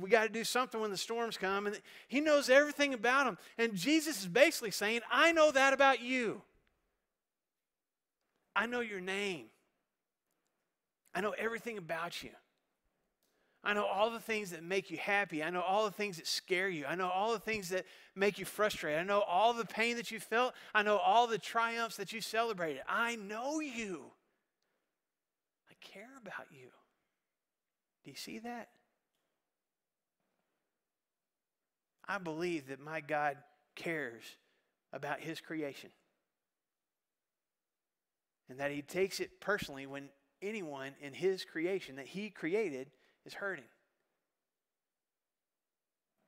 we 0.00 0.10
got 0.10 0.24
to 0.24 0.28
do 0.28 0.42
something 0.42 0.80
when 0.80 0.90
the 0.90 0.96
storms 0.96 1.38
come. 1.38 1.68
And 1.68 1.78
he 2.08 2.20
knows 2.20 2.50
everything 2.50 2.92
about 2.92 3.26
them. 3.26 3.38
And 3.56 3.76
Jesus 3.76 4.22
is 4.22 4.26
basically 4.26 4.72
saying, 4.72 5.02
I 5.12 5.30
know 5.30 5.52
that 5.52 5.72
about 5.72 6.02
you. 6.02 6.42
I 8.56 8.66
know 8.66 8.80
your 8.80 9.00
name. 9.00 9.44
I 11.14 11.20
know 11.20 11.36
everything 11.38 11.78
about 11.78 12.24
you. 12.24 12.30
I 13.62 13.74
know 13.74 13.84
all 13.84 14.10
the 14.10 14.18
things 14.18 14.50
that 14.50 14.64
make 14.64 14.90
you 14.90 14.96
happy. 14.96 15.40
I 15.40 15.50
know 15.50 15.62
all 15.62 15.84
the 15.84 15.92
things 15.92 16.16
that 16.16 16.26
scare 16.26 16.68
you. 16.68 16.84
I 16.84 16.96
know 16.96 17.08
all 17.08 17.32
the 17.32 17.38
things 17.38 17.68
that 17.68 17.84
make 18.16 18.40
you 18.40 18.44
frustrated. 18.44 18.98
I 18.98 19.04
know 19.04 19.20
all 19.20 19.52
the 19.52 19.64
pain 19.64 19.98
that 19.98 20.10
you 20.10 20.18
felt. 20.18 20.52
I 20.74 20.82
know 20.82 20.96
all 20.96 21.28
the 21.28 21.38
triumphs 21.38 21.96
that 21.98 22.12
you 22.12 22.20
celebrated. 22.20 22.82
I 22.88 23.14
know 23.14 23.60
you. 23.60 24.02
I 25.70 25.74
care 25.80 26.10
about 26.20 26.48
you. 26.50 26.70
Do 28.04 28.10
you 28.10 28.16
see 28.16 28.40
that? 28.40 28.70
I 32.12 32.18
believe 32.18 32.68
that 32.68 32.78
my 32.78 33.00
God 33.00 33.38
cares 33.74 34.22
about 34.92 35.20
his 35.20 35.40
creation. 35.40 35.88
And 38.50 38.60
that 38.60 38.70
he 38.70 38.82
takes 38.82 39.18
it 39.18 39.40
personally 39.40 39.86
when 39.86 40.10
anyone 40.42 40.92
in 41.00 41.14
his 41.14 41.46
creation 41.46 41.96
that 41.96 42.06
he 42.06 42.28
created 42.28 42.90
is 43.24 43.32
hurting. 43.32 43.64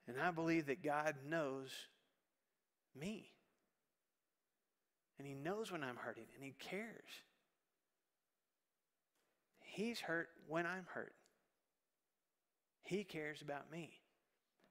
And 0.09 0.18
I 0.18 0.30
believe 0.30 0.66
that 0.66 0.82
God 0.82 1.16
knows 1.28 1.68
me. 2.99 3.26
And 5.18 5.28
he 5.28 5.35
knows 5.35 5.70
when 5.70 5.85
I'm 5.85 5.97
hurting 5.97 6.28
and 6.35 6.43
he 6.43 6.55
cares. 6.59 7.11
He's 9.61 10.01
hurt 10.01 10.30
when 10.49 10.64
I'm 10.64 10.87
hurt. 10.95 11.12
He 12.85 13.05
cares 13.05 13.43
about 13.43 13.70
me. 13.70 13.91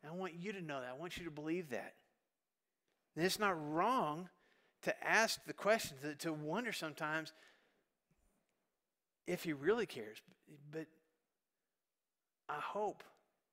And 0.04 0.12
I 0.12 0.16
want 0.16 0.34
you 0.34 0.52
to 0.52 0.62
know 0.62 0.82
that. 0.82 0.90
I 0.90 1.00
want 1.00 1.18
you 1.18 1.24
to 1.26 1.32
believe 1.32 1.70
that. 1.70 1.94
And 3.16 3.26
it's 3.26 3.40
not 3.40 3.56
wrong 3.72 4.30
to 4.84 5.08
ask 5.08 5.40
the 5.46 5.54
question, 5.54 5.98
to, 6.04 6.16
to 6.16 6.34
wonder 6.34 6.74
sometimes 6.74 7.32
if 9.26 9.44
he 9.44 9.54
really 9.54 9.86
cares. 9.86 10.18
But 10.72 10.88
I 12.50 12.60
hope, 12.60 13.04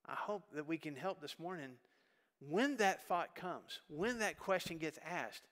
I 0.08 0.14
hope 0.14 0.42
that 0.54 0.66
we 0.66 0.76
can 0.76 0.96
help 0.96 1.20
this 1.20 1.38
morning 1.38 1.70
when 2.40 2.78
that 2.78 3.06
thought 3.06 3.34
comes, 3.34 3.80
when 3.88 4.18
that 4.20 4.38
question 4.38 4.78
gets 4.78 4.98
asked, 5.08 5.42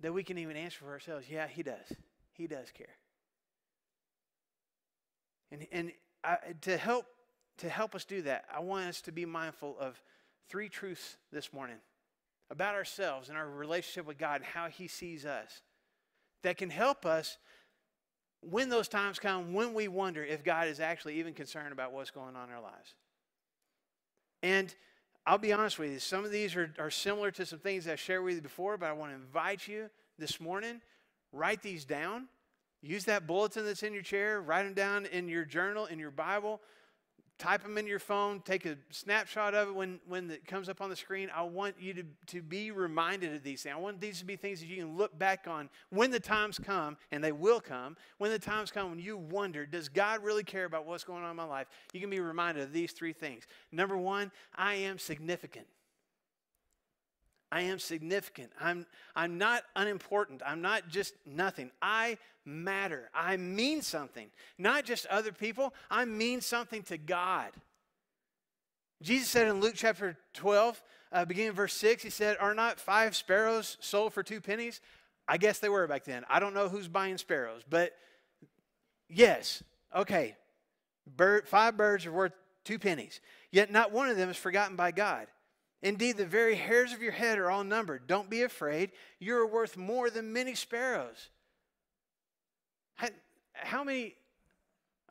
that 0.00 0.14
we 0.14 0.22
can 0.22 0.38
even 0.38 0.56
answer 0.56 0.78
for 0.80 0.90
ourselves, 0.90 1.26
yeah, 1.28 1.48
he 1.48 1.62
does. 1.62 1.92
He 2.32 2.46
does 2.46 2.70
care. 2.70 2.86
And, 5.50 5.66
and 5.72 5.92
I, 6.22 6.36
to 6.62 6.76
help 6.76 7.06
to 7.58 7.68
help 7.68 7.94
us 7.94 8.04
do 8.04 8.22
that, 8.22 8.44
I 8.54 8.60
want 8.60 8.86
us 8.86 9.00
to 9.02 9.12
be 9.12 9.24
mindful 9.24 9.76
of 9.78 10.00
three 10.48 10.68
truths 10.68 11.16
this 11.32 11.52
morning 11.52 11.76
about 12.50 12.74
ourselves 12.74 13.28
and 13.28 13.36
our 13.36 13.48
relationship 13.48 14.06
with 14.06 14.18
God 14.18 14.36
and 14.36 14.44
how 14.44 14.68
He 14.68 14.88
sees 14.88 15.26
us 15.26 15.62
that 16.42 16.56
can 16.56 16.70
help 16.70 17.04
us 17.04 17.36
when 18.40 18.68
those 18.68 18.88
times 18.88 19.18
come 19.18 19.52
when 19.52 19.74
we 19.74 19.88
wonder 19.88 20.24
if 20.24 20.44
God 20.44 20.68
is 20.68 20.80
actually 20.80 21.18
even 21.18 21.34
concerned 21.34 21.72
about 21.72 21.92
what's 21.92 22.10
going 22.10 22.36
on 22.36 22.48
in 22.48 22.54
our 22.54 22.62
lives. 22.62 22.94
And 24.42 24.72
I'll 25.26 25.38
be 25.38 25.52
honest 25.52 25.78
with 25.78 25.90
you, 25.90 25.98
some 25.98 26.24
of 26.24 26.30
these 26.30 26.54
are, 26.56 26.72
are 26.78 26.90
similar 26.90 27.30
to 27.32 27.44
some 27.44 27.58
things 27.58 27.88
I 27.88 27.96
shared 27.96 28.24
with 28.24 28.36
you 28.36 28.40
before, 28.40 28.78
but 28.78 28.88
I 28.88 28.92
want 28.92 29.10
to 29.10 29.16
invite 29.16 29.66
you 29.66 29.90
this 30.18 30.40
morning, 30.40 30.80
write 31.32 31.62
these 31.62 31.84
down. 31.84 32.28
Use 32.80 33.04
that 33.04 33.26
bulletin 33.26 33.64
that's 33.64 33.82
in 33.82 33.92
your 33.92 34.02
chair, 34.02 34.40
write 34.40 34.62
them 34.62 34.72
down 34.72 35.06
in 35.06 35.28
your 35.28 35.44
journal, 35.44 35.86
in 35.86 35.98
your 35.98 36.12
Bible 36.12 36.60
type 37.38 37.62
them 37.62 37.78
in 37.78 37.86
your 37.86 37.98
phone, 37.98 38.40
take 38.44 38.66
a 38.66 38.76
snapshot 38.90 39.54
of 39.54 39.68
it 39.68 39.74
when, 39.74 40.00
when 40.06 40.30
it 40.30 40.46
comes 40.46 40.68
up 40.68 40.80
on 40.80 40.90
the 40.90 40.96
screen. 40.96 41.30
I 41.34 41.42
want 41.42 41.76
you 41.78 41.94
to, 41.94 42.02
to 42.26 42.42
be 42.42 42.70
reminded 42.70 43.34
of 43.34 43.42
these 43.42 43.62
things. 43.62 43.74
I 43.76 43.78
want 43.78 44.00
these 44.00 44.18
to 44.18 44.24
be 44.24 44.36
things 44.36 44.60
that 44.60 44.66
you 44.66 44.76
can 44.76 44.96
look 44.96 45.16
back 45.18 45.46
on 45.48 45.70
when 45.90 46.10
the 46.10 46.20
times 46.20 46.58
come, 46.58 46.96
and 47.12 47.22
they 47.22 47.32
will 47.32 47.60
come, 47.60 47.96
when 48.18 48.30
the 48.30 48.38
times 48.38 48.70
come 48.70 48.90
when 48.90 48.98
you 48.98 49.16
wonder, 49.16 49.66
does 49.66 49.88
God 49.88 50.24
really 50.24 50.44
care 50.44 50.64
about 50.64 50.86
what's 50.86 51.04
going 51.04 51.22
on 51.22 51.30
in 51.30 51.36
my 51.36 51.44
life? 51.44 51.68
You 51.92 52.00
can 52.00 52.10
be 52.10 52.20
reminded 52.20 52.64
of 52.64 52.72
these 52.72 52.92
three 52.92 53.12
things. 53.12 53.44
Number 53.70 53.96
one, 53.96 54.32
I 54.54 54.74
am 54.74 54.98
significant. 54.98 55.66
I 57.50 57.62
am 57.62 57.78
significant. 57.78 58.50
I'm, 58.60 58.86
I'm 59.16 59.38
not 59.38 59.62
unimportant. 59.74 60.42
I'm 60.44 60.60
not 60.60 60.88
just 60.88 61.14
nothing. 61.24 61.70
I 61.80 62.18
matter. 62.44 63.10
I 63.14 63.36
mean 63.36 63.82
something. 63.82 64.28
Not 64.58 64.84
just 64.84 65.06
other 65.06 65.32
people, 65.32 65.72
I 65.90 66.04
mean 66.04 66.40
something 66.40 66.82
to 66.84 66.98
God. 66.98 67.50
Jesus 69.02 69.28
said 69.28 69.46
in 69.46 69.60
Luke 69.60 69.74
chapter 69.76 70.16
12, 70.34 70.82
uh, 71.12 71.24
beginning 71.24 71.52
verse 71.52 71.72
6, 71.74 72.02
he 72.02 72.10
said, 72.10 72.36
Are 72.40 72.54
not 72.54 72.80
five 72.80 73.16
sparrows 73.16 73.76
sold 73.80 74.12
for 74.12 74.22
two 74.22 74.40
pennies? 74.40 74.80
I 75.26 75.36
guess 75.36 75.58
they 75.58 75.68
were 75.68 75.86
back 75.86 76.04
then. 76.04 76.24
I 76.28 76.40
don't 76.40 76.54
know 76.54 76.68
who's 76.68 76.88
buying 76.88 77.18
sparrows, 77.18 77.62
but 77.68 77.92
yes, 79.08 79.62
okay. 79.94 80.36
Bird, 81.16 81.46
five 81.46 81.76
birds 81.76 82.06
are 82.06 82.12
worth 82.12 82.32
two 82.64 82.78
pennies. 82.78 83.20
Yet 83.50 83.70
not 83.70 83.92
one 83.92 84.08
of 84.08 84.16
them 84.16 84.30
is 84.30 84.36
forgotten 84.36 84.76
by 84.76 84.90
God. 84.90 85.26
Indeed, 85.82 86.16
the 86.16 86.26
very 86.26 86.56
hairs 86.56 86.92
of 86.92 87.02
your 87.02 87.12
head 87.12 87.38
are 87.38 87.50
all 87.50 87.62
numbered. 87.62 88.06
Don't 88.06 88.28
be 88.28 88.42
afraid. 88.42 88.90
You 89.20 89.36
are 89.36 89.46
worth 89.46 89.76
more 89.76 90.10
than 90.10 90.32
many 90.32 90.54
sparrows. 90.54 91.30
How, 92.96 93.08
how 93.54 93.84
many, 93.84 94.16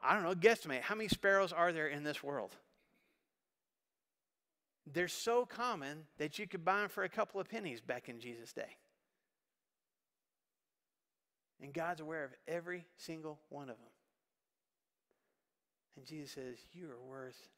I 0.04 0.14
don't 0.14 0.24
know, 0.24 0.36
guesstimate, 0.36 0.82
how 0.82 0.96
many 0.96 1.08
sparrows 1.08 1.54
are 1.54 1.72
there 1.72 1.88
in 1.88 2.04
this 2.04 2.22
world? 2.22 2.56
They're 4.92 5.08
so 5.08 5.46
common 5.46 6.04
that 6.18 6.38
you 6.38 6.48
could 6.48 6.66
buy 6.66 6.82
them 6.82 6.90
for 6.90 7.04
a 7.04 7.10
couple 7.10 7.40
of 7.40 7.50
pennies 7.50 7.80
back 7.80 8.10
in 8.10 8.20
Jesus' 8.20 8.52
day. 8.52 8.78
And 11.62 11.74
God's 11.74 12.02
aware 12.02 12.24
of 12.24 12.32
every 12.48 12.86
single 12.98 13.40
one 13.50 13.70
of 13.70 13.78
them. 13.78 13.92
And 15.96 16.06
Jesus 16.06 16.32
says, 16.32 16.58
You 16.74 16.90
are 16.90 17.10
worth 17.10 17.50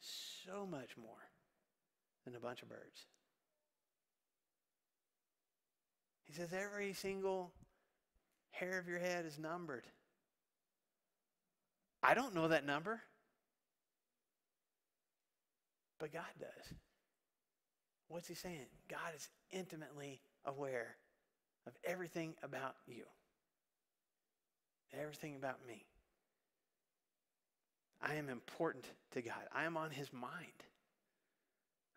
so 0.00 0.66
much 0.66 0.96
more 0.96 1.29
than 2.24 2.34
a 2.34 2.40
bunch 2.40 2.62
of 2.62 2.68
birds. 2.68 3.06
He 6.24 6.32
says, 6.32 6.52
Every 6.52 6.92
single 6.92 7.52
hair 8.50 8.78
of 8.78 8.86
your 8.86 8.98
head 8.98 9.26
is 9.26 9.38
numbered. 9.38 9.86
I 12.02 12.14
don't 12.14 12.34
know 12.34 12.48
that 12.48 12.64
number, 12.64 13.00
but 15.98 16.12
God 16.12 16.22
does. 16.38 16.74
What's 18.08 18.28
he 18.28 18.34
saying? 18.34 18.66
God 18.88 19.14
is 19.14 19.28
intimately 19.50 20.20
aware 20.44 20.96
of 21.66 21.74
everything 21.84 22.34
about 22.42 22.74
you, 22.86 23.04
everything 24.98 25.36
about 25.36 25.58
me. 25.66 25.84
I 28.02 28.14
am 28.14 28.28
important 28.28 28.86
to 29.12 29.20
God. 29.20 29.42
I 29.54 29.64
am 29.64 29.76
on 29.76 29.90
his 29.90 30.12
mind. 30.12 30.64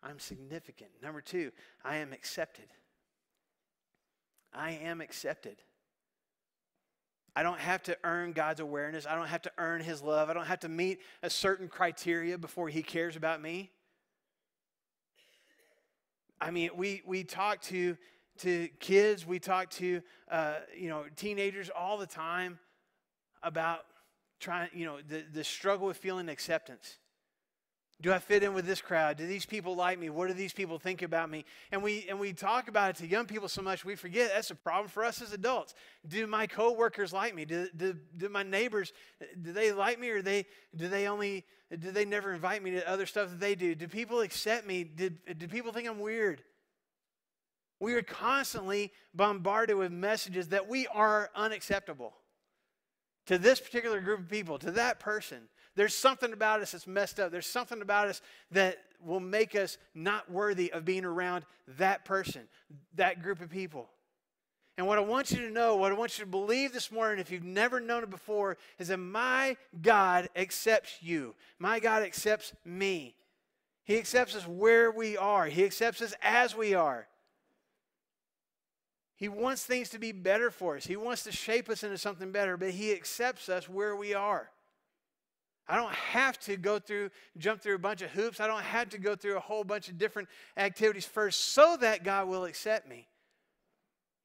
I'm 0.04 0.18
significant. 0.18 0.90
Number 1.02 1.22
two, 1.22 1.50
I 1.82 1.96
am 1.96 2.12
accepted. 2.12 2.66
I 4.52 4.72
am 4.72 5.00
accepted. 5.00 5.56
I 7.34 7.42
don't 7.42 7.58
have 7.58 7.82
to 7.84 7.96
earn 8.04 8.32
God's 8.32 8.60
awareness. 8.60 9.06
I 9.06 9.16
don't 9.16 9.26
have 9.26 9.42
to 9.42 9.52
earn 9.58 9.80
his 9.80 10.02
love. 10.02 10.30
I 10.30 10.34
don't 10.34 10.46
have 10.46 10.60
to 10.60 10.68
meet 10.68 11.00
a 11.22 11.30
certain 11.30 11.68
criteria 11.68 12.38
before 12.38 12.68
he 12.68 12.82
cares 12.82 13.16
about 13.16 13.42
me. 13.42 13.70
I 16.40 16.50
mean, 16.50 16.70
we, 16.76 17.02
we 17.06 17.24
talk 17.24 17.62
to, 17.62 17.96
to 18.38 18.68
kids, 18.78 19.26
we 19.26 19.38
talk 19.38 19.70
to 19.70 20.02
uh, 20.30 20.56
you 20.76 20.88
know, 20.88 21.04
teenagers 21.16 21.70
all 21.74 21.96
the 21.96 22.06
time 22.06 22.58
about 23.42 23.80
trying, 24.38 24.68
you 24.74 24.84
know, 24.84 24.98
the, 25.08 25.24
the 25.32 25.42
struggle 25.42 25.86
with 25.86 25.96
feeling 25.96 26.28
acceptance. 26.28 26.98
Do 28.00 28.12
I 28.12 28.18
fit 28.18 28.42
in 28.42 28.54
with 28.54 28.66
this 28.66 28.80
crowd? 28.80 29.16
Do 29.16 29.26
these 29.26 29.46
people 29.46 29.76
like 29.76 29.98
me? 29.98 30.10
What 30.10 30.26
do 30.26 30.34
these 30.34 30.52
people 30.52 30.78
think 30.78 31.02
about 31.02 31.30
me? 31.30 31.44
And 31.70 31.82
we 31.82 32.06
and 32.08 32.18
we 32.18 32.32
talk 32.32 32.68
about 32.68 32.90
it 32.90 32.96
to 32.96 33.06
young 33.06 33.26
people 33.26 33.48
so 33.48 33.62
much 33.62 33.84
we 33.84 33.94
forget 33.94 34.32
that's 34.34 34.50
a 34.50 34.54
problem 34.56 34.88
for 34.88 35.04
us 35.04 35.22
as 35.22 35.32
adults. 35.32 35.74
Do 36.06 36.26
my 36.26 36.46
coworkers 36.46 37.12
like 37.12 37.34
me? 37.34 37.44
Do, 37.44 37.68
do, 37.76 37.96
do 38.16 38.28
my 38.28 38.42
neighbors 38.42 38.92
do 39.40 39.52
they 39.52 39.72
like 39.72 40.00
me 40.00 40.10
or 40.10 40.22
they 40.22 40.46
do 40.74 40.88
they 40.88 41.06
only 41.06 41.44
do 41.78 41.92
they 41.92 42.04
never 42.04 42.32
invite 42.32 42.62
me 42.62 42.72
to 42.72 42.88
other 42.88 43.06
stuff 43.06 43.30
that 43.30 43.40
they 43.40 43.54
do? 43.54 43.76
Do 43.76 43.86
people 43.86 44.20
accept 44.20 44.66
me? 44.66 44.82
Did 44.82 45.38
do 45.38 45.46
people 45.46 45.72
think 45.72 45.88
I'm 45.88 46.00
weird? 46.00 46.42
We 47.78 47.94
are 47.94 48.02
constantly 48.02 48.92
bombarded 49.14 49.76
with 49.76 49.92
messages 49.92 50.48
that 50.48 50.68
we 50.68 50.86
are 50.88 51.30
unacceptable 51.34 52.14
to 53.26 53.38
this 53.38 53.60
particular 53.60 54.00
group 54.00 54.20
of 54.20 54.28
people, 54.28 54.58
to 54.58 54.70
that 54.72 55.00
person. 55.00 55.48
There's 55.76 55.94
something 55.94 56.32
about 56.32 56.60
us 56.60 56.72
that's 56.72 56.86
messed 56.86 57.18
up. 57.18 57.32
There's 57.32 57.46
something 57.46 57.82
about 57.82 58.08
us 58.08 58.20
that 58.52 58.78
will 59.00 59.20
make 59.20 59.54
us 59.54 59.76
not 59.94 60.30
worthy 60.30 60.72
of 60.72 60.84
being 60.84 61.04
around 61.04 61.44
that 61.78 62.04
person, 62.04 62.42
that 62.94 63.22
group 63.22 63.40
of 63.40 63.50
people. 63.50 63.88
And 64.76 64.86
what 64.86 64.98
I 64.98 65.02
want 65.02 65.30
you 65.30 65.38
to 65.38 65.50
know, 65.50 65.76
what 65.76 65.92
I 65.92 65.94
want 65.94 66.18
you 66.18 66.24
to 66.24 66.30
believe 66.30 66.72
this 66.72 66.90
morning, 66.90 67.20
if 67.20 67.30
you've 67.30 67.44
never 67.44 67.78
known 67.78 68.02
it 68.02 68.10
before, 68.10 68.56
is 68.78 68.88
that 68.88 68.96
my 68.96 69.56
God 69.80 70.28
accepts 70.34 70.98
you. 71.00 71.34
My 71.58 71.78
God 71.78 72.02
accepts 72.02 72.52
me. 72.64 73.14
He 73.84 73.98
accepts 73.98 74.34
us 74.34 74.48
where 74.48 74.90
we 74.90 75.16
are, 75.16 75.46
He 75.46 75.64
accepts 75.64 76.00
us 76.02 76.14
as 76.22 76.56
we 76.56 76.74
are. 76.74 77.06
He 79.16 79.28
wants 79.28 79.64
things 79.64 79.90
to 79.90 79.98
be 79.98 80.10
better 80.10 80.50
for 80.50 80.76
us. 80.76 80.86
He 80.86 80.96
wants 80.96 81.22
to 81.22 81.32
shape 81.32 81.68
us 81.68 81.84
into 81.84 81.98
something 81.98 82.32
better, 82.32 82.56
but 82.56 82.70
He 82.70 82.92
accepts 82.92 83.48
us 83.48 83.68
where 83.68 83.94
we 83.94 84.12
are. 84.12 84.50
I 85.66 85.76
don't 85.76 85.94
have 85.94 86.38
to 86.40 86.56
go 86.56 86.78
through, 86.78 87.10
jump 87.38 87.62
through 87.62 87.76
a 87.76 87.78
bunch 87.78 88.02
of 88.02 88.10
hoops. 88.10 88.38
I 88.38 88.46
don't 88.46 88.62
have 88.62 88.90
to 88.90 88.98
go 88.98 89.16
through 89.16 89.36
a 89.36 89.40
whole 89.40 89.64
bunch 89.64 89.88
of 89.88 89.96
different 89.96 90.28
activities 90.56 91.06
first 91.06 91.52
so 91.52 91.76
that 91.80 92.04
God 92.04 92.28
will 92.28 92.44
accept 92.44 92.88
me. 92.88 93.08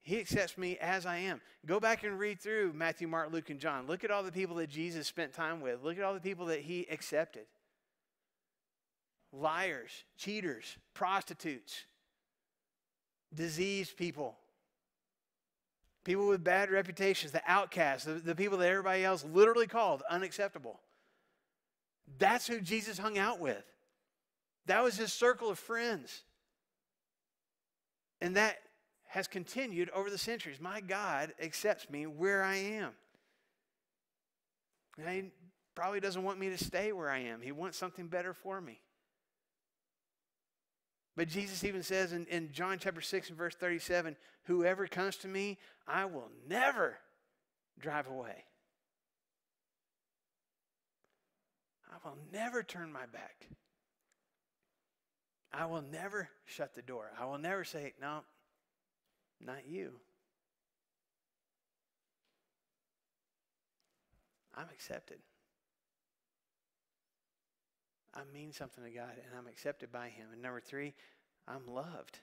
He 0.02 0.18
accepts 0.18 0.56
me 0.56 0.76
as 0.78 1.06
I 1.06 1.18
am. 1.18 1.40
Go 1.66 1.78
back 1.78 2.04
and 2.04 2.18
read 2.18 2.40
through 2.40 2.72
Matthew, 2.74 3.06
Mark, 3.06 3.32
Luke, 3.32 3.50
and 3.50 3.60
John. 3.60 3.86
Look 3.86 4.04
at 4.04 4.10
all 4.10 4.22
the 4.22 4.32
people 4.32 4.56
that 4.56 4.68
Jesus 4.68 5.06
spent 5.06 5.32
time 5.32 5.60
with. 5.60 5.82
Look 5.82 5.98
at 5.98 6.04
all 6.04 6.14
the 6.14 6.20
people 6.20 6.46
that 6.46 6.60
he 6.60 6.86
accepted 6.90 7.44
liars, 9.32 9.90
cheaters, 10.16 10.76
prostitutes, 10.94 11.84
diseased 13.32 13.96
people, 13.96 14.36
people 16.04 16.26
with 16.26 16.42
bad 16.42 16.70
reputations, 16.70 17.30
the 17.32 17.42
outcasts, 17.46 18.04
the, 18.04 18.14
the 18.14 18.34
people 18.34 18.58
that 18.58 18.68
everybody 18.68 19.04
else 19.04 19.24
literally 19.24 19.68
called 19.68 20.02
unacceptable. 20.10 20.80
That's 22.18 22.46
who 22.46 22.60
Jesus 22.60 22.98
hung 22.98 23.18
out 23.18 23.40
with. 23.40 23.64
That 24.66 24.82
was 24.82 24.96
his 24.96 25.12
circle 25.12 25.48
of 25.50 25.58
friends. 25.58 26.22
And 28.20 28.36
that 28.36 28.58
has 29.08 29.26
continued 29.26 29.90
over 29.90 30.10
the 30.10 30.18
centuries. 30.18 30.60
My 30.60 30.80
God 30.80 31.32
accepts 31.42 31.90
me 31.90 32.06
where 32.06 32.42
I 32.44 32.56
am. 32.56 32.92
And 34.98 35.08
he 35.08 35.30
probably 35.74 36.00
doesn't 36.00 36.22
want 36.22 36.38
me 36.38 36.50
to 36.50 36.62
stay 36.62 36.92
where 36.92 37.10
I 37.10 37.18
am, 37.18 37.40
He 37.40 37.52
wants 37.52 37.78
something 37.78 38.06
better 38.06 38.34
for 38.34 38.60
me. 38.60 38.80
But 41.16 41.28
Jesus 41.28 41.64
even 41.64 41.82
says 41.82 42.12
in, 42.12 42.26
in 42.26 42.52
John 42.52 42.78
chapter 42.78 43.00
6 43.00 43.30
and 43.30 43.38
verse 43.38 43.54
37 43.54 44.16
Whoever 44.44 44.86
comes 44.86 45.16
to 45.18 45.28
me, 45.28 45.58
I 45.86 46.04
will 46.06 46.30
never 46.48 46.98
drive 47.78 48.06
away. 48.08 48.44
I 51.90 52.08
will 52.08 52.18
never 52.32 52.62
turn 52.62 52.92
my 52.92 53.06
back. 53.06 53.46
I 55.52 55.66
will 55.66 55.82
never 55.82 56.28
shut 56.44 56.74
the 56.74 56.82
door. 56.82 57.10
I 57.20 57.24
will 57.24 57.38
never 57.38 57.64
say, 57.64 57.92
No, 58.00 58.20
not 59.40 59.66
you. 59.66 59.92
I'm 64.54 64.68
accepted. 64.72 65.18
I 68.14 68.20
mean 68.32 68.52
something 68.52 68.84
to 68.84 68.90
God 68.90 69.12
and 69.14 69.38
I'm 69.38 69.46
accepted 69.46 69.92
by 69.92 70.08
Him. 70.08 70.26
And 70.32 70.42
number 70.42 70.60
three, 70.60 70.94
I'm 71.48 71.66
loved. 71.66 72.18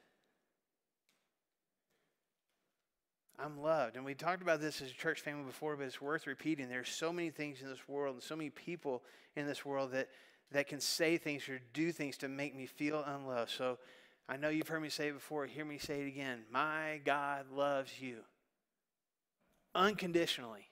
I'm 3.40 3.62
loved. 3.62 3.96
And 3.96 4.04
we 4.04 4.16
talked 4.16 4.42
about 4.42 4.62
this 4.62 4.82
as 4.82 4.90
a 4.90 4.96
church 4.96 5.22
family 5.22 5.44
before, 5.44 5.76
but 5.76 5.86
it's 5.86 6.02
worth 6.02 6.26
repeating. 6.26 6.70
There's 6.70 6.90
so 6.90 7.14
many 7.14 7.30
things 7.30 7.62
in 7.62 7.70
this 7.70 7.88
world 7.88 8.16
and 8.16 8.24
so 8.24 8.36
many 8.36 8.50
people 8.50 9.04
in 9.36 9.46
this 9.46 9.64
world 9.64 9.92
that, 9.92 10.10
that 10.52 10.68
can 10.68 10.82
say 10.82 11.18
things 11.18 11.48
or 11.48 11.60
do 11.74 11.92
things 11.92 12.18
to 12.18 12.28
make 12.28 12.56
me 12.56 12.66
feel 12.66 13.04
unloved. 13.06 13.52
So 13.52 13.78
I 14.28 14.38
know 14.38 14.50
you've 14.50 14.68
heard 14.68 14.82
me 14.82 14.90
say 14.90 15.10
it 15.10 15.14
before. 15.14 15.46
Hear 15.46 15.66
me 15.66 15.78
say 15.78 16.02
it 16.02 16.08
again. 16.08 16.44
My 16.52 17.00
God 17.06 17.46
loves 17.52 18.02
you 18.02 18.18
unconditionally. 19.76 20.68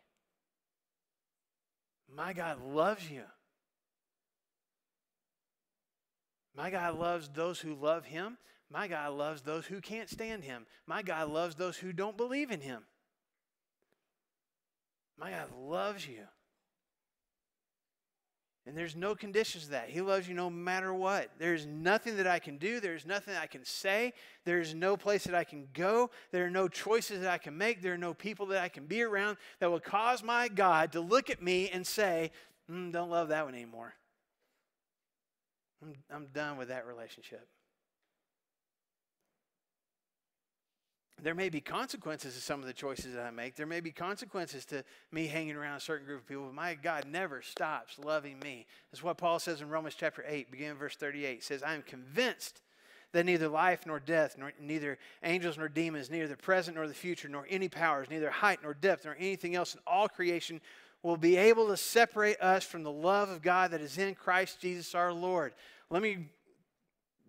My 2.14 2.34
God 2.34 2.62
loves 2.62 3.10
you. 3.10 3.24
My 6.56 6.70
God 6.70 6.98
loves 6.98 7.30
those 7.30 7.60
who 7.60 7.76
love 7.76 8.06
him. 8.06 8.38
My 8.72 8.88
God 8.88 9.14
loves 9.14 9.42
those 9.42 9.66
who 9.66 9.80
can't 9.80 10.10
stand 10.10 10.44
him. 10.44 10.66
My 10.88 11.02
God 11.02 11.30
loves 11.30 11.56
those 11.56 11.78
who 11.78 11.94
don't 11.94 12.18
believe 12.18 12.52
in 12.52 12.62
him. 12.62 12.84
My 15.18 15.32
God 15.32 15.50
loves 15.58 16.08
you. 16.08 16.24
And 18.68 18.76
there's 18.76 18.96
no 18.96 19.14
conditions 19.14 19.66
to 19.66 19.72
that. 19.72 19.90
He 19.90 20.02
loves 20.02 20.28
you 20.28 20.34
no 20.34 20.50
matter 20.50 20.92
what. 20.92 21.30
There's 21.38 21.68
nothing 21.68 22.18
that 22.18 22.26
I 22.26 22.40
can 22.40 22.58
do. 22.58 22.80
There's 22.80 23.06
nothing 23.06 23.36
I 23.36 23.46
can 23.46 23.64
say. 23.64 24.14
There's 24.44 24.74
no 24.74 24.98
place 24.98 25.26
that 25.26 25.36
I 25.36 25.44
can 25.44 25.68
go. 25.74 26.10
There 26.32 26.46
are 26.46 26.50
no 26.50 26.68
choices 26.68 27.22
that 27.22 27.30
I 27.30 27.38
can 27.38 27.56
make. 27.56 27.84
There 27.84 27.94
are 27.94 27.98
no 27.98 28.16
people 28.16 28.48
that 28.48 28.64
I 28.64 28.70
can 28.70 28.88
be 28.88 29.04
around 29.04 29.38
that 29.60 29.70
will 29.70 29.80
cause 29.80 30.24
my 30.24 30.48
God 30.48 30.94
to 30.94 31.00
look 31.00 31.30
at 31.30 31.44
me 31.44 31.70
and 31.70 31.86
say, 31.86 32.32
mm, 32.70 32.92
Don't 32.92 33.12
love 33.12 33.28
that 33.28 33.46
one 33.46 33.54
anymore. 33.54 33.94
I'm, 35.84 35.94
I'm 36.10 36.26
done 36.34 36.58
with 36.58 36.70
that 36.70 36.88
relationship. 36.88 37.48
There 41.22 41.36
may 41.36 41.50
be 41.50 41.62
consequences 41.62 42.36
to 42.36 42.42
some 42.42 42.60
of 42.60 42.68
the 42.68 42.74
choices 42.74 43.14
that 43.14 43.26
I 43.26 43.32
make. 43.32 43.56
There 43.56 43.66
may 43.66 43.80
be 43.80 43.92
consequences 43.92 44.66
to 44.66 44.84
me 45.12 45.28
hanging 45.28 45.56
around 45.56 45.78
a 45.78 45.82
certain 45.82 46.06
group 46.06 46.22
of 46.22 46.28
people, 46.28 46.46
but 46.46 46.54
my 46.54 46.74
God 46.76 47.06
never 47.10 47.42
stops 47.42 47.98
loving 47.98 48.40
me. 48.40 48.66
That's 48.92 49.02
what 49.02 49.18
Paul 49.18 49.40
says 49.40 49.62
in 49.62 49.70
Romans 49.70 49.96
chapter 49.98 50.26
8, 50.28 50.52
beginning 50.52 50.78
verse 50.78 50.96
38. 50.96 51.36
He 51.36 51.42
says, 51.42 51.64
I 51.64 51.74
am 51.74 51.84
convinced 51.84 52.62
that 53.14 53.26
neither 53.26 53.48
life 53.48 53.86
nor 53.86 54.00
death, 54.00 54.36
nor 54.38 54.52
neither 54.60 54.98
angels 55.24 55.58
nor 55.58 55.70
demons, 55.70 56.12
neither 56.12 56.28
the 56.28 56.36
present 56.36 56.76
nor 56.76 56.86
the 56.86 56.94
future, 56.94 57.30
nor 57.30 57.48
any 57.50 57.70
powers, 57.70 58.10
neither 58.10 58.30
height 58.30 58.60
nor 58.62 58.74
depth, 58.74 59.06
nor 59.06 59.16
anything 59.18 59.56
else 59.56 59.74
in 59.74 59.80
all 59.88 60.10
creation 60.10 60.60
will 61.02 61.16
be 61.16 61.38
able 61.38 61.68
to 61.68 61.78
separate 61.78 62.42
us 62.42 62.66
from 62.66 62.84
the 62.84 62.92
love 62.92 63.30
of 63.30 63.42
God 63.42 63.72
that 63.72 63.80
is 63.80 63.98
in 63.98 64.16
Christ 64.16 64.60
Jesus 64.60 64.94
our 64.94 65.14
Lord. 65.14 65.54
Let 65.90 66.02
me 66.02 66.30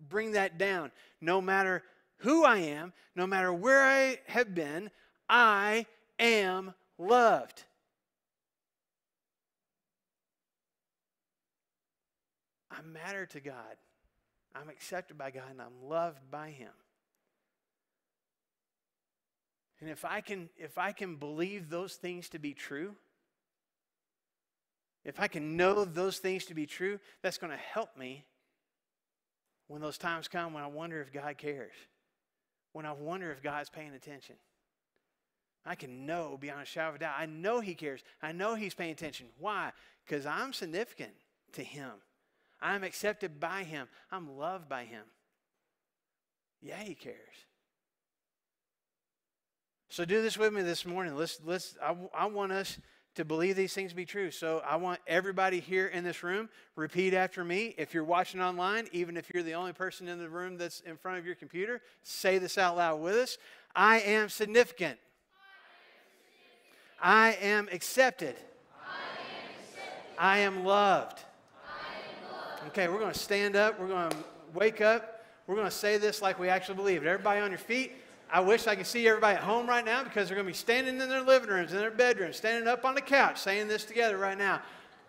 bring 0.09 0.33
that 0.33 0.57
down. 0.57 0.91
No 1.21 1.39
matter 1.39 1.83
who 2.19 2.43
I 2.43 2.57
am, 2.57 2.93
no 3.15 3.27
matter 3.27 3.53
where 3.53 3.83
I 3.83 4.19
have 4.27 4.55
been, 4.55 4.89
I 5.29 5.85
am 6.19 6.73
loved. 6.97 7.63
I 12.71 12.81
matter 12.81 13.25
to 13.27 13.39
God. 13.39 13.77
I'm 14.55 14.69
accepted 14.69 15.17
by 15.17 15.31
God 15.31 15.43
and 15.51 15.61
I'm 15.61 15.87
loved 15.87 16.31
by 16.31 16.49
him. 16.49 16.71
And 19.79 19.89
if 19.89 20.03
I 20.05 20.21
can 20.21 20.49
if 20.57 20.79
I 20.79 20.91
can 20.91 21.17
believe 21.17 21.69
those 21.69 21.95
things 21.95 22.29
to 22.29 22.39
be 22.39 22.53
true, 22.55 22.95
if 25.05 25.19
I 25.19 25.27
can 25.27 25.55
know 25.55 25.85
those 25.85 26.17
things 26.17 26.45
to 26.45 26.55
be 26.55 26.65
true, 26.65 26.99
that's 27.21 27.37
going 27.37 27.51
to 27.51 27.57
help 27.57 27.95
me 27.95 28.25
when 29.67 29.81
those 29.81 29.99
times 29.99 30.27
come 30.27 30.53
when 30.53 30.63
I 30.63 30.67
wonder 30.67 30.99
if 30.99 31.13
God 31.13 31.37
cares 31.37 31.73
when 32.77 32.85
I 32.85 32.91
wonder 32.91 33.31
if 33.31 33.41
God's 33.41 33.71
paying 33.71 33.95
attention. 33.95 34.35
I 35.65 35.73
can 35.73 36.05
know 36.05 36.37
beyond 36.39 36.61
a 36.61 36.65
shadow 36.65 36.89
of 36.89 36.95
a 36.97 36.99
doubt. 36.99 37.15
I 37.17 37.25
know 37.25 37.59
He 37.59 37.73
cares. 37.73 38.03
I 38.21 38.33
know 38.33 38.53
He's 38.53 38.75
paying 38.75 38.91
attention. 38.91 39.25
Why? 39.39 39.71
Because 40.05 40.27
I'm 40.27 40.53
significant 40.53 41.13
to 41.53 41.63
Him. 41.63 41.89
I'm 42.61 42.83
accepted 42.83 43.39
by 43.39 43.63
Him. 43.63 43.87
I'm 44.11 44.37
loved 44.37 44.69
by 44.69 44.83
Him. 44.83 45.05
Yeah, 46.61 46.77
He 46.83 46.93
cares. 46.93 47.15
So 49.89 50.05
do 50.05 50.21
this 50.21 50.37
with 50.37 50.53
me 50.53 50.61
this 50.61 50.85
morning. 50.85 51.15
Let's, 51.15 51.39
let's, 51.43 51.75
I, 51.83 51.95
I 52.15 52.27
want 52.27 52.51
us 52.51 52.77
to 53.17 53.25
believe 53.25 53.55
these 53.55 53.73
things 53.73 53.89
to 53.91 53.95
be 53.95 54.05
true. 54.05 54.29
So 54.29 54.61
I 54.65 54.75
want 54.75 54.99
everybody 55.07 55.59
here 55.59 55.87
in 55.87 56.03
this 56.03 56.21
room 56.21 56.49
repeat 56.75 57.15
after 57.15 57.43
me. 57.43 57.73
If 57.77 57.93
you're 57.93 58.03
watching 58.03 58.41
online, 58.41 58.87
even 58.91 59.17
if 59.17 59.31
you're 59.33 59.43
the 59.43 59.55
only 59.55 59.73
person 59.73 60.07
in 60.07 60.19
the 60.19 60.29
room 60.29 60.57
that's 60.57 60.81
in 60.81 60.97
front 60.97 61.17
of 61.17 61.25
your 61.25 61.33
computer, 61.33 61.81
say 62.03 62.37
this 62.37 62.59
out 62.59 62.77
loud 62.77 63.01
with 63.01 63.15
us. 63.15 63.39
I 63.75 64.01
am 64.01 64.29
significant. 64.29 64.99
I 67.01 67.37
am 67.41 67.67
accepted. 67.71 68.35
I 70.17 70.39
am 70.39 70.63
loved. 70.63 71.19
Okay, 72.67 72.87
we're 72.87 72.99
going 72.99 73.13
to 73.13 73.19
stand 73.19 73.55
up. 73.55 73.79
We're 73.79 73.87
going 73.87 74.09
to 74.09 74.17
wake 74.53 74.79
up. 74.81 75.25
We're 75.47 75.55
going 75.55 75.67
to 75.67 75.75
say 75.75 75.97
this 75.97 76.21
like 76.21 76.39
we 76.39 76.49
actually 76.49 76.75
believe 76.75 77.03
it. 77.03 77.07
Everybody 77.07 77.39
on 77.39 77.49
your 77.49 77.57
feet. 77.57 77.93
I 78.29 78.41
wish 78.41 78.67
I 78.67 78.75
could 78.75 78.85
see 78.85 79.07
everybody 79.07 79.37
at 79.37 79.43
home 79.43 79.67
right 79.67 79.85
now 79.85 80.03
because 80.03 80.27
they're 80.27 80.35
going 80.35 80.45
to 80.45 80.51
be 80.51 80.57
standing 80.57 80.99
in 80.99 81.09
their 81.09 81.21
living 81.21 81.49
rooms, 81.49 81.71
in 81.71 81.77
their 81.77 81.91
bedrooms, 81.91 82.35
standing 82.35 82.67
up 82.67 82.83
on 82.83 82.93
the 82.93 83.01
couch, 83.01 83.39
saying 83.39 83.67
this 83.67 83.85
together 83.85 84.17
right 84.17 84.37
now. 84.37 84.61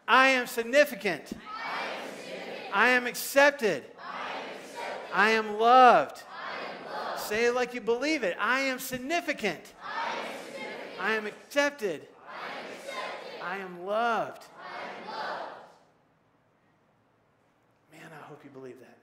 I 0.06 0.28
am 0.28 0.46
significant. 0.46 1.32
I 1.32 1.82
am, 1.82 2.08
significant. 2.24 2.76
I 2.76 2.88
am 2.90 3.06
accepted. 3.06 3.84
I 3.98 4.30
am, 4.30 4.46
accepted. 4.60 5.14
I 5.14 5.30
am 5.30 5.58
loved. 5.58 6.22
I 6.30 6.70
am 6.70 7.06
loved. 7.06 7.20
Say 7.20 7.46
it 7.46 7.54
like 7.54 7.74
you 7.74 7.80
believe 7.80 8.22
it. 8.22 8.36
I 8.38 8.60
am 8.60 8.78
significant. 8.78 9.74
I 9.82 10.10
am, 10.10 10.24
significant. 10.46 11.00
I 11.00 11.14
am 11.14 11.26
accepted. 11.26 12.06
I 13.42 13.56
am. 13.56 13.60
I 13.60 13.64
am 13.64 13.84
loved. 13.84 14.44
I 14.62 15.10
am 15.10 15.16
loved. 15.16 15.52
Man, 17.92 18.10
I 18.12 18.24
hope 18.26 18.40
you 18.44 18.50
believe 18.50 18.78
that. 18.78 18.96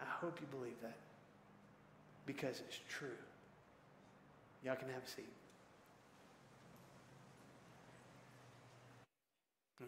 I 0.00 0.24
hope 0.24 0.38
you 0.40 0.46
believe 0.46 0.80
that 0.82 0.94
because 2.26 2.60
it's 2.66 2.80
true. 2.88 3.08
Y'all 4.64 4.76
can 4.76 4.88
have 4.88 5.02
a 5.04 5.08
seat. 5.08 5.28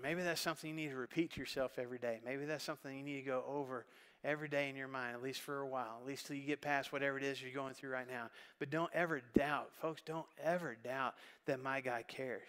Maybe 0.03 0.23
that's 0.23 0.41
something 0.41 0.71
you 0.71 0.77
need 0.77 0.91
to 0.91 0.97
repeat 0.97 1.33
to 1.33 1.41
yourself 1.41 1.79
every 1.79 1.99
day. 1.99 2.21
Maybe 2.25 2.45
that's 2.45 2.63
something 2.63 2.97
you 2.97 3.03
need 3.03 3.21
to 3.21 3.27
go 3.27 3.43
over 3.49 3.85
every 4.25 4.49
day 4.49 4.69
in 4.69 4.77
your 4.77 4.89
mind, 4.89 5.15
at 5.15 5.23
least 5.23 5.41
for 5.41 5.61
a 5.61 5.67
while, 5.67 5.99
at 6.01 6.07
least 6.07 6.27
till 6.27 6.37
you 6.37 6.43
get 6.43 6.61
past 6.61 6.93
whatever 6.93 7.17
it 7.17 7.25
is 7.25 7.41
you're 7.41 7.53
going 7.53 7.75
through 7.75 7.91
right 7.91 8.09
now. 8.09 8.29
But 8.59 8.71
don't 8.71 8.91
ever 8.93 9.23
doubt, 9.35 9.71
folks, 9.81 10.03
don't 10.05 10.27
ever 10.43 10.77
doubt 10.83 11.15
that 11.47 11.63
my 11.63 11.81
God 11.81 12.05
cares. 12.07 12.49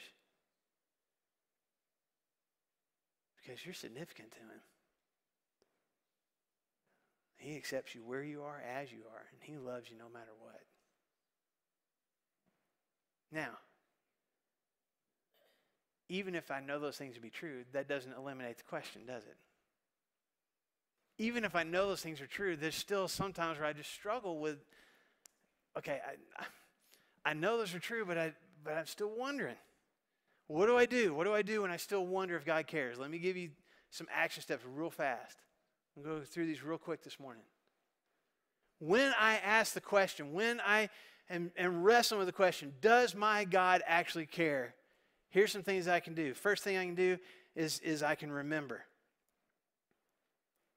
Because 3.41 3.65
you're 3.65 3.73
significant 3.73 4.31
to 4.31 4.39
Him. 4.39 4.61
He 7.39 7.55
accepts 7.55 7.95
you 7.95 8.01
where 8.03 8.21
you 8.21 8.43
are, 8.43 8.61
as 8.77 8.91
you 8.91 8.99
are, 9.11 9.23
and 9.31 9.41
He 9.41 9.57
loves 9.57 9.89
you 9.89 9.97
no 9.97 10.09
matter 10.13 10.31
what. 10.39 10.61
Now, 13.31 13.57
even 16.09 16.35
if 16.35 16.51
I 16.51 16.59
know 16.59 16.79
those 16.79 16.97
things 16.97 17.15
to 17.15 17.21
be 17.21 17.29
true, 17.29 17.63
that 17.71 17.87
doesn't 17.87 18.13
eliminate 18.13 18.57
the 18.57 18.63
question, 18.63 19.03
does 19.07 19.23
it? 19.23 19.37
Even 21.17 21.45
if 21.45 21.55
I 21.55 21.63
know 21.63 21.87
those 21.87 22.01
things 22.01 22.19
are 22.19 22.27
true, 22.27 22.57
there's 22.57 22.75
still 22.75 23.07
sometimes 23.07 23.57
where 23.57 23.67
I 23.67 23.73
just 23.73 23.91
struggle 23.91 24.39
with, 24.39 24.57
okay, 25.77 25.99
I, 26.05 26.43
I 27.29 27.33
know 27.33 27.57
those 27.57 27.73
are 27.73 27.79
true, 27.79 28.05
but, 28.05 28.17
I, 28.17 28.33
but 28.63 28.73
I'm 28.73 28.87
still 28.87 29.11
wondering. 29.15 29.57
What 30.47 30.65
do 30.65 30.75
I 30.77 30.85
do? 30.85 31.13
What 31.13 31.25
do 31.25 31.33
I 31.33 31.41
do 31.41 31.61
when 31.61 31.71
I 31.71 31.77
still 31.77 32.05
wonder 32.05 32.35
if 32.35 32.43
God 32.43 32.67
cares? 32.67 32.97
Let 32.97 33.11
me 33.11 33.19
give 33.19 33.37
you 33.37 33.51
some 33.91 34.07
action 34.13 34.41
steps 34.41 34.63
real 34.65 34.89
fast. 34.89 35.37
I'll 35.99 36.19
go 36.19 36.21
through 36.21 36.45
these 36.45 36.63
real 36.63 36.77
quick 36.77 37.03
this 37.03 37.19
morning. 37.19 37.43
When 38.79 39.11
I 39.19 39.37
ask 39.37 39.73
the 39.73 39.81
question, 39.81 40.31
when 40.33 40.61
I 40.61 40.89
am, 41.29 41.51
am 41.57 41.83
wrestling 41.83 42.19
with 42.19 42.27
the 42.27 42.33
question, 42.33 42.73
does 42.79 43.15
my 43.15 43.43
God 43.43 43.81
actually 43.85 44.25
care? 44.25 44.75
Here's 45.29 45.51
some 45.51 45.63
things 45.63 45.87
I 45.87 45.99
can 45.99 46.13
do. 46.13 46.33
First 46.33 46.63
thing 46.63 46.77
I 46.77 46.85
can 46.85 46.95
do 46.95 47.17
is, 47.55 47.79
is 47.79 48.01
I 48.01 48.15
can 48.15 48.31
remember. 48.31 48.83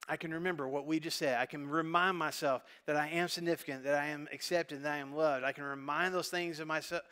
I 0.09 0.16
can 0.16 0.34
remember 0.34 0.66
what 0.66 0.86
we 0.86 0.98
just 0.98 1.16
said. 1.16 1.38
I 1.38 1.46
can 1.46 1.68
remind 1.68 2.18
myself 2.18 2.64
that 2.86 2.96
I 2.96 3.09
am 3.09 3.28
significant, 3.28 3.84
that 3.84 3.94
I 3.94 4.07
am 4.09 4.28
accepted, 4.32 4.82
that 4.82 4.92
I 4.92 4.96
am 4.96 5.14
loved. 5.14 5.44
I 5.44 5.53
can 5.53 5.62
remind 5.62 6.12
those 6.12 6.28
things 6.28 6.59
of 6.59 6.66
myself, 6.66 7.03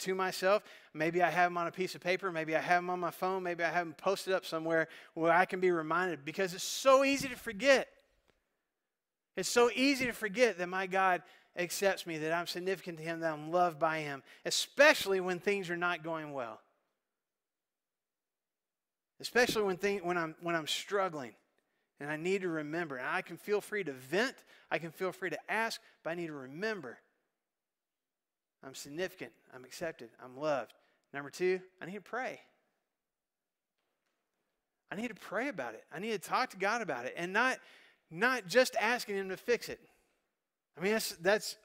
to 0.00 0.14
myself. 0.14 0.64
Maybe 0.92 1.22
I 1.22 1.30
have 1.30 1.50
them 1.50 1.56
on 1.56 1.68
a 1.68 1.70
piece 1.70 1.94
of 1.94 2.00
paper. 2.00 2.32
Maybe 2.32 2.56
I 2.56 2.60
have 2.60 2.82
them 2.82 2.90
on 2.90 2.98
my 2.98 3.12
phone. 3.12 3.44
Maybe 3.44 3.62
I 3.62 3.70
have 3.70 3.86
them 3.86 3.94
posted 3.94 4.34
up 4.34 4.44
somewhere 4.44 4.88
where 5.14 5.32
I 5.32 5.44
can 5.44 5.60
be 5.60 5.70
reminded 5.70 6.24
because 6.24 6.52
it's 6.52 6.64
so 6.64 7.04
easy 7.04 7.28
to 7.28 7.36
forget. 7.36 7.88
It's 9.36 9.48
so 9.48 9.70
easy 9.72 10.06
to 10.06 10.12
forget 10.12 10.58
that 10.58 10.68
my 10.68 10.88
God 10.88 11.22
accepts 11.56 12.06
me, 12.06 12.18
that 12.18 12.32
I'm 12.32 12.48
significant 12.48 12.98
to 12.98 13.04
Him, 13.04 13.20
that 13.20 13.32
I'm 13.32 13.52
loved 13.52 13.78
by 13.78 14.00
Him, 14.00 14.22
especially 14.44 15.20
when 15.20 15.38
things 15.38 15.70
are 15.70 15.76
not 15.76 16.02
going 16.02 16.32
well. 16.32 16.60
Especially 19.20 19.62
when, 19.62 19.76
thing, 19.76 20.00
when, 20.02 20.18
I'm, 20.18 20.34
when 20.40 20.56
I'm 20.56 20.66
struggling. 20.66 21.34
And 22.02 22.10
I 22.10 22.16
need 22.16 22.42
to 22.42 22.48
remember. 22.48 22.96
And 22.96 23.06
I 23.06 23.22
can 23.22 23.36
feel 23.36 23.60
free 23.60 23.84
to 23.84 23.92
vent, 23.92 24.34
I 24.72 24.78
can 24.78 24.90
feel 24.90 25.12
free 25.12 25.30
to 25.30 25.38
ask, 25.48 25.80
but 26.02 26.10
I 26.10 26.14
need 26.14 26.26
to 26.26 26.32
remember 26.32 26.98
I'm 28.64 28.74
significant, 28.74 29.32
I'm 29.54 29.64
accepted, 29.64 30.10
I'm 30.22 30.36
loved. 30.36 30.72
Number 31.14 31.30
two, 31.30 31.60
I 31.80 31.86
need 31.86 31.94
to 31.94 32.00
pray. 32.00 32.40
I 34.90 34.96
need 34.96 35.08
to 35.08 35.14
pray 35.14 35.48
about 35.48 35.74
it. 35.74 35.84
I 35.92 36.00
need 36.00 36.10
to 36.10 36.18
talk 36.18 36.50
to 36.50 36.56
God 36.56 36.82
about 36.82 37.06
it 37.06 37.14
and 37.16 37.32
not, 37.32 37.58
not 38.10 38.46
just 38.46 38.76
asking 38.80 39.16
Him 39.16 39.28
to 39.30 39.36
fix 39.36 39.68
it. 39.68 39.80
I 40.76 40.82
mean, 40.82 40.92
that's, 40.92 41.10
that's, 41.20 41.56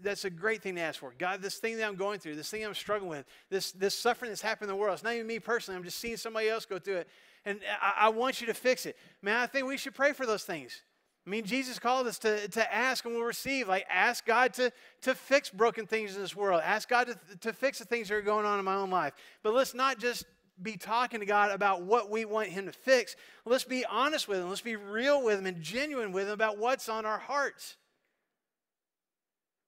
that's 0.00 0.24
a 0.24 0.30
great 0.30 0.62
thing 0.62 0.76
to 0.76 0.80
ask 0.80 0.98
for. 1.00 1.12
God, 1.18 1.42
this 1.42 1.56
thing 1.56 1.76
that 1.76 1.86
I'm 1.86 1.96
going 1.96 2.18
through, 2.18 2.36
this 2.36 2.50
thing 2.50 2.64
I'm 2.64 2.74
struggling 2.74 3.10
with, 3.10 3.26
this, 3.50 3.72
this 3.72 3.94
suffering 3.94 4.30
that's 4.30 4.42
happening 4.42 4.70
in 4.70 4.76
the 4.76 4.80
world, 4.80 4.94
it's 4.94 5.04
not 5.04 5.14
even 5.14 5.26
me 5.26 5.38
personally. 5.38 5.76
I'm 5.76 5.84
just 5.84 5.98
seeing 5.98 6.16
somebody 6.16 6.48
else 6.48 6.64
go 6.64 6.78
through 6.78 6.98
it 6.98 7.08
and 7.44 7.60
I, 7.80 8.06
I 8.06 8.08
want 8.10 8.40
you 8.40 8.46
to 8.48 8.54
fix 8.54 8.86
it. 8.86 8.96
Man, 9.22 9.36
I 9.36 9.46
think 9.46 9.66
we 9.66 9.76
should 9.76 9.94
pray 9.94 10.12
for 10.12 10.26
those 10.26 10.44
things. 10.44 10.82
I 11.26 11.30
mean, 11.30 11.44
Jesus 11.44 11.78
called 11.78 12.06
us 12.06 12.18
to, 12.20 12.48
to 12.48 12.74
ask 12.74 13.04
and 13.04 13.14
we'll 13.14 13.24
receive. 13.24 13.68
Like, 13.68 13.86
ask 13.90 14.24
God 14.24 14.54
to, 14.54 14.72
to 15.02 15.14
fix 15.14 15.50
broken 15.50 15.86
things 15.86 16.16
in 16.16 16.22
this 16.22 16.34
world. 16.34 16.62
Ask 16.64 16.88
God 16.88 17.08
to, 17.08 17.38
to 17.40 17.52
fix 17.52 17.78
the 17.78 17.84
things 17.84 18.08
that 18.08 18.14
are 18.14 18.22
going 18.22 18.46
on 18.46 18.58
in 18.58 18.64
my 18.64 18.74
own 18.74 18.90
life. 18.90 19.12
But 19.42 19.54
let's 19.54 19.74
not 19.74 19.98
just 19.98 20.24
be 20.62 20.76
talking 20.76 21.20
to 21.20 21.26
God 21.26 21.50
about 21.50 21.82
what 21.82 22.10
we 22.10 22.24
want 22.24 22.48
Him 22.48 22.66
to 22.66 22.72
fix. 22.72 23.16
Let's 23.44 23.64
be 23.64 23.84
honest 23.84 24.28
with 24.28 24.38
Him. 24.38 24.48
Let's 24.48 24.60
be 24.60 24.76
real 24.76 25.22
with 25.22 25.38
Him 25.38 25.46
and 25.46 25.62
genuine 25.62 26.12
with 26.12 26.26
Him 26.26 26.32
about 26.32 26.58
what's 26.58 26.88
on 26.88 27.04
our 27.04 27.18
hearts. 27.18 27.76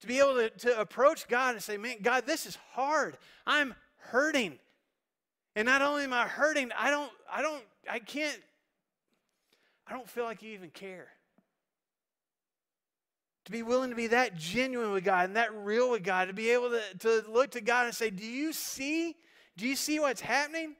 To 0.00 0.06
be 0.06 0.18
able 0.18 0.34
to, 0.34 0.50
to 0.50 0.80
approach 0.80 1.28
God 1.28 1.54
and 1.54 1.62
say, 1.62 1.76
Man, 1.76 1.98
God, 2.02 2.26
this 2.26 2.46
is 2.46 2.58
hard. 2.72 3.16
I'm 3.46 3.74
hurting. 3.96 4.58
And 5.54 5.66
not 5.66 5.82
only 5.82 6.04
am 6.04 6.12
I 6.12 6.26
hurting, 6.26 6.70
I 6.76 6.90
don't, 6.90 7.12
I 7.32 7.40
don't, 7.40 7.62
I 7.90 7.98
can't, 7.98 8.38
I 9.86 9.94
don't 9.94 10.08
feel 10.08 10.24
like 10.24 10.42
you 10.42 10.52
even 10.52 10.70
care. 10.70 11.08
To 13.46 13.52
be 13.52 13.62
willing 13.62 13.90
to 13.90 13.96
be 13.96 14.08
that 14.08 14.36
genuine 14.36 14.92
with 14.92 15.04
God 15.04 15.24
and 15.26 15.36
that 15.36 15.52
real 15.54 15.90
with 15.90 16.04
God, 16.04 16.28
to 16.28 16.34
be 16.34 16.50
able 16.50 16.70
to, 16.70 16.98
to 16.98 17.24
look 17.28 17.52
to 17.52 17.60
God 17.60 17.86
and 17.86 17.94
say, 17.94 18.10
Do 18.10 18.24
you 18.24 18.52
see? 18.52 19.16
Do 19.56 19.66
you 19.66 19.74
see 19.74 19.98
what's 19.98 20.20
happening? 20.20 20.76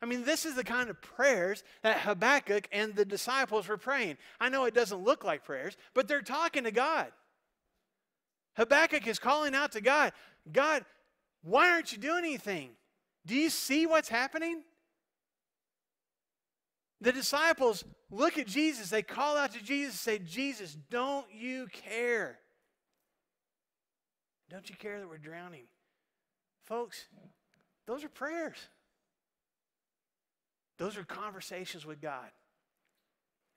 I 0.00 0.06
mean, 0.06 0.24
this 0.24 0.44
is 0.44 0.54
the 0.54 0.64
kind 0.64 0.90
of 0.90 1.00
prayers 1.00 1.64
that 1.82 2.00
Habakkuk 2.00 2.68
and 2.70 2.94
the 2.94 3.04
disciples 3.04 3.66
were 3.68 3.76
praying. 3.76 4.18
I 4.40 4.48
know 4.48 4.64
it 4.64 4.74
doesn't 4.74 5.02
look 5.02 5.24
like 5.24 5.44
prayers, 5.44 5.76
but 5.94 6.06
they're 6.06 6.22
talking 6.22 6.64
to 6.64 6.70
God. 6.70 7.08
Habakkuk 8.56 9.06
is 9.06 9.18
calling 9.18 9.54
out 9.54 9.72
to 9.72 9.80
God 9.80 10.12
God, 10.50 10.84
why 11.42 11.70
aren't 11.70 11.92
you 11.92 11.98
doing 11.98 12.24
anything? 12.24 12.70
Do 13.26 13.34
you 13.34 13.50
see 13.50 13.86
what's 13.86 14.08
happening? 14.08 14.62
The 17.00 17.12
disciples 17.12 17.84
look 18.10 18.38
at 18.38 18.46
Jesus, 18.46 18.88
they 18.90 19.02
call 19.02 19.36
out 19.36 19.52
to 19.52 19.62
Jesus, 19.62 20.00
say, 20.00 20.18
Jesus, 20.18 20.76
don't 20.90 21.26
you 21.32 21.66
care? 21.72 22.38
Don't 24.50 24.68
you 24.70 24.76
care 24.76 25.00
that 25.00 25.08
we're 25.08 25.18
drowning? 25.18 25.64
Folks, 26.64 27.06
those 27.86 28.04
are 28.04 28.08
prayers. 28.08 28.56
Those 30.78 30.96
are 30.96 31.04
conversations 31.04 31.84
with 31.84 32.00
God. 32.00 32.30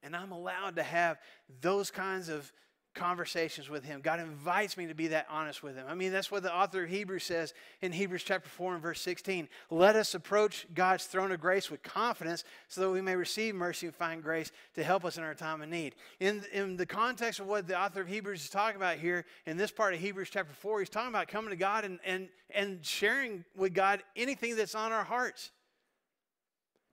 And 0.01 0.15
I'm 0.15 0.31
allowed 0.31 0.77
to 0.77 0.83
have 0.83 1.17
those 1.61 1.91
kinds 1.91 2.29
of 2.29 2.51
conversations 2.95 3.69
with 3.69 3.83
him. 3.83 4.01
God 4.01 4.19
invites 4.19 4.77
me 4.77 4.87
to 4.87 4.93
be 4.93 5.07
that 5.07 5.27
honest 5.29 5.63
with 5.63 5.75
him. 5.75 5.85
I 5.87 5.95
mean, 5.95 6.11
that's 6.11 6.31
what 6.31 6.43
the 6.43 6.53
author 6.53 6.83
of 6.83 6.89
Hebrews 6.89 7.23
says 7.23 7.53
in 7.81 7.91
Hebrews 7.91 8.23
chapter 8.23 8.49
4 8.49 8.73
and 8.73 8.81
verse 8.81 9.01
16. 9.01 9.47
Let 9.69 9.95
us 9.95 10.15
approach 10.15 10.67
God's 10.73 11.05
throne 11.05 11.31
of 11.31 11.39
grace 11.39 11.69
with 11.69 11.83
confidence 11.83 12.43
so 12.67 12.81
that 12.81 12.89
we 12.89 13.01
may 13.01 13.15
receive 13.15 13.55
mercy 13.55 13.87
and 13.87 13.95
find 13.95 14.23
grace 14.23 14.51
to 14.75 14.83
help 14.83 15.05
us 15.05 15.17
in 15.17 15.23
our 15.23 15.35
time 15.35 15.61
of 15.61 15.69
need. 15.69 15.95
In, 16.19 16.43
in 16.51 16.77
the 16.77 16.85
context 16.85 17.39
of 17.39 17.47
what 17.47 17.67
the 17.67 17.79
author 17.79 18.01
of 18.01 18.07
Hebrews 18.07 18.43
is 18.43 18.49
talking 18.49 18.77
about 18.77 18.97
here, 18.97 19.25
in 19.45 19.57
this 19.57 19.71
part 19.71 19.93
of 19.93 19.99
Hebrews 19.99 20.29
chapter 20.31 20.53
4, 20.53 20.79
he's 20.79 20.89
talking 20.89 21.09
about 21.09 21.27
coming 21.27 21.51
to 21.51 21.55
God 21.55 21.85
and, 21.85 21.99
and, 22.03 22.29
and 22.53 22.85
sharing 22.85 23.45
with 23.55 23.73
God 23.73 24.01
anything 24.15 24.55
that's 24.55 24.75
on 24.75 24.91
our 24.91 25.03
hearts. 25.03 25.51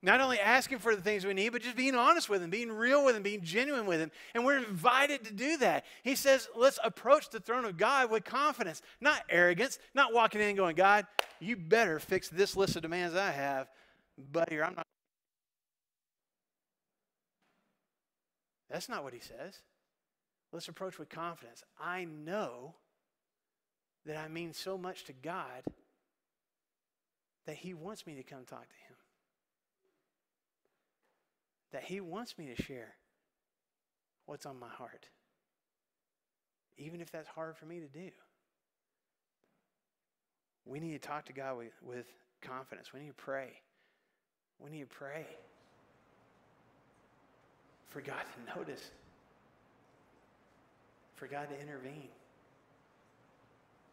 Not 0.03 0.21
only 0.21 0.39
asking 0.39 0.79
for 0.79 0.95
the 0.95 1.01
things 1.03 1.25
we 1.25 1.33
need, 1.33 1.51
but 1.51 1.63
just 1.63 1.77
being 1.77 1.95
honest 1.95 2.29
with 2.29 2.43
Him, 2.43 2.51
being 2.51 2.71
real 2.71 3.05
with 3.05 3.17
Him, 3.17 3.23
being 3.23 3.43
genuine 3.43 3.87
with 3.87 3.99
Him. 3.99 4.11
And 4.35 4.45
we're 4.45 4.59
invited 4.59 5.25
to 5.25 5.33
do 5.33 5.57
that. 5.59 5.85
He 6.03 6.15
says, 6.15 6.49
let's 6.55 6.79
approach 6.85 7.31
the 7.31 7.41
throne 7.41 7.65
of 7.65 7.77
God 7.77 8.11
with 8.11 8.25
confidence, 8.25 8.83
not 9.01 9.23
arrogance, 9.31 9.79
not 9.95 10.13
walking 10.13 10.41
in 10.41 10.49
and 10.49 10.57
going, 10.57 10.77
God, 10.77 11.07
you 11.41 11.57
better 11.57 11.99
fix 11.99 12.29
this 12.29 12.57
list 12.57 12.77
of 12.77 12.83
demands 12.83 13.17
I 13.17 13.31
have, 13.31 13.69
but 14.33 14.51
here, 14.51 14.65
I'm 14.65 14.75
not. 14.75 14.87
That's 18.71 18.89
not 18.89 19.03
what 19.03 19.15
He 19.15 19.21
says. 19.21 19.63
Let's 20.53 20.69
approach 20.69 20.99
with 20.99 21.09
confidence. 21.09 21.65
I 21.81 22.05
know 22.05 22.75
that 24.05 24.19
I 24.19 24.29
mean 24.29 24.53
so 24.53 24.79
much 24.79 25.05
to 25.05 25.13
God 25.13 25.65
that 27.47 27.57
He 27.57 27.75
wants 27.75 28.07
me 28.07 28.15
to 28.15 28.23
come 28.23 28.45
talk 28.45 28.69
to 28.69 28.77
Him 28.86 28.86
that 31.77 31.85
He 31.85 32.01
wants 32.01 32.39
me 32.39 32.47
to 32.47 32.63
share 32.63 32.95
what's 34.25 34.47
on 34.47 34.59
my 34.59 34.71
heart, 34.71 35.11
even 36.79 37.03
if 37.03 37.13
that's 37.13 37.29
hard 37.29 37.55
for 37.55 37.67
me 37.67 37.81
to 37.81 37.87
do. 37.87 38.09
We 40.65 40.81
need 40.81 40.93
to 40.93 41.07
talk 41.07 41.27
to 41.27 41.35
God 41.35 41.59
with, 41.59 41.75
with 41.83 42.07
confidence. 42.41 42.95
We 42.95 43.01
need 43.01 43.09
to 43.09 43.13
pray. 43.13 43.61
We 44.59 44.71
need 44.71 44.89
to 44.89 44.97
pray 44.97 45.27
for 47.89 48.01
God 48.01 48.23
to 48.23 48.59
notice, 48.59 48.91
for 51.15 51.27
God 51.27 51.51
to 51.51 51.61
intervene, 51.61 52.09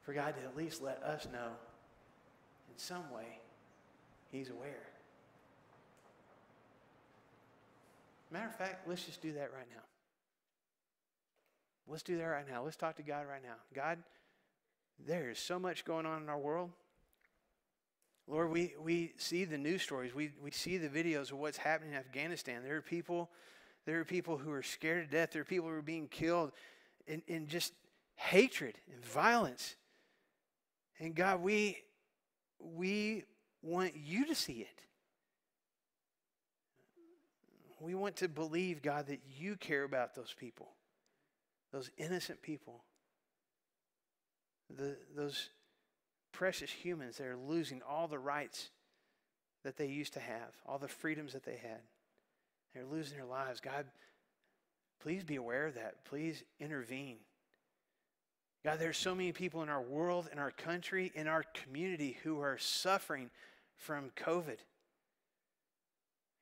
for 0.04 0.14
God 0.14 0.36
to 0.38 0.42
at 0.42 0.56
least 0.56 0.82
let 0.82 1.04
us 1.04 1.28
know 1.34 1.50
in 2.72 2.78
some 2.78 3.12
way 3.14 3.42
He's 4.32 4.50
aware. 4.50 4.93
Matter 8.34 8.48
of 8.48 8.56
fact, 8.56 8.88
let's 8.88 9.06
just 9.06 9.22
do 9.22 9.34
that 9.34 9.52
right 9.54 9.68
now. 9.70 9.84
Let's 11.88 12.02
do 12.02 12.18
that 12.18 12.24
right 12.24 12.50
now. 12.50 12.64
Let's 12.64 12.76
talk 12.76 12.96
to 12.96 13.04
God 13.04 13.28
right 13.30 13.44
now. 13.44 13.58
God, 13.76 14.00
there 15.06 15.30
is 15.30 15.38
so 15.38 15.60
much 15.60 15.86
going 15.86 16.08
on 16.08 16.24
in 16.24 16.30
our 16.30 16.40
world. 16.40 16.72
Lord, 18.28 18.50
we, 18.50 18.74
we 18.82 19.14
see 19.18 19.46
the 19.46 19.60
news 19.60 19.84
stories. 19.84 20.16
We, 20.16 20.32
we 20.42 20.50
see 20.50 20.78
the 20.78 20.90
videos 20.90 21.32
of 21.32 21.38
what's 21.38 21.58
happening 21.58 21.92
in 21.92 22.00
Afghanistan. 22.00 22.64
There 22.64 22.76
are 22.76 22.82
people, 22.82 23.30
there 23.86 24.00
are 24.00 24.06
people 24.06 24.38
who 24.38 24.52
are 24.52 24.64
scared 24.64 25.12
to 25.12 25.16
death. 25.16 25.30
There 25.32 25.44
are 25.44 25.46
people 25.46 25.70
who 25.70 25.76
are 25.76 25.84
being 25.84 26.08
killed 26.08 26.54
in, 27.06 27.22
in 27.28 27.48
just 27.48 27.74
hatred 28.16 28.80
and 28.92 29.06
violence. 29.06 29.76
And 31.00 31.14
God, 31.14 31.44
we, 31.44 31.78
we 32.60 33.26
want 33.62 33.96
you 33.96 34.26
to 34.26 34.34
see 34.34 34.54
it. 34.54 34.82
We 37.84 37.96
want 37.96 38.16
to 38.18 38.30
believe, 38.30 38.82
God, 38.82 39.08
that 39.08 39.20
you 39.38 39.58
care 39.58 39.84
about 39.84 40.16
those 40.16 40.34
people, 40.40 40.70
those 41.74 41.92
innocent 41.98 42.42
people, 42.42 42.82
the, 44.74 44.96
those 45.14 45.50
precious 46.32 46.72
humans 46.72 47.18
that 47.18 47.28
are 47.28 47.36
losing 47.36 47.82
all 47.82 48.08
the 48.08 48.18
rights 48.18 48.70
that 49.66 49.76
they 49.76 49.88
used 49.88 50.14
to 50.14 50.22
have, 50.22 50.56
all 50.66 50.78
the 50.78 50.88
freedoms 50.88 51.34
that 51.34 51.44
they 51.44 51.58
had. 51.58 51.82
They're 52.74 52.86
losing 52.86 53.18
their 53.18 53.28
lives. 53.28 53.60
God, 53.60 53.86
please 55.02 55.26
be 55.26 55.36
aware 55.36 55.68
of 55.68 55.76
that. 55.76 56.06
Please 56.06 56.42
intervene. 56.62 57.18
God, 58.64 58.80
there's 58.80 58.98
so 58.98 59.14
many 59.14 59.34
people 59.34 59.62
in 59.62 59.68
our 59.68 59.82
world, 59.82 60.30
in 60.32 60.40
our 60.40 60.52
country, 60.52 61.12
in 61.16 61.28
our 61.28 61.44
community 61.54 62.18
who 62.24 62.40
are 62.40 62.58
suffering 62.58 63.30
from 63.76 64.10
COVID. 64.16 64.60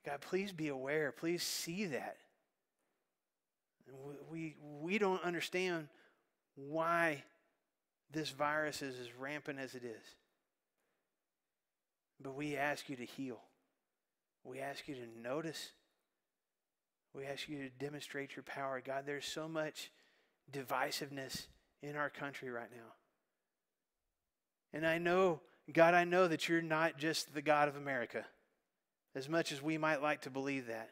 God, 0.05 0.21
please 0.21 0.51
be 0.51 0.69
aware. 0.69 1.11
Please 1.11 1.43
see 1.43 1.85
that. 1.85 2.17
We, 4.31 4.55
we 4.81 4.97
don't 4.97 5.23
understand 5.23 5.87
why 6.55 7.23
this 8.11 8.29
virus 8.29 8.81
is 8.81 8.99
as 8.99 9.13
rampant 9.19 9.59
as 9.59 9.75
it 9.75 9.83
is. 9.83 10.01
But 12.21 12.35
we 12.35 12.55
ask 12.55 12.89
you 12.89 12.95
to 12.95 13.05
heal. 13.05 13.39
We 14.43 14.59
ask 14.59 14.87
you 14.87 14.95
to 14.95 15.21
notice. 15.21 15.71
We 17.13 17.25
ask 17.25 17.47
you 17.47 17.57
to 17.59 17.69
demonstrate 17.69 18.35
your 18.35 18.43
power. 18.43 18.81
God, 18.83 19.03
there's 19.05 19.25
so 19.25 19.47
much 19.47 19.91
divisiveness 20.51 21.47
in 21.83 21.95
our 21.95 22.09
country 22.09 22.49
right 22.49 22.71
now. 22.71 22.93
And 24.73 24.85
I 24.85 24.97
know, 24.97 25.41
God, 25.71 25.93
I 25.93 26.05
know 26.05 26.27
that 26.27 26.47
you're 26.47 26.61
not 26.61 26.97
just 26.97 27.33
the 27.33 27.41
God 27.41 27.67
of 27.67 27.75
America 27.75 28.25
as 29.15 29.27
much 29.27 29.51
as 29.51 29.61
we 29.61 29.77
might 29.77 30.01
like 30.01 30.21
to 30.21 30.29
believe 30.29 30.67
that. 30.67 30.89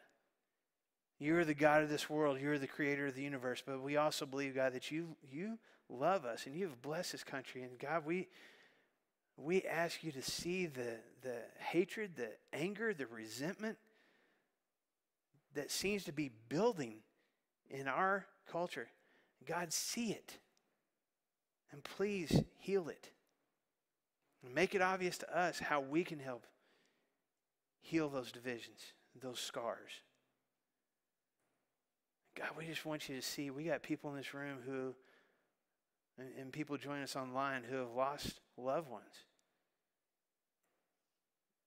You're 1.18 1.44
the 1.44 1.54
God 1.54 1.82
of 1.82 1.90
this 1.90 2.08
world. 2.08 2.40
You're 2.40 2.58
the 2.58 2.66
creator 2.66 3.06
of 3.06 3.14
the 3.14 3.22
universe. 3.22 3.62
But 3.64 3.82
we 3.82 3.96
also 3.96 4.24
believe, 4.24 4.54
God, 4.54 4.72
that 4.72 4.90
you, 4.90 5.16
you 5.30 5.58
love 5.88 6.24
us 6.24 6.46
and 6.46 6.54
you 6.54 6.66
have 6.66 6.80
blessed 6.80 7.12
this 7.12 7.24
country. 7.24 7.62
And 7.62 7.78
God, 7.78 8.06
we, 8.06 8.28
we 9.36 9.62
ask 9.62 10.02
you 10.02 10.12
to 10.12 10.22
see 10.22 10.66
the, 10.66 10.96
the 11.22 11.36
hatred, 11.58 12.12
the 12.16 12.30
anger, 12.52 12.94
the 12.94 13.06
resentment 13.06 13.76
that 15.54 15.70
seems 15.70 16.04
to 16.04 16.12
be 16.12 16.30
building 16.48 16.96
in 17.68 17.86
our 17.86 18.26
culture. 18.50 18.88
God, 19.46 19.72
see 19.72 20.12
it. 20.12 20.38
And 21.72 21.84
please 21.84 22.42
heal 22.58 22.88
it. 22.88 23.10
Make 24.54 24.74
it 24.74 24.80
obvious 24.80 25.18
to 25.18 25.38
us 25.38 25.58
how 25.58 25.80
we 25.80 26.02
can 26.02 26.18
help 26.18 26.46
heal 27.80 28.08
those 28.08 28.32
divisions, 28.32 28.92
those 29.20 29.38
scars. 29.38 29.90
God, 32.36 32.50
we 32.56 32.66
just 32.66 32.86
want 32.86 33.08
you 33.08 33.16
to 33.16 33.22
see 33.22 33.50
we 33.50 33.64
got 33.64 33.82
people 33.82 34.10
in 34.10 34.16
this 34.16 34.32
room 34.32 34.58
who, 34.64 34.94
and, 36.18 36.28
and 36.38 36.52
people 36.52 36.76
join 36.76 37.02
us 37.02 37.16
online 37.16 37.62
who 37.68 37.76
have 37.76 37.92
lost 37.94 38.40
loved 38.56 38.88
ones. 38.88 39.26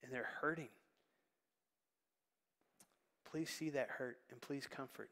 And 0.04 0.12
they're 0.12 0.30
hurting. 0.42 0.70
Please 3.30 3.50
see 3.50 3.70
that 3.72 3.90
hurt 3.90 4.18
and 4.32 4.40
please 4.42 4.68
comfort. 4.68 5.10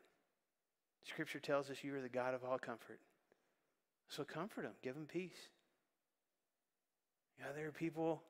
Scripture 1.03 1.39
tells 1.39 1.69
us 1.69 1.83
you 1.83 1.95
are 1.95 2.01
the 2.01 2.09
God 2.09 2.33
of 2.33 2.43
all 2.43 2.59
comfort. 2.59 2.99
So 4.09 4.23
comfort 4.23 4.63
them, 4.63 4.73
give 4.83 4.93
them 4.93 5.07
peace. 5.11 5.49
Yeah, 7.39 7.53
there 7.55 7.67
are 7.67 7.71
people 7.71 8.21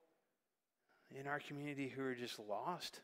in 1.20 1.28
our 1.28 1.40
community 1.40 1.88
who 1.88 2.04
are 2.04 2.16
just 2.16 2.40
lost. 2.40 3.02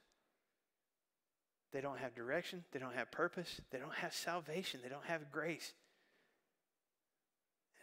They 1.74 1.82
don't 1.82 1.99
have 1.99 2.16
direction, 2.16 2.64
they 2.72 2.80
don't 2.80 2.95
have 2.95 3.12
purpose, 3.12 3.60
they 3.72 3.78
don't 3.78 3.93
have 3.95 4.14
salvation, 4.14 4.80
they 4.82 4.89
don't 4.89 5.05
have 5.05 5.32
grace. 5.32 5.74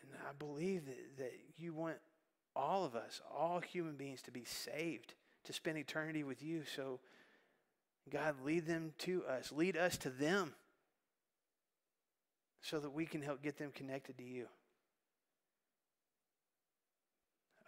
And 0.02 0.10
I 0.28 0.32
believe 0.38 0.86
that, 0.86 1.18
that 1.18 1.32
you 1.58 1.72
want 1.72 1.96
all 2.56 2.84
of 2.84 2.94
us, 2.94 3.20
all 3.36 3.60
human 3.60 3.96
beings, 3.96 4.22
to 4.22 4.30
be 4.30 4.44
saved, 4.44 5.14
to 5.44 5.52
spend 5.52 5.76
eternity 5.76 6.24
with 6.24 6.42
you. 6.42 6.62
So, 6.76 7.00
God, 8.10 8.36
lead 8.44 8.66
them 8.66 8.92
to 9.00 9.24
us, 9.26 9.52
lead 9.52 9.76
us 9.76 9.96
to 9.98 10.10
them 10.10 10.54
so 12.62 12.80
that 12.80 12.90
we 12.90 13.04
can 13.04 13.20
help 13.20 13.42
get 13.42 13.58
them 13.58 13.70
connected 13.74 14.16
to 14.16 14.24
you. 14.24 14.46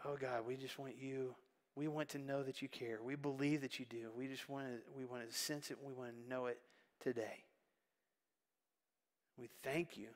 Oh 0.04 0.16
God, 0.18 0.46
we 0.46 0.56
just 0.56 0.78
want 0.78 0.94
you. 0.98 1.34
We 1.76 1.88
want 1.88 2.08
to 2.10 2.18
know 2.18 2.42
that 2.42 2.62
you 2.62 2.68
care. 2.68 2.98
We 3.02 3.14
believe 3.14 3.60
that 3.60 3.78
you 3.78 3.84
do. 3.84 4.10
We 4.16 4.26
just 4.26 4.48
want 4.48 4.66
to 4.66 4.78
we 4.96 5.04
want 5.04 5.28
to 5.28 5.36
sense 5.36 5.70
it. 5.70 5.76
We 5.82 5.92
want 5.92 6.10
to 6.10 6.28
know 6.28 6.46
it 6.46 6.58
today. 7.00 7.44
We 9.38 9.50
thank 9.62 9.98
you 9.98 10.08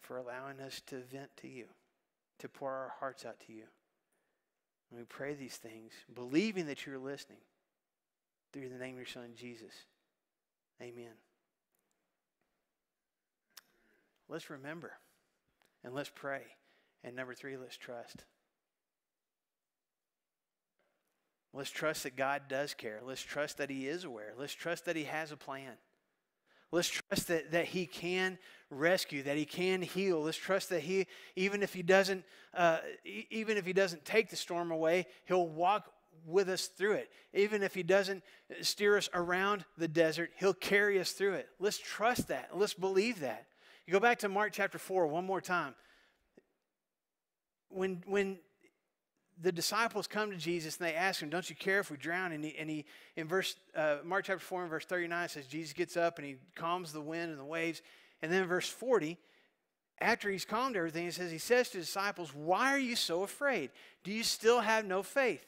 for 0.00 0.18
allowing 0.18 0.60
us 0.60 0.82
to 0.88 0.96
vent 0.96 1.30
to 1.38 1.48
you, 1.48 1.66
to 2.40 2.48
pour 2.48 2.70
our 2.70 2.92
hearts 2.98 3.24
out 3.24 3.38
to 3.46 3.52
you. 3.52 3.62
And 4.90 4.98
we 4.98 5.04
pray 5.04 5.34
these 5.34 5.56
things, 5.56 5.92
believing 6.12 6.66
that 6.66 6.84
you're 6.84 6.98
listening 6.98 7.38
through 8.52 8.68
the 8.68 8.78
name 8.78 8.94
of 8.94 8.98
your 8.98 9.06
son 9.06 9.30
Jesus. 9.36 9.72
Amen. 10.82 11.12
Let's 14.28 14.50
remember 14.50 14.92
and 15.84 15.94
let's 15.94 16.10
pray. 16.12 16.42
And 17.04 17.14
number 17.14 17.34
three, 17.34 17.56
let's 17.56 17.76
trust. 17.76 18.24
Let's 21.54 21.70
trust 21.70 22.02
that 22.02 22.16
God 22.16 22.42
does 22.48 22.74
care. 22.74 23.00
Let's 23.04 23.22
trust 23.22 23.58
that 23.58 23.70
He 23.70 23.86
is 23.86 24.02
aware. 24.02 24.32
Let's 24.36 24.52
trust 24.52 24.86
that 24.86 24.96
He 24.96 25.04
has 25.04 25.30
a 25.30 25.36
plan. 25.36 25.74
Let's 26.72 26.88
trust 26.88 27.28
that, 27.28 27.52
that 27.52 27.66
He 27.66 27.86
can 27.86 28.38
rescue, 28.70 29.22
that 29.22 29.36
He 29.36 29.44
can 29.44 29.80
heal. 29.80 30.20
Let's 30.20 30.36
trust 30.36 30.70
that 30.70 30.80
He, 30.80 31.06
even 31.36 31.62
if 31.62 31.72
He 31.72 31.82
doesn't, 31.82 32.24
uh, 32.54 32.78
even 33.30 33.56
if 33.56 33.64
He 33.64 33.72
doesn't 33.72 34.04
take 34.04 34.30
the 34.30 34.36
storm 34.36 34.72
away, 34.72 35.06
He'll 35.26 35.46
walk 35.46 35.92
with 36.26 36.48
us 36.48 36.66
through 36.66 36.94
it. 36.94 37.10
Even 37.32 37.62
if 37.62 37.72
He 37.72 37.84
doesn't 37.84 38.24
steer 38.60 38.96
us 38.96 39.08
around 39.14 39.64
the 39.78 39.88
desert, 39.88 40.32
He'll 40.36 40.54
carry 40.54 40.98
us 40.98 41.12
through 41.12 41.34
it. 41.34 41.48
Let's 41.60 41.78
trust 41.78 42.28
that. 42.28 42.50
Let's 42.52 42.74
believe 42.74 43.20
that. 43.20 43.46
You 43.86 43.92
go 43.92 44.00
back 44.00 44.18
to 44.20 44.28
Mark 44.28 44.52
chapter 44.52 44.78
4 44.78 45.06
one 45.06 45.24
more 45.24 45.40
time. 45.40 45.76
When, 47.68 48.02
when 48.06 48.38
the 49.40 49.52
disciples 49.52 50.06
come 50.06 50.30
to 50.30 50.36
Jesus 50.36 50.76
and 50.76 50.86
they 50.86 50.94
ask 50.94 51.20
him, 51.20 51.28
Don't 51.28 51.48
you 51.48 51.56
care 51.56 51.80
if 51.80 51.90
we 51.90 51.96
drown? 51.96 52.32
And 52.32 52.44
he, 52.44 52.56
and 52.56 52.70
he 52.70 52.84
in 53.16 53.26
verse, 53.26 53.56
uh, 53.74 53.96
Mark 54.04 54.24
chapter 54.26 54.44
4 54.44 54.62
and 54.62 54.70
verse 54.70 54.84
39 54.84 55.28
says, 55.28 55.46
Jesus 55.46 55.72
gets 55.72 55.96
up 55.96 56.18
and 56.18 56.26
he 56.26 56.36
calms 56.54 56.92
the 56.92 57.00
wind 57.00 57.30
and 57.30 57.38
the 57.38 57.44
waves. 57.44 57.82
And 58.22 58.32
then 58.32 58.46
verse 58.46 58.68
40, 58.68 59.18
after 60.00 60.30
he's 60.30 60.44
calmed 60.44 60.76
everything, 60.76 61.04
he 61.04 61.10
says, 61.10 61.30
He 61.30 61.38
says 61.38 61.70
to 61.70 61.78
the 61.78 61.84
disciples, 61.84 62.34
Why 62.34 62.72
are 62.72 62.78
you 62.78 62.96
so 62.96 63.22
afraid? 63.22 63.70
Do 64.02 64.12
you 64.12 64.22
still 64.22 64.60
have 64.60 64.84
no 64.84 65.02
faith? 65.02 65.44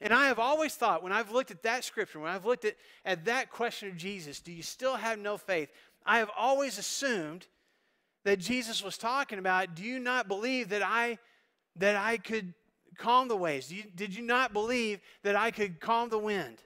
And 0.00 0.12
I 0.12 0.26
have 0.26 0.38
always 0.38 0.74
thought, 0.74 1.02
when 1.02 1.12
I've 1.12 1.32
looked 1.32 1.50
at 1.50 1.64
that 1.64 1.82
scripture, 1.82 2.20
when 2.20 2.30
I've 2.30 2.46
looked 2.46 2.64
at, 2.64 2.76
at 3.04 3.24
that 3.24 3.50
question 3.50 3.88
of 3.88 3.96
Jesus, 3.96 4.40
do 4.40 4.52
you 4.52 4.62
still 4.62 4.94
have 4.94 5.18
no 5.18 5.36
faith? 5.36 5.70
I 6.06 6.18
have 6.18 6.30
always 6.36 6.78
assumed 6.78 7.46
that 8.24 8.38
Jesus 8.38 8.82
was 8.82 8.96
talking 8.96 9.38
about, 9.38 9.74
do 9.74 9.82
you 9.82 9.98
not 9.98 10.28
believe 10.28 10.68
that 10.68 10.82
I 10.82 11.18
that 11.78 11.96
I 11.96 12.16
could 12.18 12.54
calm 12.96 13.28
the 13.28 13.36
waves? 13.36 13.72
Did 13.94 14.14
you 14.14 14.22
not 14.22 14.52
believe 14.52 15.00
that 15.22 15.36
I 15.36 15.50
could 15.50 15.80
calm 15.80 16.08
the 16.08 16.18
wind? 16.18 16.58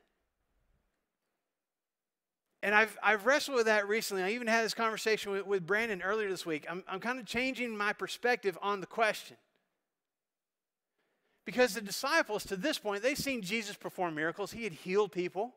And 2.62 2.74
I've, 2.74 2.96
I've 3.02 3.26
wrestled 3.26 3.56
with 3.56 3.66
that 3.66 3.88
recently. 3.88 4.22
I 4.22 4.30
even 4.30 4.46
had 4.46 4.64
this 4.64 4.74
conversation 4.74 5.32
with, 5.32 5.46
with 5.46 5.66
Brandon 5.66 6.00
earlier 6.00 6.28
this 6.28 6.46
week. 6.46 6.64
I'm, 6.70 6.84
I'm 6.86 7.00
kind 7.00 7.18
of 7.18 7.26
changing 7.26 7.76
my 7.76 7.92
perspective 7.92 8.56
on 8.62 8.80
the 8.80 8.86
question. 8.86 9.36
Because 11.44 11.74
the 11.74 11.80
disciples, 11.80 12.44
to 12.44 12.56
this 12.56 12.78
point, 12.78 13.02
they've 13.02 13.18
seen 13.18 13.42
Jesus 13.42 13.76
perform 13.76 14.14
miracles. 14.14 14.52
He 14.52 14.62
had 14.62 14.72
healed 14.72 15.10
people, 15.10 15.52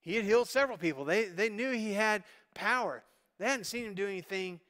he 0.00 0.14
had 0.14 0.24
healed 0.24 0.48
several 0.48 0.78
people. 0.78 1.04
They, 1.04 1.24
they 1.24 1.48
knew 1.48 1.72
he 1.72 1.92
had 1.94 2.24
power. 2.54 3.02
They 3.38 3.46
hadn't 3.46 3.64
seen 3.64 3.86
him 3.86 3.94
do 3.94 4.06
anything 4.06 4.60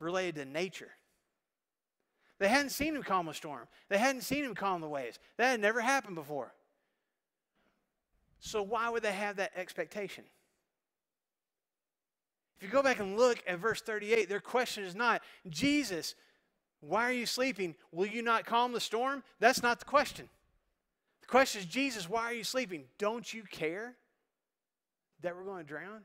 related 0.00 0.36
to 0.36 0.44
nature. 0.44 0.90
They 2.38 2.48
hadn't 2.48 2.70
seen 2.70 2.94
him 2.94 3.02
calm 3.02 3.28
a 3.28 3.34
storm. 3.34 3.66
They 3.88 3.98
hadn't 3.98 4.22
seen 4.22 4.44
him 4.44 4.54
calm 4.54 4.80
the 4.80 4.88
waves. 4.88 5.18
That 5.36 5.50
had 5.50 5.60
never 5.60 5.80
happened 5.80 6.14
before. 6.14 6.54
So 8.40 8.62
why 8.62 8.88
would 8.88 9.02
they 9.02 9.12
have 9.12 9.36
that 9.36 9.52
expectation? 9.56 10.24
If 12.56 12.64
you 12.64 12.68
go 12.68 12.82
back 12.82 13.00
and 13.00 13.16
look 13.16 13.42
at 13.46 13.58
verse 13.58 13.80
38, 13.80 14.28
their 14.28 14.40
question 14.40 14.84
is 14.84 14.94
not, 14.94 15.22
Jesus, 15.48 16.14
why 16.80 17.04
are 17.04 17.12
you 17.12 17.26
sleeping? 17.26 17.74
Will 17.92 18.06
you 18.06 18.22
not 18.22 18.46
calm 18.46 18.72
the 18.72 18.80
storm? 18.80 19.22
That's 19.40 19.62
not 19.62 19.78
the 19.80 19.84
question. 19.84 20.28
The 21.22 21.28
question 21.28 21.60
is, 21.60 21.66
Jesus, 21.66 22.08
why 22.08 22.22
are 22.24 22.32
you 22.32 22.44
sleeping? 22.44 22.84
Don't 22.98 23.32
you 23.32 23.42
care 23.42 23.94
that 25.22 25.36
we're 25.36 25.44
going 25.44 25.64
to 25.64 25.68
drown? 25.68 26.02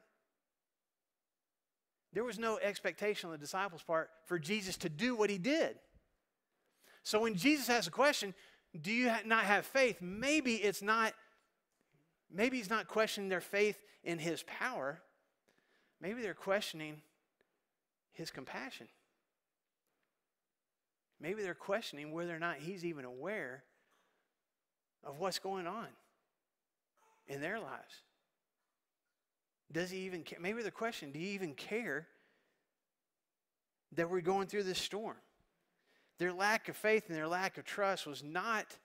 There 2.14 2.24
was 2.24 2.38
no 2.38 2.60
expectation 2.60 3.28
on 3.28 3.32
the 3.32 3.40
disciples' 3.40 3.82
part 3.82 4.10
for 4.26 4.38
Jesus 4.38 4.78
to 4.78 4.90
do 4.90 5.16
what 5.16 5.30
he 5.32 5.40
did. 5.40 5.78
So 7.04 7.20
when 7.20 7.36
Jesus 7.36 7.68
has 7.68 7.86
a 7.86 7.92
question, 7.92 8.34
do 8.80 8.92
you 8.92 9.12
not 9.26 9.44
have 9.44 9.66
faith? 9.66 10.02
Maybe 10.02 10.56
it's 10.56 10.82
not, 10.82 11.14
maybe 12.32 12.58
he's 12.58 12.70
not 12.70 12.88
questioning 12.88 13.30
their 13.30 13.42
faith 13.42 13.78
in 14.04 14.18
his 14.18 14.44
power. 14.44 15.02
Maybe 16.02 16.22
they're 16.22 16.34
questioning 16.34 17.02
his 18.14 18.32
compassion. 18.32 18.88
Maybe 21.20 21.42
they're 21.42 21.54
questioning 21.54 22.12
whether 22.12 22.36
or 22.36 22.40
not 22.40 22.58
he's 22.58 22.84
even 22.84 23.06
aware 23.06 23.64
of 25.04 25.20
what's 25.20 25.40
going 25.40 25.68
on 25.68 25.88
in 27.28 27.42
their 27.42 27.60
lives. 27.60 28.02
Does 29.72 29.90
he 29.90 30.00
even 30.00 30.24
care? 30.24 30.40
Maybe 30.40 30.62
the 30.62 30.72
question, 30.72 31.12
do 31.12 31.20
you 31.20 31.30
even 31.30 31.54
care 31.54 32.08
that 33.94 34.10
we're 34.10 34.22
going 34.22 34.48
through 34.48 34.64
this 34.64 34.80
storm? 34.80 35.16
Their 36.24 36.32
lack 36.32 36.70
of 36.70 36.78
faith 36.78 37.10
and 37.10 37.18
their 37.18 37.28
lack 37.28 37.58
of 37.58 37.66
trust 37.66 38.08
was 38.08 38.24
not 38.24 38.78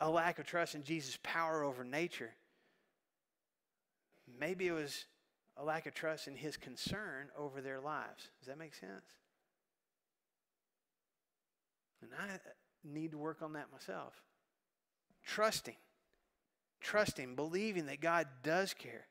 a 0.00 0.08
lack 0.08 0.38
of 0.38 0.46
trust 0.46 0.74
in 0.74 0.82
Jesus' 0.82 1.18
power 1.22 1.62
over 1.62 1.84
nature. 1.84 2.30
Maybe 4.38 4.68
it 4.68 4.72
was 4.72 5.04
a 5.58 5.62
lack 5.62 5.84
of 5.84 5.92
trust 5.92 6.28
in 6.28 6.34
his 6.34 6.56
concern 6.56 7.28
over 7.36 7.60
their 7.60 7.78
lives. 7.78 8.30
Does 8.38 8.48
that 8.48 8.56
make 8.56 8.72
sense? 8.72 9.04
And 12.00 12.10
I 12.18 12.38
need 12.82 13.10
to 13.10 13.18
work 13.18 13.42
on 13.42 13.52
that 13.52 13.70
myself. 13.70 14.14
Trusting, 15.26 15.76
trusting, 16.80 17.36
believing 17.36 17.84
that 17.84 18.00
God 18.00 18.28
does 18.42 18.72
care. 18.72 19.08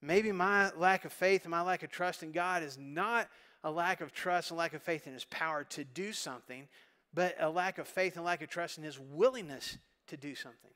Maybe 0.00 0.32
my 0.32 0.72
lack 0.76 1.04
of 1.04 1.12
faith 1.12 1.42
and 1.44 1.50
my 1.50 1.60
lack 1.60 1.82
of 1.82 1.90
trust 1.90 2.22
in 2.22 2.32
God 2.32 2.62
is 2.62 2.78
not 2.78 3.28
a 3.66 3.70
lack 3.70 4.00
of 4.00 4.12
trust 4.12 4.52
and 4.52 4.58
lack 4.58 4.74
of 4.74 4.82
faith 4.82 5.08
in 5.08 5.12
his 5.12 5.24
power 5.24 5.64
to 5.64 5.82
do 5.82 6.12
something, 6.12 6.68
but 7.12 7.34
a 7.40 7.50
lack 7.50 7.78
of 7.78 7.88
faith 7.88 8.14
and 8.14 8.24
lack 8.24 8.40
of 8.40 8.48
trust 8.48 8.78
in 8.78 8.84
his 8.84 8.96
willingness 8.96 9.76
to 10.06 10.16
do 10.16 10.36
something. 10.36 10.70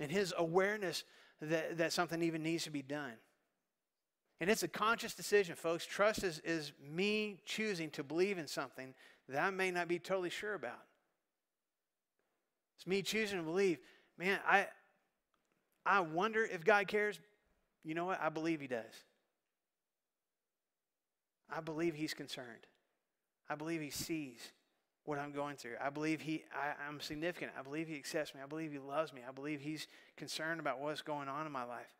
And 0.00 0.10
his 0.10 0.32
awareness 0.38 1.04
that, 1.42 1.76
that 1.76 1.92
something 1.92 2.22
even 2.22 2.42
needs 2.42 2.64
to 2.64 2.70
be 2.70 2.80
done. 2.80 3.12
And 4.40 4.48
it's 4.48 4.62
a 4.62 4.68
conscious 4.68 5.12
decision, 5.12 5.56
folks. 5.56 5.84
Trust 5.84 6.24
is, 6.24 6.40
is 6.42 6.72
me 6.82 7.36
choosing 7.44 7.90
to 7.90 8.02
believe 8.02 8.38
in 8.38 8.46
something 8.46 8.94
that 9.28 9.42
I 9.42 9.50
may 9.50 9.70
not 9.70 9.88
be 9.88 9.98
totally 9.98 10.30
sure 10.30 10.54
about. 10.54 10.80
It's 12.78 12.86
me 12.86 13.02
choosing 13.02 13.40
to 13.40 13.44
believe, 13.44 13.76
man, 14.16 14.38
I, 14.48 14.68
I 15.84 16.00
wonder 16.00 16.42
if 16.42 16.64
God 16.64 16.88
cares. 16.88 17.20
You 17.84 17.94
know 17.94 18.06
what? 18.06 18.22
I 18.22 18.30
believe 18.30 18.62
He 18.62 18.68
does. 18.68 19.04
I 21.50 21.60
believe 21.60 21.94
he's 21.94 22.14
concerned. 22.14 22.66
I 23.48 23.54
believe 23.54 23.80
he 23.80 23.90
sees 23.90 24.52
what 25.04 25.18
I'm 25.18 25.32
going 25.32 25.56
through. 25.56 25.74
I 25.82 25.90
believe 25.90 26.20
he, 26.20 26.44
I, 26.54 26.88
am 26.88 27.00
significant. 27.00 27.52
I 27.58 27.62
believe 27.62 27.88
he 27.88 27.96
accepts 27.96 28.34
me. 28.34 28.40
I 28.42 28.46
believe 28.46 28.72
he 28.72 28.78
loves 28.78 29.12
me. 29.12 29.20
I 29.26 29.32
believe 29.32 29.60
he's 29.60 29.86
concerned 30.16 30.60
about 30.60 30.80
what's 30.80 31.02
going 31.02 31.28
on 31.28 31.46
in 31.46 31.52
my 31.52 31.64
life. 31.64 31.92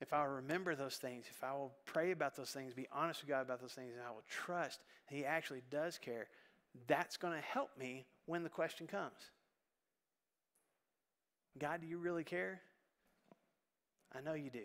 If 0.00 0.12
I 0.12 0.22
will 0.22 0.34
remember 0.36 0.74
those 0.74 0.96
things, 0.96 1.26
if 1.30 1.44
I 1.44 1.52
will 1.52 1.72
pray 1.84 2.10
about 2.10 2.34
those 2.34 2.50
things, 2.50 2.72
be 2.72 2.88
honest 2.90 3.20
with 3.20 3.28
God 3.28 3.42
about 3.42 3.60
those 3.60 3.74
things, 3.74 3.92
and 3.92 4.02
I 4.02 4.10
will 4.10 4.24
trust 4.28 4.80
he 5.08 5.24
actually 5.24 5.62
does 5.70 5.98
care, 5.98 6.28
that's 6.86 7.16
going 7.16 7.34
to 7.34 7.40
help 7.40 7.70
me 7.78 8.06
when 8.26 8.42
the 8.42 8.48
question 8.48 8.86
comes. 8.86 9.30
God, 11.58 11.80
do 11.82 11.86
you 11.86 11.98
really 11.98 12.24
care? 12.24 12.60
I 14.16 14.20
know 14.20 14.34
you 14.34 14.50
do 14.50 14.64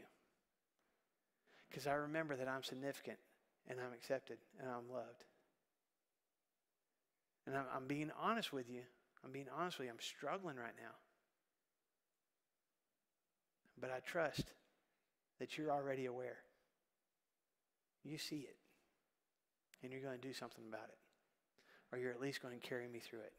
because 1.70 1.88
I 1.88 1.94
remember 1.94 2.36
that 2.36 2.48
I'm 2.48 2.64
significant 2.64 3.18
and 3.68 3.80
I'm 3.80 3.94
accepted 3.94 4.38
and 4.60 4.70
I'm 4.70 4.94
loved. 4.94 5.26
And 7.48 7.56
I'm, 7.56 7.66
I'm 7.76 7.88
being 7.88 8.12
honest 8.20 8.52
with 8.52 8.70
you. 8.70 8.82
I'm 9.24 9.32
being 9.32 9.48
honest 9.58 9.78
with 9.78 9.88
you. 9.88 9.92
I'm 9.92 10.00
struggling 10.00 10.56
right 10.56 10.76
now. 10.78 10.96
But 13.80 13.92
I 13.92 14.00
trust 14.00 14.54
that 15.40 15.58
you're 15.58 15.72
already 15.72 16.06
aware. 16.06 16.38
You 18.04 18.18
see 18.18 18.38
it. 18.38 18.56
And 19.84 19.92
you're 19.92 20.02
going 20.02 20.20
to 20.20 20.28
do 20.28 20.34
something 20.34 20.64
about 20.68 20.88
it. 20.90 20.98
Or 21.92 22.00
you're 22.00 22.12
at 22.12 22.22
least 22.22 22.42
going 22.42 22.60
to 22.60 22.68
carry 22.68 22.88
me 22.88 23.00
through 23.00 23.20
it. 23.20 23.34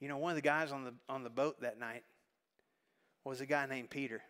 You 0.00 0.08
know, 0.08 0.16
one 0.16 0.30
of 0.30 0.36
the 0.36 0.42
guys 0.42 0.72
on 0.72 0.84
the 0.84 0.94
on 1.08 1.24
the 1.24 1.30
boat 1.30 1.60
that 1.60 1.78
night 1.78 2.04
was 3.24 3.40
a 3.42 3.46
guy 3.46 3.66
named 3.66 3.90
Peter. 3.90 4.22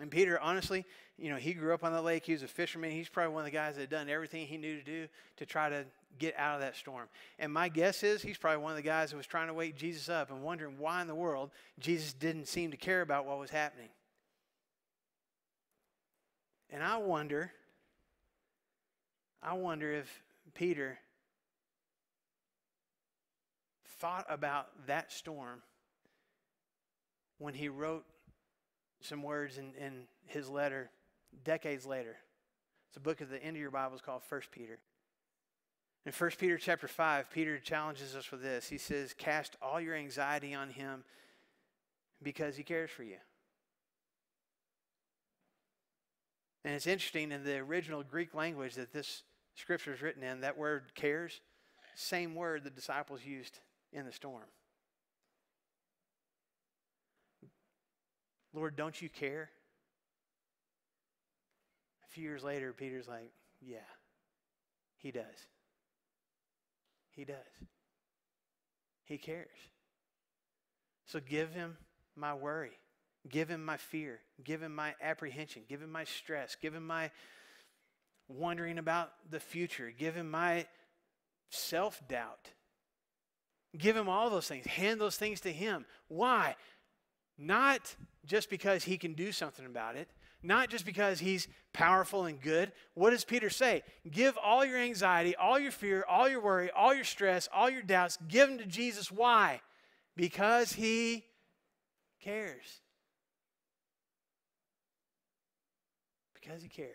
And 0.00 0.10
Peter, 0.10 0.40
honestly, 0.40 0.84
you 1.18 1.30
know, 1.30 1.36
he 1.36 1.52
grew 1.52 1.72
up 1.72 1.84
on 1.84 1.92
the 1.92 2.02
lake. 2.02 2.26
He 2.26 2.32
was 2.32 2.42
a 2.42 2.48
fisherman. 2.48 2.90
He's 2.90 3.08
probably 3.08 3.32
one 3.32 3.42
of 3.42 3.44
the 3.46 3.56
guys 3.56 3.76
that 3.76 3.82
had 3.82 3.90
done 3.90 4.08
everything 4.08 4.46
he 4.46 4.56
knew 4.56 4.76
to 4.76 4.82
do 4.82 5.06
to 5.36 5.46
try 5.46 5.68
to 5.68 5.84
get 6.18 6.34
out 6.36 6.56
of 6.56 6.60
that 6.62 6.76
storm. 6.76 7.06
And 7.38 7.52
my 7.52 7.68
guess 7.68 8.02
is 8.02 8.22
he's 8.22 8.38
probably 8.38 8.62
one 8.62 8.72
of 8.72 8.76
the 8.76 8.82
guys 8.82 9.10
that 9.10 9.16
was 9.16 9.26
trying 9.26 9.46
to 9.48 9.54
wake 9.54 9.76
Jesus 9.76 10.08
up 10.08 10.30
and 10.30 10.42
wondering 10.42 10.78
why 10.78 11.00
in 11.00 11.06
the 11.06 11.14
world 11.14 11.50
Jesus 11.78 12.12
didn't 12.12 12.46
seem 12.46 12.72
to 12.72 12.76
care 12.76 13.02
about 13.02 13.26
what 13.26 13.38
was 13.38 13.50
happening. 13.50 13.88
And 16.70 16.82
I 16.82 16.96
wonder, 16.96 17.52
I 19.40 19.54
wonder 19.54 19.92
if 19.92 20.22
Peter 20.54 20.98
thought 23.98 24.26
about 24.28 24.66
that 24.86 25.12
storm 25.12 25.62
when 27.38 27.54
he 27.54 27.68
wrote 27.68 28.04
some 29.04 29.22
words 29.22 29.58
in, 29.58 29.72
in 29.78 30.06
his 30.26 30.48
letter 30.48 30.90
decades 31.44 31.86
later. 31.86 32.16
It's 32.88 32.96
a 32.96 33.00
book 33.00 33.20
at 33.20 33.30
the 33.30 33.42
end 33.42 33.56
of 33.56 33.60
your 33.60 33.70
Bible. 33.70 33.94
It's 33.94 34.04
called 34.04 34.22
First 34.22 34.50
Peter. 34.50 34.78
In 36.06 36.12
1 36.12 36.30
Peter 36.38 36.58
chapter 36.58 36.86
5, 36.86 37.30
Peter 37.30 37.58
challenges 37.58 38.14
us 38.14 38.30
with 38.30 38.42
this. 38.42 38.68
He 38.68 38.78
says, 38.78 39.14
Cast 39.14 39.56
all 39.62 39.80
your 39.80 39.94
anxiety 39.94 40.54
on 40.54 40.70
him 40.70 41.02
because 42.22 42.56
he 42.56 42.62
cares 42.62 42.90
for 42.90 43.02
you. 43.02 43.16
And 46.64 46.74
it's 46.74 46.86
interesting 46.86 47.32
in 47.32 47.44
the 47.44 47.58
original 47.58 48.02
Greek 48.02 48.34
language 48.34 48.74
that 48.74 48.92
this 48.92 49.22
scripture 49.54 49.92
is 49.92 50.02
written 50.02 50.22
in, 50.22 50.40
that 50.40 50.56
word 50.56 50.94
cares, 50.94 51.40
same 51.94 52.34
word 52.34 52.64
the 52.64 52.70
disciples 52.70 53.24
used 53.24 53.58
in 53.92 54.06
the 54.06 54.12
storm. 54.12 54.44
Lord, 58.54 58.76
don't 58.76 59.00
you 59.00 59.08
care? 59.08 59.50
A 62.04 62.08
few 62.12 62.22
years 62.22 62.44
later, 62.44 62.72
Peter's 62.72 63.08
like, 63.08 63.32
Yeah, 63.60 63.78
he 64.96 65.10
does. 65.10 65.24
He 67.10 67.24
does. 67.24 67.36
He 69.04 69.18
cares. 69.18 69.48
So 71.06 71.20
give 71.20 71.52
him 71.52 71.76
my 72.16 72.34
worry. 72.34 72.78
Give 73.28 73.48
him 73.48 73.64
my 73.64 73.76
fear. 73.76 74.20
Give 74.42 74.62
him 74.62 74.74
my 74.74 74.94
apprehension. 75.02 75.62
Give 75.68 75.80
him 75.80 75.92
my 75.92 76.04
stress. 76.04 76.56
Give 76.60 76.74
him 76.74 76.86
my 76.86 77.10
wondering 78.28 78.78
about 78.78 79.12
the 79.30 79.40
future. 79.40 79.92
Give 79.96 80.14
him 80.14 80.30
my 80.30 80.66
self 81.50 82.02
doubt. 82.08 82.50
Give 83.76 83.96
him 83.96 84.08
all 84.08 84.30
those 84.30 84.46
things. 84.46 84.66
Hand 84.66 85.00
those 85.00 85.16
things 85.16 85.40
to 85.42 85.52
him. 85.52 85.84
Why? 86.08 86.56
Not 87.36 87.94
just 88.24 88.48
because 88.48 88.84
he 88.84 88.96
can 88.96 89.14
do 89.14 89.32
something 89.32 89.66
about 89.66 89.96
it, 89.96 90.08
not 90.42 90.68
just 90.68 90.84
because 90.84 91.18
he's 91.18 91.48
powerful 91.72 92.26
and 92.26 92.40
good. 92.40 92.70
What 92.94 93.10
does 93.10 93.24
Peter 93.24 93.50
say? 93.50 93.82
Give 94.10 94.36
all 94.38 94.64
your 94.64 94.78
anxiety, 94.78 95.34
all 95.34 95.58
your 95.58 95.72
fear, 95.72 96.04
all 96.08 96.28
your 96.28 96.40
worry, 96.40 96.70
all 96.70 96.94
your 96.94 97.04
stress, 97.04 97.48
all 97.52 97.70
your 97.70 97.82
doubts, 97.82 98.18
give 98.28 98.48
them 98.48 98.58
to 98.58 98.66
Jesus. 98.66 99.10
Why? 99.10 99.60
Because 100.16 100.72
he 100.72 101.24
cares. 102.22 102.80
Because 106.34 106.62
he 106.62 106.68
cares. 106.68 106.90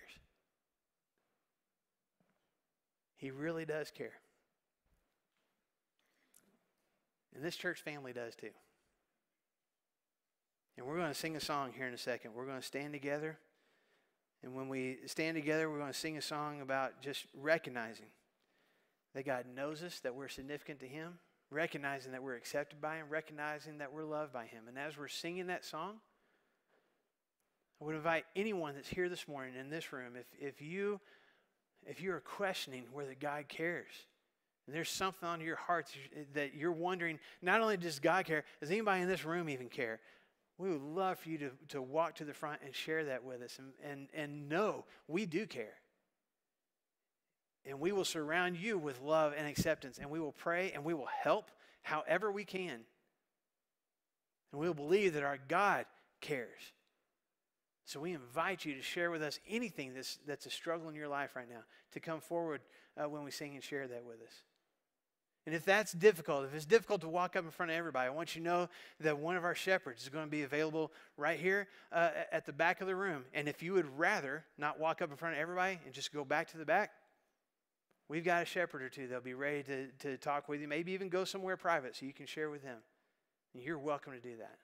He 3.18 3.32
really 3.32 3.66
does 3.66 3.91
care. 3.91 4.14
And 7.36 7.44
this 7.44 7.56
church 7.56 7.82
family 7.82 8.14
does 8.14 8.36
too. 8.36 8.49
And 10.80 10.88
we're 10.88 10.95
going 10.95 11.10
to 11.10 11.14
sing 11.14 11.35
a 11.35 11.41
song 11.41 11.73
here 11.76 11.88
in 11.88 11.93
a 11.93 11.97
second. 11.97 12.34
We're 12.34 12.45
going 12.45 12.61
to 12.61 12.65
stand 12.65 12.93
together. 12.93 13.38
And 14.41 14.56
when 14.56 14.69
we 14.69 14.99
stand 15.07 15.35
together, 15.35 15.69
we're 15.69 15.80
going 15.80 15.91
to 15.91 15.97
sing 15.97 16.18
a 16.18 16.22
song 16.22 16.61
about 16.61 17.01
just 17.01 17.26
recognizing 17.34 18.06
that 19.14 19.26
God 19.26 19.43
knows 19.53 19.84
us, 19.84 19.99
that 19.99 20.15
we're 20.15 20.30
significant 20.30 20.80
to 20.80 20.88
Him, 20.88 21.19
recognizing 21.51 22.14
that 22.14 22.23
we're 22.23 22.38
accepted 22.38 22.80
by 22.80 22.95
Him, 22.95 23.07
recognizing 23.10 23.80
that 23.80 23.91
we're 23.91 24.06
loved 24.06 24.31
by 24.31 24.45
Him. 24.45 24.69
And 24.69 24.80
as 24.80 24.97
we're 24.97 25.10
singing 25.10 25.47
that 25.47 25.65
song, 25.65 25.95
I 27.81 27.85
would 27.85 27.95
invite 27.95 28.23
anyone 28.34 28.73
that's 28.76 28.88
here 28.88 29.10
this 29.10 29.27
morning 29.27 29.56
in 29.60 29.69
this 29.69 29.91
room, 29.91 30.14
if, 30.15 30.27
if 30.39 30.61
you 30.61 31.01
if 31.85 32.01
you 32.01 32.14
are 32.14 32.22
questioning 32.22 32.84
whether 32.93 33.15
God 33.19 33.49
cares, 33.49 33.91
and 34.65 34.76
there's 34.76 34.89
something 34.89 35.27
on 35.27 35.41
your 35.41 35.56
heart 35.56 35.89
that 36.34 36.53
you're 36.53 36.72
wondering, 36.72 37.19
not 37.41 37.60
only 37.60 37.76
does 37.76 37.99
God 37.99 38.26
care, 38.26 38.43
does 38.60 38.69
anybody 38.69 39.01
in 39.01 39.07
this 39.07 39.26
room 39.26 39.49
even 39.49 39.68
care? 39.68 39.99
We 40.60 40.69
would 40.69 40.81
love 40.81 41.18
for 41.19 41.30
you 41.30 41.38
to, 41.38 41.52
to 41.69 41.81
walk 41.81 42.15
to 42.15 42.26
the 42.26 42.34
front 42.34 42.60
and 42.64 42.76
share 42.76 43.06
that 43.06 43.23
with 43.23 43.41
us 43.41 43.57
and, 43.57 43.72
and, 43.81 44.07
and 44.14 44.49
know 44.49 44.84
we 45.07 45.26
do 45.26 45.48
care. 45.48 45.80
And 47.65 47.80
we 47.80 47.94
will 47.94 48.06
surround 48.06 48.57
you 48.57 48.77
with 48.77 49.02
love 49.02 49.34
and 49.38 49.48
acceptance, 49.48 49.99
and 49.99 50.10
we 50.10 50.19
will 50.19 50.34
pray 50.34 50.72
and 50.73 50.84
we 50.84 50.94
will 50.94 51.07
help 51.23 51.49
however 51.81 52.30
we 52.30 52.44
can. 52.44 52.81
And 54.52 54.60
we 54.60 54.68
will 54.68 54.73
believe 54.73 55.14
that 55.14 55.23
our 55.23 55.40
God 55.48 55.86
cares. 56.19 56.73
So 57.86 58.02
we 58.02 58.11
invite 58.11 58.65
you 58.65 58.76
to 58.76 58.81
share 58.81 59.11
with 59.11 59.23
us 59.23 59.40
anything 59.48 59.94
that's, 59.94 60.19
that's 60.27 60.45
a 60.45 60.52
struggle 60.52 60.90
in 60.90 60.95
your 60.95 61.07
life 61.07 61.36
right 61.36 61.49
now, 61.49 61.61
to 61.94 62.02
come 62.02 62.19
forward 62.19 62.61
uh, 62.98 63.07
when 63.07 63.23
we 63.23 63.31
sing 63.31 63.56
and 63.56 63.64
share 63.64 63.88
that 63.88 64.03
with 64.03 64.22
us. 64.22 64.44
And 65.45 65.56
if 65.56 65.66
that's 65.66 65.94
difficult, 65.94 66.45
if 66.45 66.53
it's 66.53 66.66
difficult 66.66 67.02
to 67.02 67.07
walk 67.07 67.36
up 67.36 67.45
in 67.45 67.52
front 67.52 67.72
of 67.72 67.78
everybody, 67.78 68.07
I 68.07 68.11
want 68.11 68.36
you 68.36 68.41
to 68.41 68.48
know 68.48 68.70
that 68.99 69.18
one 69.18 69.36
of 69.36 69.44
our 69.44 69.56
shepherds 69.56 70.03
is 70.03 70.10
going 70.10 70.26
to 70.26 70.30
be 70.30 70.44
available 70.44 70.91
right 71.18 71.40
here 71.40 71.68
uh, 71.91 72.10
at 72.32 72.45
the 72.45 72.53
back 72.53 72.82
of 72.82 72.88
the 72.88 72.95
room. 72.95 73.24
And 73.34 73.48
if 73.48 73.64
you 73.64 73.74
would 73.74 73.98
rather 73.98 74.44
not 74.57 74.80
walk 74.80 75.02
up 75.02 75.10
in 75.10 75.18
front 75.18 75.36
of 75.36 75.41
everybody 75.41 75.80
and 75.86 75.94
just 75.94 76.14
go 76.14 76.24
back 76.24 76.49
to 76.52 76.57
the 76.57 76.66
back, 76.66 76.91
we've 78.10 78.26
got 78.26 78.44
a 78.44 78.45
shepherd 78.45 78.84
or 78.84 78.90
two 78.90 79.07
that'll 79.07 79.24
be 79.24 79.34
ready 79.34 79.64
to, 79.64 79.88
to 79.99 80.18
talk 80.18 80.49
with 80.49 80.61
you, 80.61 80.68
maybe 80.68 80.91
even 80.91 81.10
go 81.10 81.24
somewhere 81.24 81.57
private 81.57 81.95
so 81.95 82.06
you 82.06 82.14
can 82.14 82.26
share 82.26 82.49
with 82.49 82.61
them. 82.61 82.78
And 83.53 83.64
you're 83.64 83.80
welcome 83.80 84.14
to 84.14 84.20
do 84.20 84.38
that. 84.38 84.57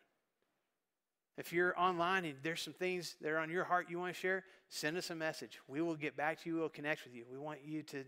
If 1.38 1.52
you're 1.52 1.78
online 1.80 2.26
and 2.26 2.36
there's 2.44 2.62
some 2.62 2.74
things 2.74 3.16
that 3.22 3.30
are 3.30 3.40
on 3.40 3.50
your 3.50 3.66
heart 3.66 3.88
you 3.90 4.00
want 4.00 4.14
to 4.14 4.20
share, 4.20 4.44
send 4.70 4.98
us 4.98 5.10
a 5.10 5.16
message. 5.16 5.60
We 5.68 5.82
will 5.82 5.96
get 5.96 6.16
back 6.16 6.42
to 6.44 6.50
you. 6.50 6.58
We'll 6.58 6.70
connect 6.70 7.04
with 7.04 7.14
you. 7.14 7.26
We 7.30 7.38
want 7.38 7.60
you 7.66 7.84
to 7.84 8.06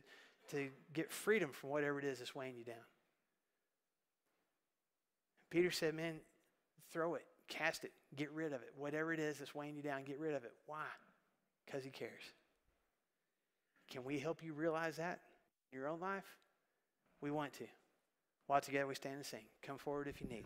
to 0.49 0.69
get 0.93 1.11
freedom 1.11 1.51
from 1.51 1.69
whatever 1.69 1.99
it 1.99 2.05
is 2.05 2.19
that's 2.19 2.35
weighing 2.35 2.55
you 2.57 2.63
down. 2.63 2.75
Peter 5.49 5.71
said, 5.71 5.93
Man, 5.93 6.15
throw 6.91 7.15
it, 7.15 7.25
cast 7.47 7.83
it, 7.83 7.91
get 8.15 8.31
rid 8.31 8.53
of 8.53 8.61
it. 8.61 8.73
Whatever 8.77 9.13
it 9.13 9.19
is 9.19 9.39
that's 9.39 9.55
weighing 9.55 9.75
you 9.75 9.81
down, 9.81 10.03
get 10.03 10.19
rid 10.19 10.33
of 10.33 10.43
it. 10.43 10.53
Why? 10.65 10.85
Because 11.65 11.83
he 11.83 11.89
cares. 11.89 12.23
Can 13.89 14.03
we 14.03 14.19
help 14.19 14.43
you 14.43 14.53
realize 14.53 14.97
that 14.97 15.21
in 15.71 15.79
your 15.79 15.87
own 15.87 15.99
life? 15.99 16.25
We 17.21 17.31
want 17.31 17.53
to. 17.53 17.65
While 18.47 18.61
together 18.61 18.87
we 18.87 18.95
stand 18.95 19.15
and 19.15 19.25
sing. 19.25 19.45
Come 19.61 19.77
forward 19.77 20.07
if 20.07 20.21
you 20.21 20.27
need. 20.27 20.45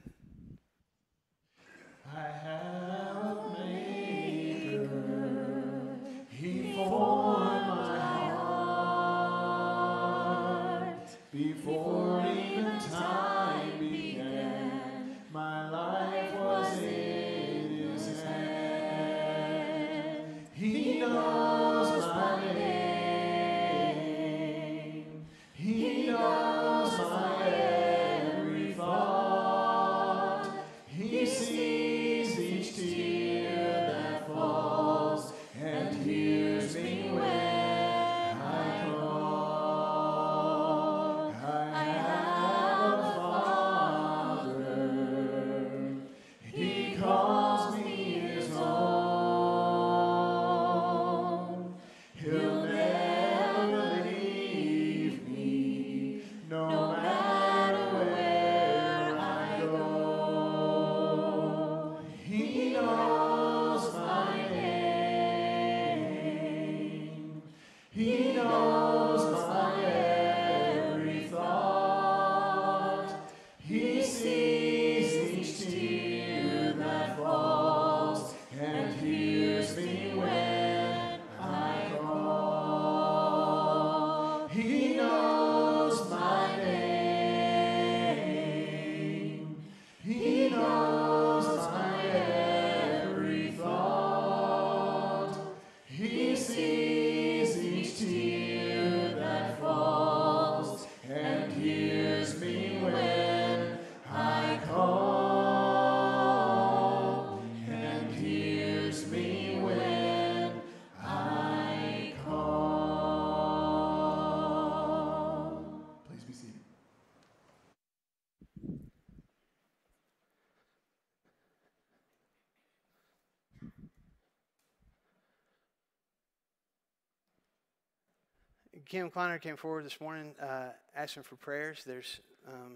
Kim 128.92 129.10
Kleiner 129.10 129.40
came 129.40 129.56
forward 129.56 129.86
this 129.86 130.02
morning 130.02 130.36
uh, 130.44 130.72
asking 130.94 131.24
for 131.24 131.38
prayers. 131.38 131.82
There's, 131.88 132.20
um, 132.46 132.74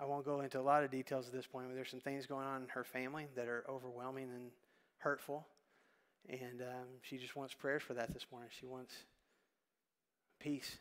I 0.00 0.06
won't 0.06 0.24
go 0.24 0.40
into 0.40 0.58
a 0.58 0.62
lot 0.62 0.84
of 0.84 0.90
details 0.90 1.26
at 1.26 1.34
this 1.34 1.46
point, 1.46 1.66
but 1.68 1.74
there's 1.74 1.90
some 1.90 2.00
things 2.00 2.24
going 2.24 2.46
on 2.46 2.62
in 2.62 2.68
her 2.68 2.82
family 2.82 3.26
that 3.36 3.46
are 3.46 3.62
overwhelming 3.68 4.30
and 4.34 4.50
hurtful. 4.96 5.46
And 6.30 6.62
um, 6.62 6.86
she 7.02 7.18
just 7.18 7.36
wants 7.36 7.52
prayers 7.52 7.82
for 7.82 7.92
that 7.92 8.14
this 8.14 8.24
morning. 8.32 8.48
She 8.58 8.64
wants 8.64 8.94
peace 10.38 10.78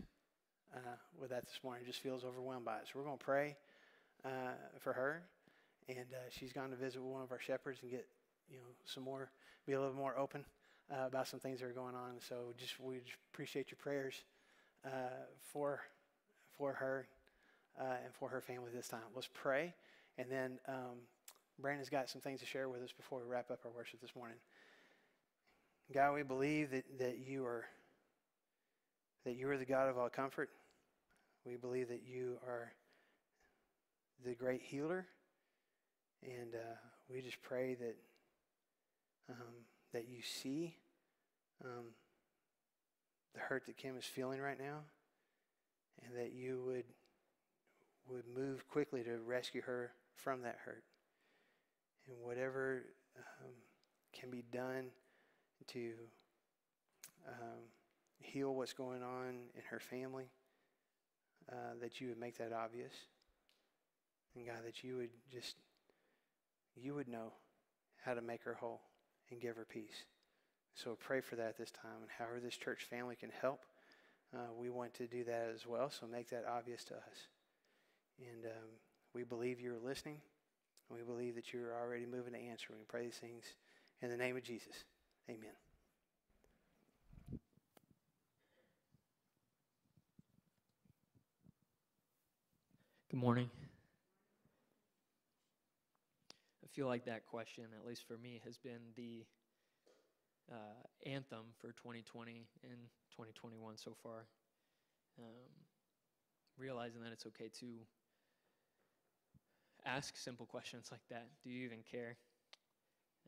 uh, 0.73 0.95
with 1.19 1.31
that 1.31 1.45
this 1.45 1.59
morning. 1.61 1.83
Just 1.85 1.99
feels 1.99 2.23
overwhelmed 2.23 2.63
by 2.63 2.77
it. 2.77 2.83
So 2.85 2.99
we're 2.99 3.05
going 3.05 3.17
to 3.17 3.25
pray 3.25 3.57
uh, 4.23 4.53
for 4.79 4.93
her. 4.93 5.23
And 5.89 6.13
uh, 6.13 6.29
she's 6.29 6.53
gone 6.53 6.69
to 6.69 6.77
visit 6.77 7.01
with 7.01 7.11
one 7.11 7.21
of 7.21 7.33
our 7.33 7.39
shepherds 7.41 7.79
and 7.81 7.91
get, 7.91 8.07
you 8.49 8.59
know, 8.59 8.63
some 8.85 9.03
more, 9.03 9.29
be 9.67 9.73
a 9.73 9.77
little 9.77 9.93
more 9.93 10.17
open 10.17 10.45
uh, 10.89 11.07
about 11.07 11.27
some 11.27 11.41
things 11.41 11.59
that 11.59 11.65
are 11.65 11.73
going 11.73 11.95
on. 11.95 12.13
So 12.27 12.53
just 12.57 12.79
we 12.79 12.99
just 12.99 13.17
appreciate 13.39 13.71
your 13.71 13.77
prayers 13.81 14.15
uh, 14.85 14.89
for 15.53 15.79
for 16.57 16.73
her 16.73 17.07
uh, 17.79 17.95
and 18.03 18.13
for 18.13 18.27
her 18.27 18.41
family 18.41 18.69
this 18.75 18.89
time. 18.89 18.99
Let's 19.15 19.29
pray, 19.33 19.73
and 20.17 20.29
then 20.29 20.59
um, 20.67 20.97
Brandon's 21.57 21.87
got 21.87 22.09
some 22.09 22.19
things 22.19 22.41
to 22.41 22.45
share 22.45 22.67
with 22.67 22.81
us 22.81 22.91
before 22.91 23.19
we 23.19 23.31
wrap 23.31 23.49
up 23.49 23.59
our 23.63 23.71
worship 23.71 24.01
this 24.01 24.13
morning. 24.13 24.35
God, 25.93 26.15
we 26.15 26.23
believe 26.23 26.71
that, 26.71 26.83
that 26.99 27.19
you 27.25 27.45
are 27.45 27.63
that 29.23 29.37
you 29.37 29.49
are 29.49 29.55
the 29.55 29.63
God 29.63 29.87
of 29.87 29.97
all 29.97 30.09
comfort. 30.09 30.49
We 31.45 31.55
believe 31.55 31.87
that 31.87 32.01
you 32.05 32.39
are 32.45 32.73
the 34.25 34.35
great 34.35 34.63
healer, 34.63 35.07
and 36.23 36.55
uh, 36.55 36.75
we 37.09 37.21
just 37.21 37.41
pray 37.41 37.75
that 37.75 37.95
um, 39.29 39.63
that 39.93 40.09
you 40.09 40.21
see 40.23 40.75
um, 41.63 41.85
the 43.33 43.39
hurt 43.39 43.65
that 43.65 43.77
Kim 43.77 43.97
is 43.97 44.05
feeling 44.05 44.39
right 44.39 44.59
now, 44.59 44.79
and 46.03 46.17
that 46.17 46.33
you 46.33 46.61
would 46.65 46.85
would 48.09 48.25
move 48.35 48.67
quickly 48.67 49.03
to 49.03 49.17
rescue 49.25 49.61
her 49.61 49.91
from 50.15 50.41
that 50.41 50.57
hurt, 50.65 50.83
and 52.07 52.15
whatever 52.23 52.83
um, 53.17 53.51
can 54.13 54.31
be 54.31 54.43
done 54.51 54.85
to 55.67 55.91
um, 57.27 57.59
heal 58.19 58.55
what's 58.55 58.73
going 58.73 59.03
on 59.03 59.35
in 59.55 59.61
her 59.69 59.79
family, 59.79 60.25
uh, 61.51 61.75
that 61.81 62.01
you 62.01 62.07
would 62.07 62.19
make 62.19 62.37
that 62.37 62.51
obvious, 62.51 62.93
and 64.35 64.45
God, 64.45 64.65
that 64.65 64.83
you 64.83 64.97
would 64.97 65.11
just 65.31 65.55
you 66.75 66.95
would 66.95 67.07
know 67.07 67.33
how 68.03 68.13
to 68.13 68.21
make 68.21 68.43
her 68.43 68.53
whole 68.53 68.81
and 69.31 69.41
give 69.41 69.55
her 69.55 69.65
peace. 69.65 70.05
So 70.75 70.97
pray 70.99 71.19
for 71.21 71.35
that 71.35 71.47
at 71.47 71.57
this 71.57 71.71
time, 71.71 72.01
and 72.01 72.09
however 72.17 72.39
this 72.39 72.55
church 72.55 72.83
family 72.83 73.15
can 73.15 73.31
help, 73.41 73.65
uh, 74.33 74.53
we 74.57 74.69
want 74.69 74.93
to 74.95 75.07
do 75.07 75.23
that 75.25 75.51
as 75.53 75.67
well. 75.67 75.89
So 75.89 76.07
make 76.07 76.29
that 76.29 76.45
obvious 76.47 76.83
to 76.85 76.93
us, 76.93 77.27
and 78.19 78.45
um, 78.45 78.69
we 79.13 79.23
believe 79.23 79.59
you're 79.59 79.79
listening, 79.83 80.21
and 80.89 80.97
we 80.97 81.03
believe 81.03 81.35
that 81.35 81.51
you're 81.51 81.73
already 81.73 82.05
moving 82.05 82.33
to 82.33 82.39
answer. 82.39 82.67
We 82.71 82.85
pray 82.87 83.05
these 83.05 83.15
things 83.15 83.43
in 84.01 84.09
the 84.09 84.17
name 84.17 84.37
of 84.37 84.43
Jesus. 84.43 84.85
Amen. 85.29 85.51
Good 93.11 93.19
morning. 93.19 93.49
I 96.63 96.67
feel 96.75 96.85
like 96.85 97.05
that 97.05 97.25
question, 97.25 97.65
at 97.77 97.85
least 97.85 98.07
for 98.07 98.17
me, 98.17 98.39
has 98.45 98.57
been 98.57 98.79
the 98.95 99.25
uh, 100.51 101.09
anthem 101.09 101.53
for 101.59 101.67
2020 101.67 102.47
and 102.63 102.79
2021 103.11 103.77
so 103.77 103.95
far. 104.01 104.25
Um, 105.17 105.51
realizing 106.57 107.01
that 107.03 107.11
it's 107.11 107.25
okay 107.25 107.49
to 107.59 107.67
ask 109.85 110.17
simple 110.17 110.45
questions 110.45 110.89
like 110.91 111.01
that. 111.09 111.27
Do 111.43 111.49
you 111.49 111.65
even 111.65 111.79
care? 111.89 112.17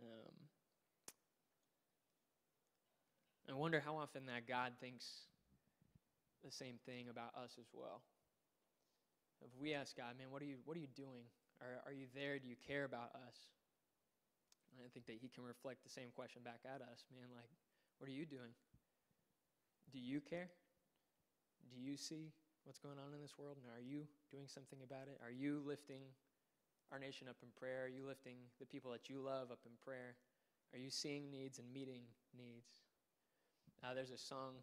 Um, 0.02 0.34
I 3.50 3.54
wonder 3.54 3.82
how 3.84 3.98
often 3.98 4.26
that 4.28 4.48
God 4.48 4.74
thinks 4.80 5.06
the 6.44 6.52
same 6.52 6.76
thing 6.86 7.08
about 7.10 7.36
us 7.36 7.58
as 7.60 7.68
well. 7.74 8.02
If 9.42 9.50
we 9.60 9.74
ask 9.74 9.96
God, 9.98 10.18
man, 10.18 10.28
what 10.30 10.42
are 10.42 10.46
you, 10.46 10.58
what 10.66 10.78
are 10.78 10.80
you 10.80 10.92
doing? 10.96 11.26
Are, 11.62 11.82
are 11.86 11.94
you 11.94 12.06
there? 12.16 12.40
Do 12.40 12.48
you 12.48 12.56
care 12.68 12.86
about 12.86 13.12
us? 13.16 13.36
I 14.80 14.90
think 14.94 15.06
that 15.08 15.20
He 15.20 15.28
can 15.28 15.44
reflect 15.44 15.84
the 15.84 15.92
same 15.92 16.14
question 16.16 16.42
back 16.44 16.64
at 16.64 16.80
us, 16.82 17.04
man. 17.12 17.28
Like, 17.36 17.52
what 18.00 18.08
are 18.08 18.16
you 18.16 18.26
doing? 18.26 18.56
Do 19.92 20.00
you 20.00 20.22
care? 20.22 20.48
Do 21.68 21.80
you 21.80 21.98
see 21.98 22.32
what's 22.64 22.80
going 22.80 22.98
on 22.98 23.14
in 23.14 23.22
this 23.22 23.38
world? 23.38 23.58
And 23.60 23.68
are 23.72 23.84
you 23.84 24.08
doing 24.32 24.48
something 24.48 24.80
about 24.84 25.08
it? 25.12 25.20
Are 25.24 25.32
you 25.32 25.62
lifting 25.66 26.02
our 26.92 27.00
nation 27.00 27.28
up 27.28 27.38
in 27.44 27.50
prayer? 27.60 27.86
Are 27.86 27.94
you 27.94 28.06
lifting 28.06 28.38
the 28.60 28.66
people 28.66 28.92
that 28.92 29.10
you 29.10 29.20
love 29.20 29.52
up 29.52 29.64
in 29.66 29.72
prayer? 29.84 30.16
Are 30.74 30.80
you 30.80 30.90
seeing 30.90 31.30
needs 31.32 31.60
and 31.60 31.68
meeting 31.74 32.04
needs? 32.38 32.68
Uh, 33.84 33.94
there's 33.94 34.12
a 34.12 34.18
song 34.18 34.56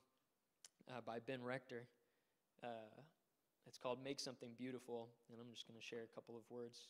uh, 0.91 1.01
by 1.05 1.19
Ben 1.27 1.43
Rector. 1.43 1.85
Uh, 2.63 3.03
it's 3.67 3.79
called 3.79 4.03
Make 4.03 4.21
Something 4.21 4.51
Beautiful, 4.57 5.09
and 5.31 5.39
I'm 5.41 5.53
just 5.53 5.69
going 5.69 5.79
to 5.79 5.85
share 5.85 6.05
a 6.05 6.15
couple 6.15 6.37
of 6.37 6.43
words 6.51 6.89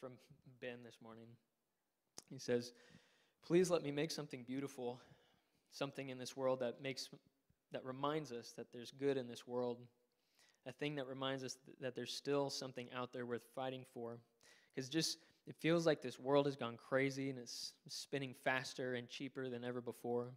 from 0.00 0.12
Ben 0.60 0.78
this 0.84 0.98
morning. 1.02 1.26
He 2.28 2.38
says, 2.38 2.72
Please 3.46 3.70
let 3.70 3.82
me 3.82 3.90
make 3.90 4.10
something 4.10 4.44
beautiful, 4.44 5.00
something 5.70 6.10
in 6.10 6.18
this 6.18 6.36
world 6.36 6.60
that 6.60 6.82
makes 6.82 7.08
that 7.72 7.84
reminds 7.84 8.32
us 8.32 8.52
that 8.56 8.66
there's 8.72 8.90
good 8.90 9.16
in 9.16 9.28
this 9.28 9.46
world, 9.46 9.78
a 10.66 10.72
thing 10.72 10.96
that 10.96 11.06
reminds 11.06 11.44
us 11.44 11.56
th- 11.64 11.76
that 11.80 11.94
there's 11.94 12.12
still 12.12 12.50
something 12.50 12.88
out 12.94 13.12
there 13.12 13.24
worth 13.24 13.46
fighting 13.54 13.84
for. 13.94 14.18
Because 14.74 14.88
just 14.88 15.18
it 15.46 15.56
feels 15.60 15.86
like 15.86 16.02
this 16.02 16.18
world 16.18 16.46
has 16.46 16.56
gone 16.56 16.76
crazy 16.76 17.30
and 17.30 17.38
it's 17.38 17.72
spinning 17.88 18.34
faster 18.44 18.94
and 18.94 19.08
cheaper 19.08 19.48
than 19.48 19.64
ever 19.64 19.80
before. 19.80 20.32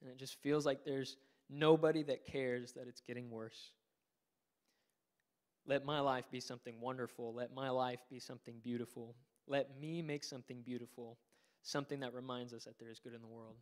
And 0.00 0.10
it 0.10 0.18
just 0.18 0.40
feels 0.42 0.66
like 0.66 0.84
there's 0.84 1.16
nobody 1.48 2.02
that 2.04 2.26
cares 2.26 2.72
that 2.72 2.88
it's 2.88 3.00
getting 3.00 3.30
worse. 3.30 3.72
Let 5.66 5.84
my 5.84 6.00
life 6.00 6.30
be 6.30 6.40
something 6.40 6.80
wonderful. 6.80 7.32
Let 7.32 7.54
my 7.54 7.70
life 7.70 8.00
be 8.10 8.18
something 8.18 8.56
beautiful. 8.62 9.14
Let 9.46 9.80
me 9.80 10.02
make 10.02 10.24
something 10.24 10.62
beautiful, 10.62 11.18
something 11.62 12.00
that 12.00 12.14
reminds 12.14 12.52
us 12.52 12.64
that 12.64 12.78
there 12.78 12.90
is 12.90 12.98
good 12.98 13.14
in 13.14 13.20
the 13.20 13.28
world. 13.28 13.56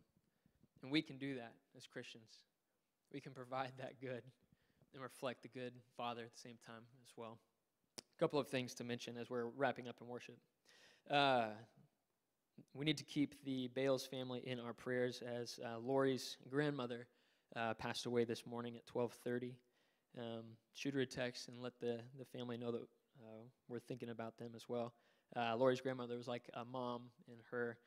And 0.81 0.91
we 0.91 1.01
can 1.01 1.17
do 1.17 1.35
that 1.35 1.53
as 1.77 1.85
Christians. 1.85 2.43
We 3.13 3.19
can 3.19 3.31
provide 3.31 3.71
that 3.77 4.01
good 4.01 4.23
and 4.93 5.01
reflect 5.01 5.41
the 5.43 5.47
good 5.49 5.73
Father 5.95 6.23
at 6.23 6.33
the 6.33 6.39
same 6.39 6.57
time 6.65 6.83
as 7.03 7.13
well. 7.17 7.37
A 7.99 8.19
couple 8.19 8.39
of 8.39 8.47
things 8.47 8.73
to 8.75 8.83
mention 8.83 9.17
as 9.17 9.29
we're 9.29 9.45
wrapping 9.45 9.87
up 9.87 9.95
in 10.01 10.07
worship. 10.07 10.37
Uh, 11.09 11.47
we 12.73 12.85
need 12.85 12.97
to 12.97 13.03
keep 13.03 13.43
the 13.43 13.67
Bales 13.75 14.05
family 14.05 14.41
in 14.45 14.59
our 14.59 14.73
prayers 14.73 15.21
as 15.25 15.59
uh, 15.65 15.79
Lori's 15.79 16.37
grandmother 16.49 17.07
uh, 17.55 17.73
passed 17.73 18.05
away 18.05 18.23
this 18.23 18.45
morning 18.45 18.75
at 18.75 18.83
1230 18.91 19.55
um, 20.17 20.43
shoot 20.73 20.93
her 20.93 21.01
a 21.01 21.05
text 21.05 21.47
and 21.47 21.61
let 21.61 21.79
the, 21.79 21.99
the 22.19 22.25
family 22.25 22.57
know 22.57 22.71
that 22.71 22.81
uh, 22.81 23.43
we're 23.67 23.79
thinking 23.79 24.09
about 24.09 24.37
them 24.37 24.51
as 24.55 24.67
well. 24.67 24.93
Uh, 25.35 25.55
Lori's 25.55 25.81
grandmother 25.81 26.17
was 26.17 26.27
like 26.27 26.49
a 26.53 26.65
mom, 26.65 27.03
and 27.27 27.37
her 27.51 27.77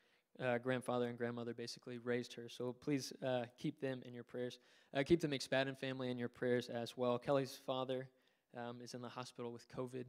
uh, 0.43 0.57
grandfather 0.57 1.07
and 1.07 1.17
grandmother 1.17 1.53
basically 1.53 1.97
raised 1.97 2.33
her. 2.33 2.49
So 2.49 2.73
please 2.73 3.13
uh, 3.25 3.45
keep 3.57 3.79
them 3.79 4.01
in 4.05 4.13
your 4.13 4.23
prayers. 4.23 4.59
Uh, 4.93 5.03
keep 5.03 5.19
the 5.19 5.27
McSpadden 5.27 5.77
family 5.77 6.11
in 6.11 6.17
your 6.17 6.29
prayers 6.29 6.69
as 6.69 6.95
well. 6.97 7.17
Kelly's 7.17 7.59
father 7.65 8.07
um, 8.55 8.81
is 8.81 8.93
in 8.93 9.01
the 9.01 9.09
hospital 9.09 9.51
with 9.51 9.67
COVID, 9.69 10.05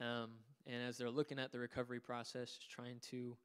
um, 0.00 0.30
and 0.66 0.82
as 0.82 0.98
they're 0.98 1.10
looking 1.10 1.38
at 1.38 1.52
the 1.52 1.58
recovery 1.58 2.00
process, 2.00 2.58
trying 2.68 2.98
to 3.10 3.36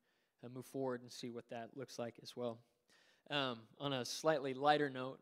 uh, 0.43 0.49
move 0.53 0.65
forward 0.65 1.01
and 1.01 1.11
see 1.11 1.29
what 1.29 1.47
that 1.49 1.69
looks 1.75 1.99
like 1.99 2.15
as 2.21 2.35
well. 2.35 2.59
Um, 3.29 3.59
on 3.79 3.93
a 3.93 4.03
slightly 4.03 4.53
lighter 4.53 4.89
note, 4.89 5.19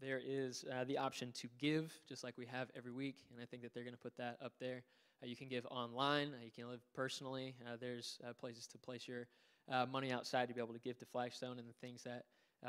there 0.00 0.20
is 0.24 0.64
uh, 0.72 0.84
the 0.84 0.98
option 0.98 1.32
to 1.32 1.48
give, 1.58 1.92
just 2.08 2.22
like 2.22 2.34
we 2.38 2.46
have 2.46 2.70
every 2.76 2.92
week, 2.92 3.16
and 3.32 3.42
I 3.42 3.46
think 3.46 3.62
that 3.62 3.74
they're 3.74 3.84
going 3.84 3.94
to 3.94 4.00
put 4.00 4.16
that 4.16 4.38
up 4.42 4.52
there. 4.60 4.84
Uh, 5.22 5.26
you 5.26 5.36
can 5.36 5.48
give 5.48 5.66
online, 5.66 6.28
uh, 6.28 6.44
you 6.44 6.50
can 6.50 6.68
live 6.68 6.80
personally. 6.94 7.54
Uh, 7.66 7.76
there's 7.80 8.18
uh, 8.26 8.32
places 8.32 8.66
to 8.68 8.78
place 8.78 9.08
your 9.08 9.26
uh, 9.70 9.84
money 9.90 10.12
outside 10.12 10.48
to 10.48 10.54
be 10.54 10.60
able 10.60 10.74
to 10.74 10.80
give 10.80 10.98
to 10.98 11.04
Flagstone 11.04 11.58
and 11.58 11.68
the 11.68 11.86
things 11.86 12.02
that 12.04 12.24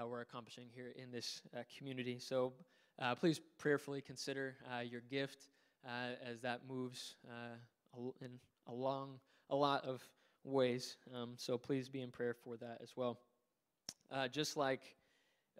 we're 0.06 0.22
accomplishing 0.22 0.68
here 0.74 0.94
in 0.96 1.12
this 1.12 1.42
community. 1.78 2.20
So 2.20 2.54
please 3.20 3.40
prayerfully 3.58 4.02
consider 4.02 4.56
your 4.86 5.02
gift 5.02 5.50
as 5.86 6.42
that 6.42 6.62
moves 6.70 7.16
in 8.22 8.30
along 8.68 9.20
a 9.50 9.56
lot 9.56 9.84
of 9.86 10.04
ways. 10.44 10.98
Um, 11.16 11.32
so 11.38 11.58
please 11.58 11.90
be 11.90 12.02
in 12.02 12.12
prayer 12.12 12.36
for 12.36 12.56
that 12.58 12.80
as 12.84 12.96
well. 12.96 13.20
just 14.32 14.58
like 14.58 14.96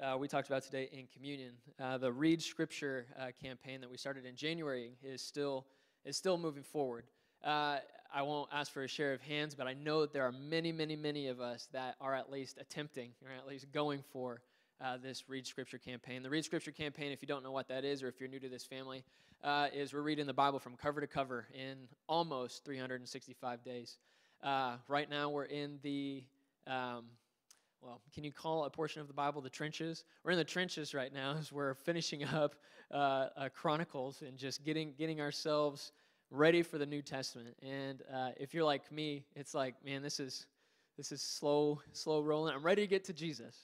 uh, 0.02 0.18
we 0.18 0.30
talked 0.30 0.48
about 0.48 0.64
today 0.64 0.88
in 0.94 1.08
communion. 1.08 1.52
Uh, 1.78 1.98
the 1.98 2.12
Read 2.12 2.42
Scripture 2.42 3.06
uh, 3.20 3.28
campaign 3.44 3.82
that 3.82 3.90
we 3.90 3.98
started 3.98 4.26
in 4.26 4.34
January 4.34 4.94
is 5.04 5.22
still 5.22 5.66
is 6.06 6.18
still 6.18 6.38
moving 6.38 6.64
forward. 6.64 7.06
Uh, 7.44 7.78
I 8.14 8.24
won't 8.24 8.50
ask 8.52 8.72
for 8.72 8.84
a 8.84 8.88
share 8.88 9.14
of 9.14 9.22
hands, 9.22 9.54
but 9.54 9.68
I 9.68 9.74
know 9.74 10.02
that 10.02 10.14
there 10.14 10.26
are 10.26 10.32
many, 10.32 10.72
many, 10.72 10.96
many 10.96 11.28
of 11.28 11.40
us 11.40 11.68
that 11.74 11.96
are 12.02 12.16
at 12.16 12.32
least 12.32 12.58
attempting 12.60 13.12
or 13.24 13.32
at 13.32 13.48
least 13.48 13.72
going 13.72 14.04
for 14.12 14.42
uh, 14.82 14.98
this 14.98 15.26
Read 15.28 15.46
Scripture 15.46 15.78
campaign. 15.78 16.24
The 16.24 16.30
Read 16.30 16.46
Scripture 16.46 16.72
campaign, 16.72 17.12
if 17.12 17.22
you 17.22 17.28
don't 17.28 17.44
know 17.44 17.52
what 17.52 17.68
that 17.68 17.84
is, 17.84 18.02
or 18.02 18.08
if 18.08 18.20
you're 18.20 18.30
new 18.30 18.40
to 18.40 18.50
this 18.50 18.66
family, 18.66 19.04
uh, 19.44 19.68
is 19.74 19.94
we're 19.94 20.02
reading 20.02 20.26
the 20.26 20.34
Bible 20.34 20.60
from 20.60 20.76
cover 20.76 21.02
to 21.02 21.08
cover 21.08 21.46
in 21.54 21.78
almost 22.08 22.66
365 22.66 23.64
days. 23.64 23.98
Uh, 24.42 24.76
right 24.88 25.10
now, 25.10 25.30
we're 25.30 25.46
in 25.46 25.80
the 25.84 26.24
um, 26.66 27.06
well, 27.82 28.02
can 28.14 28.24
you 28.24 28.32
call 28.32 28.66
a 28.66 28.70
portion 28.70 29.02
of 29.02 29.08
the 29.08 29.14
Bible 29.14 29.42
the 29.42 29.50
trenches? 29.50 30.04
We're 30.24 30.32
in 30.32 30.38
the 30.38 30.44
trenches 30.44 30.94
right 30.94 31.14
now 31.14 31.36
as 31.38 31.52
we're 31.52 31.74
finishing 31.74 32.24
up 32.24 32.56
uh, 32.92 33.28
uh, 33.38 33.50
Chronicles 33.50 34.22
and 34.22 34.38
just 34.38 34.64
getting 34.64 34.94
getting 34.98 35.22
ourselves 35.22 35.92
ready 36.32 36.62
for 36.62 36.78
the 36.78 36.86
New 36.86 37.02
Testament. 37.02 37.56
And 37.62 38.02
uh, 38.14 38.32
if 38.38 38.54
you're 38.54 38.64
like 38.64 38.92
me, 38.92 39.26
it's 39.36 39.54
like, 39.54 39.76
man, 39.86 40.02
this 40.02 40.20
is 40.20 40.46
this 40.98 41.12
is 41.12 41.22
slow 41.22 41.82
slow 41.94 42.22
rolling. 42.22 42.54
I'm 42.54 42.64
ready 42.64 42.82
to 42.82 42.88
get 42.88 43.06
to 43.06 43.14
Jesus, 43.14 43.56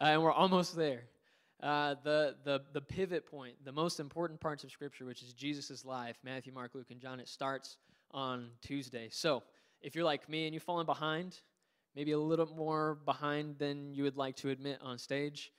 uh, 0.00 0.06
and 0.06 0.22
we're 0.22 0.32
almost 0.32 0.76
there. 0.76 1.04
Uh, 1.60 1.96
the 2.04 2.36
the 2.44 2.60
the 2.72 2.80
pivot 2.80 3.26
point, 3.26 3.54
the 3.64 3.72
most 3.72 3.98
important 3.98 4.40
parts 4.40 4.62
of 4.62 4.70
Scripture, 4.70 5.04
which 5.04 5.22
is 5.22 5.32
Jesus' 5.32 5.84
life, 5.84 6.16
Matthew, 6.22 6.52
Mark, 6.52 6.74
Luke, 6.74 6.90
and 6.90 7.00
John. 7.00 7.18
It 7.18 7.28
starts 7.28 7.76
on 8.12 8.50
Tuesday. 8.62 9.08
So 9.10 9.42
if 9.82 9.94
you're 9.94 10.04
like 10.04 10.28
me 10.28 10.46
and 10.46 10.54
you've 10.54 10.62
fallen 10.62 10.86
behind 10.86 11.40
maybe 11.98 12.12
a 12.12 12.18
little 12.18 12.46
more 12.56 12.96
behind 13.04 13.58
than 13.58 13.92
you 13.92 14.04
would 14.04 14.16
like 14.16 14.36
to 14.36 14.50
admit 14.50 14.78
on 14.80 14.96
stage. 14.96 15.50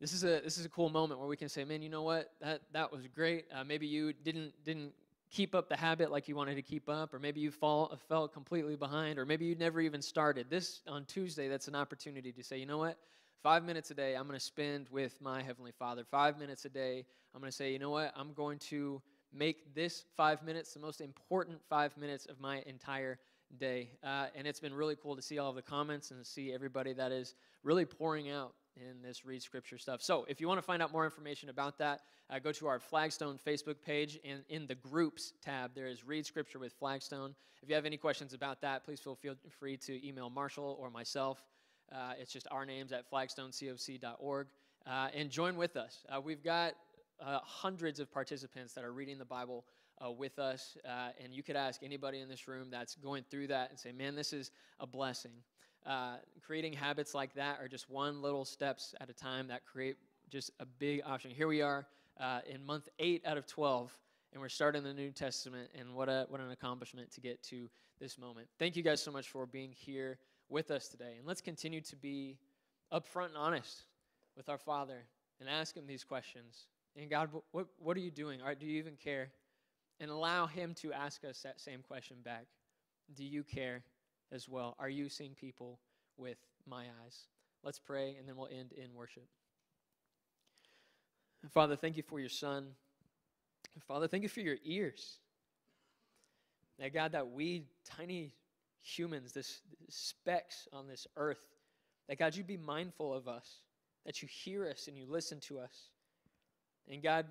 This 0.00 0.12
is 0.12 0.22
a 0.22 0.40
this 0.40 0.56
is 0.56 0.64
a 0.64 0.68
cool 0.68 0.88
moment 0.88 1.18
where 1.18 1.28
we 1.28 1.36
can 1.36 1.48
say, 1.48 1.64
man, 1.64 1.82
you 1.82 1.88
know 1.88 2.04
what? 2.04 2.30
That 2.40 2.60
that 2.72 2.92
was 2.92 3.08
great. 3.08 3.46
Uh, 3.52 3.64
maybe 3.64 3.88
you 3.88 4.12
didn't 4.12 4.52
didn't 4.64 4.92
keep 5.32 5.52
up 5.56 5.68
the 5.68 5.76
habit 5.76 6.12
like 6.12 6.28
you 6.28 6.36
wanted 6.36 6.54
to 6.54 6.62
keep 6.62 6.88
up, 6.88 7.12
or 7.12 7.18
maybe 7.18 7.40
you 7.40 7.50
fall 7.50 7.98
fell 8.08 8.28
completely 8.28 8.76
behind, 8.76 9.18
or 9.18 9.26
maybe 9.26 9.44
you 9.44 9.56
never 9.56 9.80
even 9.80 10.00
started. 10.00 10.46
This 10.48 10.80
on 10.86 11.06
Tuesday, 11.06 11.48
that's 11.48 11.66
an 11.66 11.74
opportunity 11.74 12.30
to 12.30 12.44
say, 12.44 12.58
you 12.58 12.66
know 12.66 12.78
what? 12.78 12.96
Five 13.42 13.64
minutes 13.64 13.90
a 13.90 13.94
day, 13.94 14.14
I'm 14.14 14.28
going 14.28 14.38
to 14.38 14.44
spend 14.44 14.86
with 14.90 15.20
my 15.20 15.42
heavenly 15.42 15.72
Father. 15.76 16.04
Five 16.08 16.38
minutes 16.38 16.66
a 16.66 16.68
day, 16.68 17.04
I'm 17.34 17.40
going 17.40 17.50
to 17.50 17.56
say, 17.56 17.72
you 17.72 17.80
know 17.80 17.90
what? 17.90 18.12
I'm 18.14 18.32
going 18.32 18.60
to 18.70 19.02
make 19.34 19.74
this 19.74 20.04
five 20.16 20.44
minutes 20.44 20.72
the 20.74 20.78
most 20.78 21.00
important 21.00 21.58
five 21.68 21.96
minutes 21.96 22.26
of 22.26 22.38
my 22.38 22.62
entire 22.64 23.18
day. 23.58 23.90
Uh, 24.02 24.26
and 24.34 24.46
it's 24.46 24.60
been 24.60 24.74
really 24.74 24.96
cool 24.96 25.16
to 25.16 25.22
see 25.22 25.38
all 25.38 25.50
of 25.50 25.56
the 25.56 25.62
comments 25.62 26.10
and 26.10 26.24
see 26.26 26.52
everybody 26.52 26.92
that 26.92 27.12
is 27.12 27.34
really 27.62 27.84
pouring 27.84 28.30
out 28.30 28.54
in 28.76 29.02
this 29.02 29.24
Read 29.24 29.42
Scripture 29.42 29.78
stuff. 29.78 30.02
So 30.02 30.24
if 30.28 30.40
you 30.40 30.48
want 30.48 30.58
to 30.58 30.62
find 30.62 30.82
out 30.82 30.92
more 30.92 31.04
information 31.04 31.48
about 31.48 31.78
that, 31.78 32.00
uh, 32.30 32.38
go 32.38 32.52
to 32.52 32.66
our 32.66 32.78
Flagstone 32.78 33.38
Facebook 33.46 33.76
page. 33.84 34.18
And 34.24 34.40
in 34.48 34.66
the 34.66 34.74
Groups 34.74 35.34
tab, 35.42 35.72
there 35.74 35.86
is 35.86 36.06
Read 36.06 36.24
Scripture 36.24 36.58
with 36.58 36.72
Flagstone. 36.72 37.34
If 37.62 37.68
you 37.68 37.74
have 37.74 37.86
any 37.86 37.96
questions 37.96 38.34
about 38.34 38.60
that, 38.62 38.84
please 38.84 39.00
feel, 39.00 39.16
free 39.58 39.76
to 39.76 40.06
email 40.06 40.30
Marshall 40.30 40.76
or 40.80 40.90
myself. 40.90 41.44
Uh, 41.92 42.14
it's 42.18 42.32
just 42.32 42.46
our 42.50 42.64
names 42.64 42.92
at 42.92 43.10
flagstonecoc.org. 43.10 44.46
Uh, 44.84 45.08
and 45.14 45.30
join 45.30 45.56
with 45.56 45.76
us. 45.76 46.04
Uh, 46.08 46.20
we've 46.20 46.42
got 46.42 46.72
uh, 47.24 47.38
hundreds 47.44 48.00
of 48.00 48.12
participants 48.12 48.72
that 48.72 48.82
are 48.82 48.92
reading 48.92 49.18
the 49.18 49.24
Bible 49.24 49.64
uh, 50.04 50.10
with 50.10 50.38
us. 50.38 50.76
Uh, 50.84 51.10
and 51.22 51.32
you 51.32 51.42
could 51.42 51.56
ask 51.56 51.82
anybody 51.82 52.20
in 52.20 52.28
this 52.28 52.48
room 52.48 52.68
that's 52.70 52.94
going 52.96 53.24
through 53.30 53.48
that 53.48 53.70
and 53.70 53.78
say, 53.78 53.92
man, 53.92 54.14
this 54.14 54.32
is 54.32 54.50
a 54.80 54.86
blessing. 54.86 55.32
Uh, 55.86 56.16
creating 56.44 56.72
habits 56.72 57.14
like 57.14 57.34
that 57.34 57.58
are 57.60 57.68
just 57.68 57.90
one 57.90 58.22
little 58.22 58.44
steps 58.44 58.94
at 59.00 59.10
a 59.10 59.12
time 59.12 59.48
that 59.48 59.64
create 59.64 59.96
just 60.30 60.50
a 60.60 60.66
big 60.66 61.02
option. 61.04 61.30
Here 61.30 61.48
we 61.48 61.60
are 61.60 61.86
uh, 62.20 62.40
in 62.48 62.64
month 62.64 62.88
eight 62.98 63.22
out 63.26 63.36
of 63.36 63.46
12, 63.46 63.92
and 64.32 64.40
we're 64.40 64.48
starting 64.48 64.82
the 64.82 64.94
New 64.94 65.10
Testament, 65.10 65.70
and 65.78 65.94
what, 65.94 66.08
a, 66.08 66.26
what 66.28 66.40
an 66.40 66.50
accomplishment 66.50 67.10
to 67.12 67.20
get 67.20 67.42
to 67.44 67.68
this 68.00 68.18
moment. 68.18 68.48
Thank 68.58 68.76
you 68.76 68.82
guys 68.82 69.02
so 69.02 69.10
much 69.10 69.28
for 69.28 69.44
being 69.46 69.72
here 69.72 70.18
with 70.48 70.70
us 70.70 70.88
today. 70.88 71.14
And 71.18 71.26
let's 71.26 71.40
continue 71.40 71.80
to 71.82 71.96
be 71.96 72.38
upfront 72.92 73.28
and 73.28 73.36
honest 73.36 73.82
with 74.36 74.48
our 74.48 74.58
Father 74.58 75.04
and 75.40 75.48
ask 75.48 75.76
Him 75.76 75.86
these 75.86 76.04
questions. 76.04 76.66
And 76.96 77.10
God, 77.10 77.30
what, 77.52 77.66
what 77.78 77.96
are 77.96 78.00
you 78.00 78.10
doing? 78.10 78.40
do 78.58 78.66
you 78.66 78.78
even 78.78 78.96
care? 78.96 79.30
And 80.02 80.10
allow 80.10 80.46
Him 80.46 80.74
to 80.82 80.92
ask 80.92 81.24
us 81.24 81.40
that 81.42 81.60
same 81.60 81.80
question 81.80 82.16
back 82.22 82.44
Do 83.14 83.24
you 83.24 83.42
care 83.44 83.82
as 84.32 84.48
well? 84.48 84.74
Are 84.78 84.88
you 84.90 85.08
seeing 85.08 85.34
people 85.34 85.78
with 86.18 86.36
my 86.66 86.84
eyes? 87.04 87.28
Let's 87.64 87.78
pray, 87.78 88.16
and 88.18 88.28
then 88.28 88.36
we'll 88.36 88.48
end 88.48 88.72
in 88.72 88.92
worship. 88.94 89.24
Father, 91.50 91.76
thank 91.76 91.96
you 91.96 92.02
for 92.02 92.18
your 92.18 92.28
Son. 92.28 92.66
Father, 93.86 94.08
thank 94.08 94.24
you 94.24 94.28
for 94.28 94.40
your 94.40 94.56
ears. 94.64 95.18
That 96.78 96.92
God, 96.92 97.12
that 97.12 97.30
we, 97.30 97.66
tiny 97.84 98.32
humans, 98.82 99.32
this 99.32 99.60
specks 99.88 100.66
on 100.72 100.88
this 100.88 101.06
earth, 101.16 101.46
that 102.08 102.18
God, 102.18 102.34
you 102.34 102.42
be 102.42 102.56
mindful 102.56 103.14
of 103.14 103.28
us, 103.28 103.60
that 104.04 104.20
you 104.20 104.28
hear 104.28 104.66
us 104.66 104.88
and 104.88 104.96
you 104.96 105.06
listen 105.08 105.38
to 105.40 105.60
us. 105.60 105.90
And 106.90 107.02
God, 107.02 107.26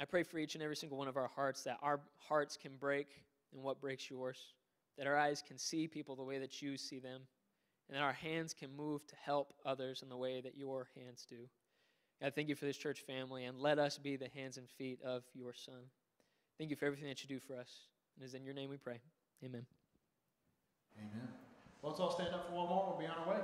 I 0.00 0.04
pray 0.04 0.22
for 0.22 0.38
each 0.38 0.54
and 0.54 0.62
every 0.62 0.76
single 0.76 0.98
one 0.98 1.08
of 1.08 1.16
our 1.16 1.30
hearts 1.34 1.62
that 1.64 1.78
our 1.82 2.00
hearts 2.28 2.56
can 2.56 2.72
break 2.78 3.08
in 3.52 3.62
what 3.62 3.80
breaks 3.80 4.08
yours, 4.10 4.38
that 4.96 5.06
our 5.06 5.16
eyes 5.16 5.42
can 5.46 5.58
see 5.58 5.88
people 5.88 6.14
the 6.14 6.22
way 6.22 6.38
that 6.38 6.62
you 6.62 6.76
see 6.76 6.98
them, 6.98 7.22
and 7.88 7.96
that 7.96 8.02
our 8.02 8.12
hands 8.12 8.54
can 8.54 8.74
move 8.76 9.06
to 9.06 9.16
help 9.16 9.54
others 9.64 10.02
in 10.02 10.08
the 10.08 10.16
way 10.16 10.40
that 10.40 10.56
your 10.56 10.88
hands 10.96 11.26
do. 11.28 11.48
God, 12.20 12.32
thank 12.34 12.48
you 12.48 12.54
for 12.54 12.64
this 12.64 12.76
church 12.76 13.00
family, 13.00 13.44
and 13.44 13.58
let 13.58 13.78
us 13.78 13.98
be 13.98 14.16
the 14.16 14.28
hands 14.28 14.56
and 14.56 14.68
feet 14.68 15.00
of 15.04 15.24
your 15.34 15.52
Son. 15.54 15.82
Thank 16.58 16.70
you 16.70 16.76
for 16.76 16.86
everything 16.86 17.08
that 17.08 17.22
you 17.22 17.28
do 17.28 17.38
for 17.38 17.54
us. 17.54 17.70
And 18.16 18.24
it 18.24 18.26
is 18.26 18.34
in 18.34 18.44
your 18.44 18.54
name 18.54 18.70
we 18.70 18.76
pray. 18.76 19.00
Amen. 19.44 19.64
Amen. 20.98 21.28
Let's 21.82 22.00
all 22.00 22.10
stand 22.10 22.34
up 22.34 22.48
for 22.48 22.54
one 22.54 22.68
more. 22.68 22.86
We'll 22.88 22.98
be 22.98 23.06
on 23.06 23.16
our 23.24 23.34
way. 23.34 23.40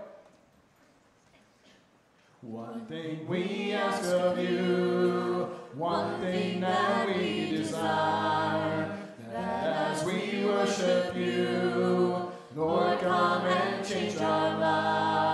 One 2.46 2.84
thing 2.84 3.26
we 3.26 3.72
ask 3.72 4.04
of 4.12 4.38
you, 4.38 5.48
one 5.74 6.20
thing 6.20 6.60
that 6.60 7.08
we 7.08 7.56
desire, 7.56 8.98
that 9.32 9.64
as 9.64 10.04
we 10.04 10.44
worship 10.44 11.16
you, 11.16 12.30
Lord, 12.54 13.00
come 13.00 13.46
and 13.46 13.86
change 13.86 14.18
our 14.18 14.58
lives. 14.58 15.33